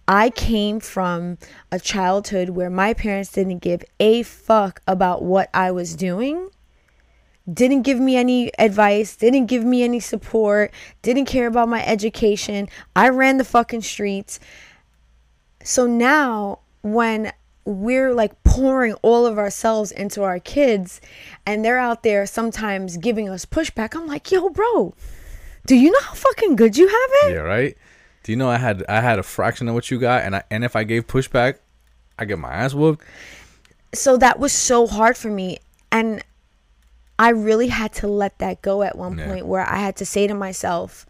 I 0.08 0.30
came 0.30 0.80
from 0.80 1.40
a 1.72 1.80
childhood 1.80 2.50
where 2.50 2.70
my 2.70 2.94
parents 2.94 3.32
didn't 3.32 3.64
give 3.64 3.84
a 4.00 4.22
fuck 4.22 4.84
about 4.88 5.24
what 5.24 5.50
I 5.52 5.72
was 5.72 5.96
doing 5.96 6.52
didn't 7.52 7.84
give 7.84 8.00
me 8.00 8.16
any 8.16 8.52
advice, 8.58 9.16
didn't 9.16 9.46
give 9.46 9.64
me 9.64 9.84
any 9.84 10.00
support, 10.00 10.72
didn't 11.02 11.26
care 11.26 11.48
about 11.48 11.70
my 11.70 11.86
education. 11.86 12.68
I 12.96 13.10
ran 13.10 13.38
the 13.38 13.44
fucking 13.44 13.82
streets. 13.82 14.40
So 15.64 15.86
now 15.86 16.60
when 16.82 17.32
we're 17.66 18.14
like 18.14 18.44
pouring 18.44 18.94
all 19.02 19.26
of 19.26 19.38
ourselves 19.38 19.92
into 19.92 20.24
our 20.24 20.40
kids 20.40 21.02
and 21.46 21.66
they're 21.66 21.80
out 21.80 22.04
there 22.04 22.26
sometimes 22.26 22.98
giving 22.98 23.30
us 23.30 23.46
pushback, 23.46 23.96
I'm 23.96 24.08
like, 24.08 24.32
"Yo, 24.32 24.50
bro, 24.50 24.94
do 25.66 25.76
you 25.76 25.92
know 25.92 26.02
how 26.02 26.14
fucking 26.14 26.56
good 26.56 26.78
you 26.78 26.88
have 26.88 27.10
it?" 27.24 27.34
Yeah, 27.34 27.42
right. 27.42 27.78
Do 28.24 28.32
you 28.32 28.36
know 28.38 28.50
I 28.50 28.58
had 28.58 28.84
I 28.90 29.02
had 29.02 29.20
a 29.20 29.24
fraction 29.24 29.68
of 29.68 29.76
what 29.76 29.92
you 29.92 30.00
got, 30.00 30.24
and 30.24 30.36
I 30.36 30.44
and 30.50 30.64
if 30.64 30.76
I 30.76 30.84
gave 30.84 31.06
pushback, 31.08 31.58
I 32.18 32.26
get 32.26 32.40
my 32.40 32.52
ass 32.52 32.74
whooped. 32.74 33.04
so 33.94 34.18
that 34.18 34.40
was 34.40 34.52
so 34.52 34.88
hard 34.88 35.16
for 35.16 35.30
me 35.30 35.60
and 35.92 36.24
i 37.18 37.30
really 37.30 37.68
had 37.68 37.92
to 37.94 38.08
let 38.08 38.38
that 38.40 38.62
go 38.62 38.84
at 38.84 38.98
one 38.98 39.18
Yeah. 39.18 39.26
point 39.28 39.46
where 39.46 39.68
i 39.68 39.78
had 39.78 39.96
to 39.98 40.06
say 40.06 40.28
to 40.28 40.34
myself 40.34 41.06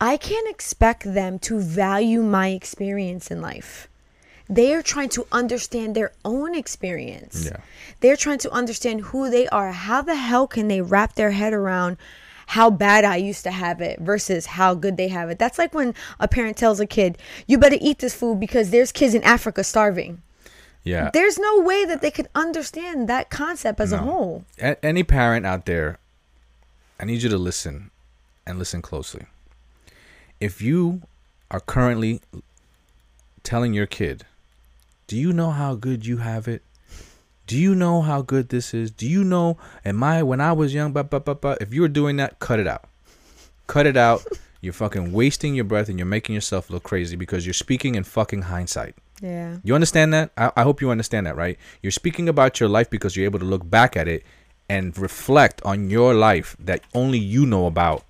i 0.00 0.16
can't 0.16 0.48
expect 0.48 1.02
them 1.14 1.38
to 1.40 1.58
value 1.60 2.22
my 2.22 2.48
experience 2.48 3.30
in 3.30 3.40
life 3.40 3.88
they 4.48 4.74
are 4.74 4.82
trying 4.82 5.08
to 5.08 5.26
understand 5.32 5.94
their 5.94 6.12
own 6.24 6.54
experience 6.54 7.46
Yeah. 7.46 7.58
they're 8.00 8.16
trying 8.16 8.38
to 8.38 8.50
understand 8.52 9.00
who 9.06 9.30
they 9.30 9.48
are 9.48 9.72
how 9.72 10.02
the 10.02 10.16
hell 10.16 10.46
can 10.46 10.68
they 10.68 10.80
wrap 10.82 11.14
their 11.14 11.30
head 11.32 11.52
around 11.52 11.96
how 12.48 12.68
bad 12.68 13.04
I 13.06 13.16
used 13.16 13.42
to 13.44 13.50
have 13.50 13.80
it 13.80 13.98
versus 14.00 14.44
how 14.44 14.74
good 14.74 14.98
they 14.98 15.08
have 15.08 15.30
it. 15.30 15.38
That's 15.38 15.56
like 15.58 15.72
when 15.72 15.94
a 16.20 16.28
parent 16.28 16.58
tells 16.58 16.78
a 16.78 16.84
kid, 16.86 17.16
"You 17.46 17.56
better 17.56 17.78
eat 17.80 18.00
this 18.00 18.12
food 18.14 18.38
because 18.38 18.68
there's 18.68 18.92
kids 18.92 19.14
in 19.14 19.22
Africa 19.24 19.64
starving." 19.64 20.20
Yeah. 20.84 21.10
There's 21.12 21.38
no 21.38 21.60
way 21.60 21.86
that 21.86 22.02
they 22.02 22.10
could 22.10 22.28
understand 22.34 23.08
that 23.08 23.30
concept 23.30 23.80
as 23.80 23.90
a 23.90 23.98
whole. 23.98 24.44
A- 24.60 24.82
any 24.84 25.02
parent 25.02 25.46
out 25.46 25.64
there, 25.64 25.98
I 27.00 27.06
need 27.06 27.22
you 27.22 27.30
to 27.30 27.38
listen 27.38 27.90
and 28.46 28.58
listen 28.58 28.82
closely. 28.82 29.24
If 30.40 30.60
you 30.60 31.02
are 31.50 31.60
currently 31.60 32.20
telling 33.42 33.72
your 33.72 33.86
kid, 33.86 34.24
"Do 35.06 35.16
you 35.16 35.32
know 35.32 35.50
how 35.50 35.74
good 35.74 36.04
you 36.04 36.18
have 36.18 36.46
it? 36.46 36.62
Do 37.46 37.58
you 37.58 37.74
know 37.74 38.02
how 38.02 38.22
good 38.22 38.50
this 38.50 38.74
is? 38.74 38.90
Do 38.90 39.06
you 39.06 39.24
know 39.24 39.58
am 39.84 40.02
I 40.02 40.22
when 40.22 40.40
I 40.40 40.52
was 40.52 40.74
young, 40.74 40.92
but 40.92 41.08
but 41.10 41.24
but 41.24 41.40
but 41.40 41.62
if 41.62 41.72
you 41.72 41.80
were 41.82 41.88
doing 41.88 42.16
that, 42.16 42.38
cut 42.38 42.60
it 42.60 42.66
out. 42.66 42.84
Cut 43.66 43.86
it 43.86 43.96
out. 43.96 44.22
You're 44.60 44.72
fucking 44.72 45.12
wasting 45.12 45.54
your 45.54 45.66
breath 45.66 45.90
and 45.90 45.98
you're 45.98 46.06
making 46.06 46.34
yourself 46.34 46.70
look 46.70 46.84
crazy 46.84 47.16
because 47.16 47.44
you're 47.44 47.52
speaking 47.52 47.96
in 47.96 48.02
fucking 48.04 48.42
hindsight. 48.42 48.94
Yeah. 49.22 49.58
You 49.62 49.74
understand 49.74 50.12
that? 50.12 50.30
I, 50.36 50.50
I 50.56 50.62
hope 50.62 50.80
you 50.80 50.90
understand 50.90 51.26
that, 51.26 51.36
right? 51.36 51.58
You're 51.82 51.92
speaking 51.92 52.28
about 52.28 52.60
your 52.60 52.68
life 52.68 52.90
because 52.90 53.16
you're 53.16 53.24
able 53.24 53.38
to 53.38 53.44
look 53.44 53.68
back 53.68 53.96
at 53.96 54.08
it 54.08 54.24
and 54.68 54.96
reflect 54.98 55.62
on 55.64 55.90
your 55.90 56.14
life 56.14 56.56
that 56.58 56.82
only 56.94 57.18
you 57.18 57.46
know 57.46 57.66
about. 57.66 58.04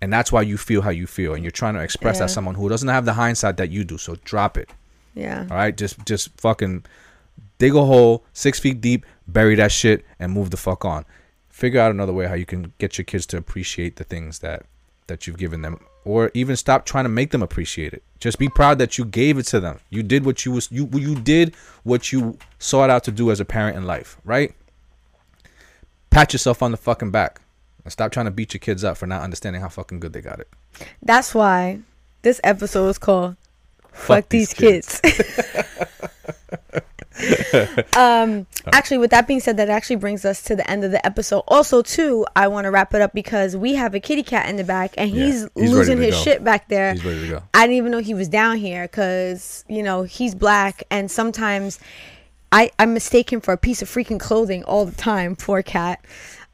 And 0.00 0.12
that's 0.12 0.30
why 0.30 0.42
you 0.42 0.56
feel 0.58 0.82
how 0.82 0.90
you 0.90 1.06
feel. 1.06 1.32
And 1.34 1.42
you're 1.42 1.50
trying 1.50 1.74
to 1.74 1.80
express 1.80 2.16
Yeah. 2.16 2.26
that 2.26 2.30
someone 2.30 2.54
who 2.54 2.68
doesn't 2.68 2.88
have 2.88 3.04
the 3.06 3.14
hindsight 3.14 3.56
that 3.56 3.70
you 3.70 3.82
do. 3.84 3.96
So 3.98 4.16
drop 4.24 4.56
it. 4.58 4.68
Yeah. 5.14 5.46
All 5.50 5.56
right. 5.56 5.74
Just 5.76 6.04
just 6.04 6.38
fucking 6.38 6.84
dig 7.58 7.74
a 7.74 7.84
hole 7.84 8.22
six 8.34 8.58
feet 8.60 8.80
deep, 8.82 9.06
bury 9.26 9.54
that 9.54 9.72
shit, 9.72 10.04
and 10.18 10.32
move 10.32 10.50
the 10.50 10.58
fuck 10.58 10.84
on. 10.84 11.06
Figure 11.48 11.80
out 11.80 11.90
another 11.90 12.12
way 12.12 12.26
how 12.26 12.34
you 12.34 12.44
can 12.44 12.74
get 12.76 12.98
your 12.98 13.06
kids 13.06 13.24
to 13.26 13.38
appreciate 13.38 13.96
the 13.96 14.04
things 14.04 14.40
that 14.40 14.66
that 15.06 15.26
you've 15.26 15.38
given 15.38 15.62
them, 15.62 15.80
or 16.06 16.30
even 16.34 16.54
stop 16.54 16.86
trying 16.86 17.04
to 17.04 17.08
make 17.08 17.32
them 17.32 17.42
appreciate 17.42 17.92
it. 17.92 18.00
Just 18.20 18.38
be 18.38 18.48
proud 18.48 18.78
that 18.78 18.96
you 18.96 19.04
gave 19.04 19.38
it 19.38 19.46
to 19.46 19.58
them. 19.58 19.80
You 19.90 20.04
did 20.04 20.24
what 20.24 20.46
you 20.46 20.52
was 20.52 20.70
you 20.70 20.88
you 20.94 21.16
did 21.16 21.52
what 21.82 22.12
you 22.12 22.38
sought 22.60 22.90
out 22.90 23.02
to 23.04 23.10
do 23.10 23.32
as 23.32 23.40
a 23.40 23.44
parent 23.44 23.76
in 23.76 23.84
life, 23.84 24.16
right? 24.24 24.54
Pat 26.10 26.32
yourself 26.32 26.62
on 26.62 26.70
the 26.70 26.76
fucking 26.76 27.10
back 27.10 27.40
and 27.82 27.92
stop 27.92 28.12
trying 28.12 28.26
to 28.26 28.30
beat 28.30 28.54
your 28.54 28.60
kids 28.60 28.84
up 28.84 28.96
for 28.96 29.08
not 29.08 29.22
understanding 29.22 29.60
how 29.60 29.68
fucking 29.68 29.98
good 29.98 30.12
they 30.12 30.20
got 30.20 30.38
it. 30.38 30.48
That's 31.02 31.34
why 31.34 31.80
this 32.22 32.40
episode 32.44 32.88
is 32.88 32.98
called 32.98 33.34
Fuck, 33.90 34.28
These, 34.28 34.54
Kids. 34.54 35.00
um 37.96 38.46
actually 38.72 38.98
with 38.98 39.10
that 39.10 39.26
being 39.26 39.40
said 39.40 39.56
that 39.58 39.68
actually 39.68 39.96
brings 39.96 40.24
us 40.24 40.42
to 40.44 40.56
the 40.56 40.68
end 40.70 40.84
of 40.84 40.90
the 40.90 41.04
episode. 41.04 41.44
Also 41.48 41.82
too, 41.82 42.26
I 42.34 42.48
want 42.48 42.64
to 42.64 42.70
wrap 42.70 42.94
it 42.94 43.00
up 43.02 43.12
because 43.12 43.56
we 43.56 43.74
have 43.74 43.94
a 43.94 44.00
kitty 44.00 44.22
cat 44.22 44.48
in 44.48 44.56
the 44.56 44.64
back 44.64 44.94
and 44.96 45.10
Yeah, 45.10 45.26
he's, 45.26 45.48
he's 45.54 45.70
losing 45.70 45.98
his 45.98 46.14
go. 46.14 46.20
shit 46.22 46.44
back 46.44 46.68
there. 46.68 46.92
He's 46.94 47.04
ready 47.04 47.20
to 47.22 47.28
go. 47.28 47.42
I 47.54 47.62
didn't 47.66 47.76
even 47.76 47.92
know 47.92 47.98
he 47.98 48.14
was 48.14 48.28
down 48.28 48.56
here 48.56 48.82
because 48.88 49.64
you 49.68 49.82
know 49.82 50.02
he's 50.04 50.34
black 50.34 50.82
and 50.90 51.10
sometimes 51.10 51.78
I 52.52 52.70
I 52.78 52.86
mistake 52.86 53.32
him 53.32 53.40
for 53.40 53.52
a 53.52 53.58
piece 53.58 53.82
of 53.82 53.88
freaking 53.88 54.20
clothing 54.20 54.64
all 54.64 54.84
the 54.86 54.94
time. 54.94 55.36
Poor 55.36 55.62
cat. 55.62 56.04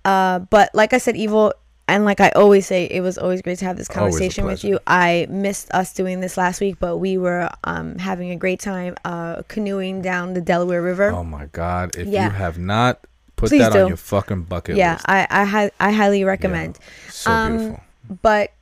Uh, 0.04 0.40
but 0.40 0.70
like 0.74 0.92
I 0.92 0.98
said, 0.98 1.16
evil. 1.16 1.52
And 1.88 2.04
like 2.04 2.20
I 2.20 2.30
always 2.30 2.66
say, 2.66 2.84
it 2.86 3.00
was 3.00 3.18
always 3.18 3.42
great 3.42 3.58
to 3.58 3.64
have 3.64 3.76
this 3.76 3.88
conversation 3.88 4.44
with 4.46 4.64
you. 4.64 4.78
I 4.86 5.26
missed 5.28 5.70
us 5.72 5.92
doing 5.92 6.20
this 6.20 6.36
last 6.36 6.60
week, 6.60 6.76
but 6.78 6.98
we 6.98 7.18
were 7.18 7.50
um, 7.64 7.98
having 7.98 8.30
a 8.30 8.36
great 8.36 8.60
time 8.60 8.94
uh, 9.04 9.42
canoeing 9.48 10.00
down 10.00 10.34
the 10.34 10.40
Delaware 10.40 10.80
River. 10.80 11.10
Oh 11.10 11.24
my 11.24 11.46
God. 11.46 11.96
If 11.96 12.06
Yeah. 12.06 12.24
you 12.26 12.30
have 12.30 12.58
not 12.58 13.04
Put 13.36 13.48
Please 13.48 13.58
that 13.62 13.72
do. 13.72 13.80
on 13.80 13.88
your 13.88 13.96
fucking 13.96 14.42
bucket 14.44 14.76
yeah, 14.76 14.92
list. 14.92 15.06
I 15.08 15.26
I, 15.28 15.44
hi- 15.44 15.70
I 15.80 15.90
highly 15.90 16.22
recommend. 16.22 16.78
So 17.10 17.30
Um, 17.30 17.56
beautiful. 17.58 17.80
But 18.22 18.52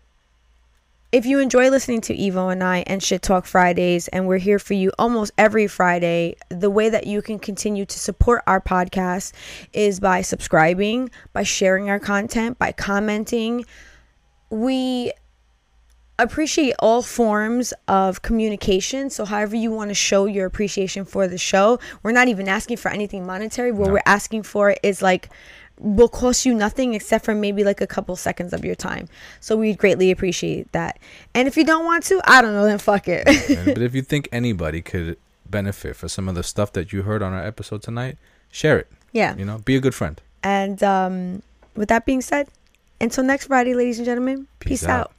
if 1.13 1.27
you 1.27 1.41
enjoy 1.41 1.71
listening 1.71 2.01
to 2.03 2.27
Ivo 2.27 2.51
and 2.51 2.63
I 2.63 2.85
and 2.87 3.03
Shit 3.03 3.23
Talk 3.23 3.45
Fridays, 3.45 4.07
and 4.09 4.29
we're 4.29 4.39
here 4.39 4.61
for 4.61 4.75
you 4.75 4.93
almost 4.99 5.33
every 5.37 5.67
Friday, 5.67 6.37
the 6.51 6.71
way 6.71 6.89
that 6.89 7.07
you 7.07 7.21
can 7.21 7.39
continue 7.39 7.85
to 7.85 7.99
support 7.99 8.43
our 8.47 8.61
podcast 8.61 9.33
is 9.73 9.99
by 9.99 10.23
subscribing, 10.23 11.11
by 11.33 11.43
sharing 11.43 11.91
our 11.91 11.99
content, 11.99 12.59
by 12.59 12.71
commenting. 12.71 13.65
We 14.51 15.13
appreciate 16.17 16.75
all 16.79 17.03
forms 17.03 17.73
of 17.89 18.23
communication. 18.23 19.11
So, 19.11 19.25
however, 19.25 19.57
you 19.57 19.73
want 19.73 19.89
to 19.89 19.95
show 19.95 20.27
your 20.27 20.47
appreciation 20.47 21.05
for 21.05 21.27
the 21.27 21.39
show, 21.39 21.81
we're 22.05 22.13
not 22.13 22.29
even 22.29 22.47
asking 22.49 22.77
for 22.77 22.91
anything 22.91 23.27
monetary. 23.27 23.73
What 23.73 23.89
No. 23.89 23.95
we're 23.95 24.03
asking 24.07 24.45
for 24.45 24.77
is 24.85 25.03
like, 25.03 25.29
will 25.81 26.09
cost 26.09 26.45
you 26.47 26.55
nothing 26.55 26.95
except 26.95 27.24
for 27.24 27.35
maybe 27.35 27.64
like 27.64 27.81
a 27.81 27.87
couple 27.87 28.14
seconds 28.14 28.53
of 28.53 28.64
your 28.64 28.74
time. 28.74 29.09
So, 29.41 29.57
we'd 29.57 29.78
greatly 29.78 30.11
appreciate 30.11 30.70
that. 30.72 30.99
And 31.35 31.49
if 31.49 31.57
you 31.57 31.64
don't 31.64 31.85
want 31.85 32.05
to, 32.05 32.20
I 32.24 32.43
don't 32.43 32.53
know, 32.53 32.64
then 32.64 32.78
fuck 32.78 33.09
it. 33.09 33.24
But 33.24 33.83
if 33.83 33.95
you 33.95 34.03
think 34.12 34.28
anybody 34.31 34.83
could 34.83 35.16
benefit 35.49 35.97
for 35.97 36.07
some 36.09 36.28
of 36.28 36.35
the 36.35 36.43
stuff 36.43 36.72
that 36.74 36.93
you 36.93 37.03
heard 37.03 37.22
on 37.22 37.33
our 37.33 37.43
episode 37.45 37.83
tonight, 37.83 38.18
share 38.51 38.78
it. 38.78 38.89
yeah. 39.12 39.35
You 39.37 39.45
know, 39.45 39.59
be 39.59 39.74
a 39.74 39.81
good 39.81 39.95
friend. 39.95 40.20
And 40.43 40.83
um, 40.83 41.43
with 41.74 41.89
that 41.89 42.07
being 42.07 42.20
said, 42.20 42.49
until 43.01 43.24
next 43.24 43.47
Friday, 43.47 43.74
ladies 43.74 43.99
and 43.99 44.07
gentlemen, 44.07 44.47
Peace 44.61 44.83
peace, 44.83 44.85
out. 44.85 45.01
out. 45.01 45.12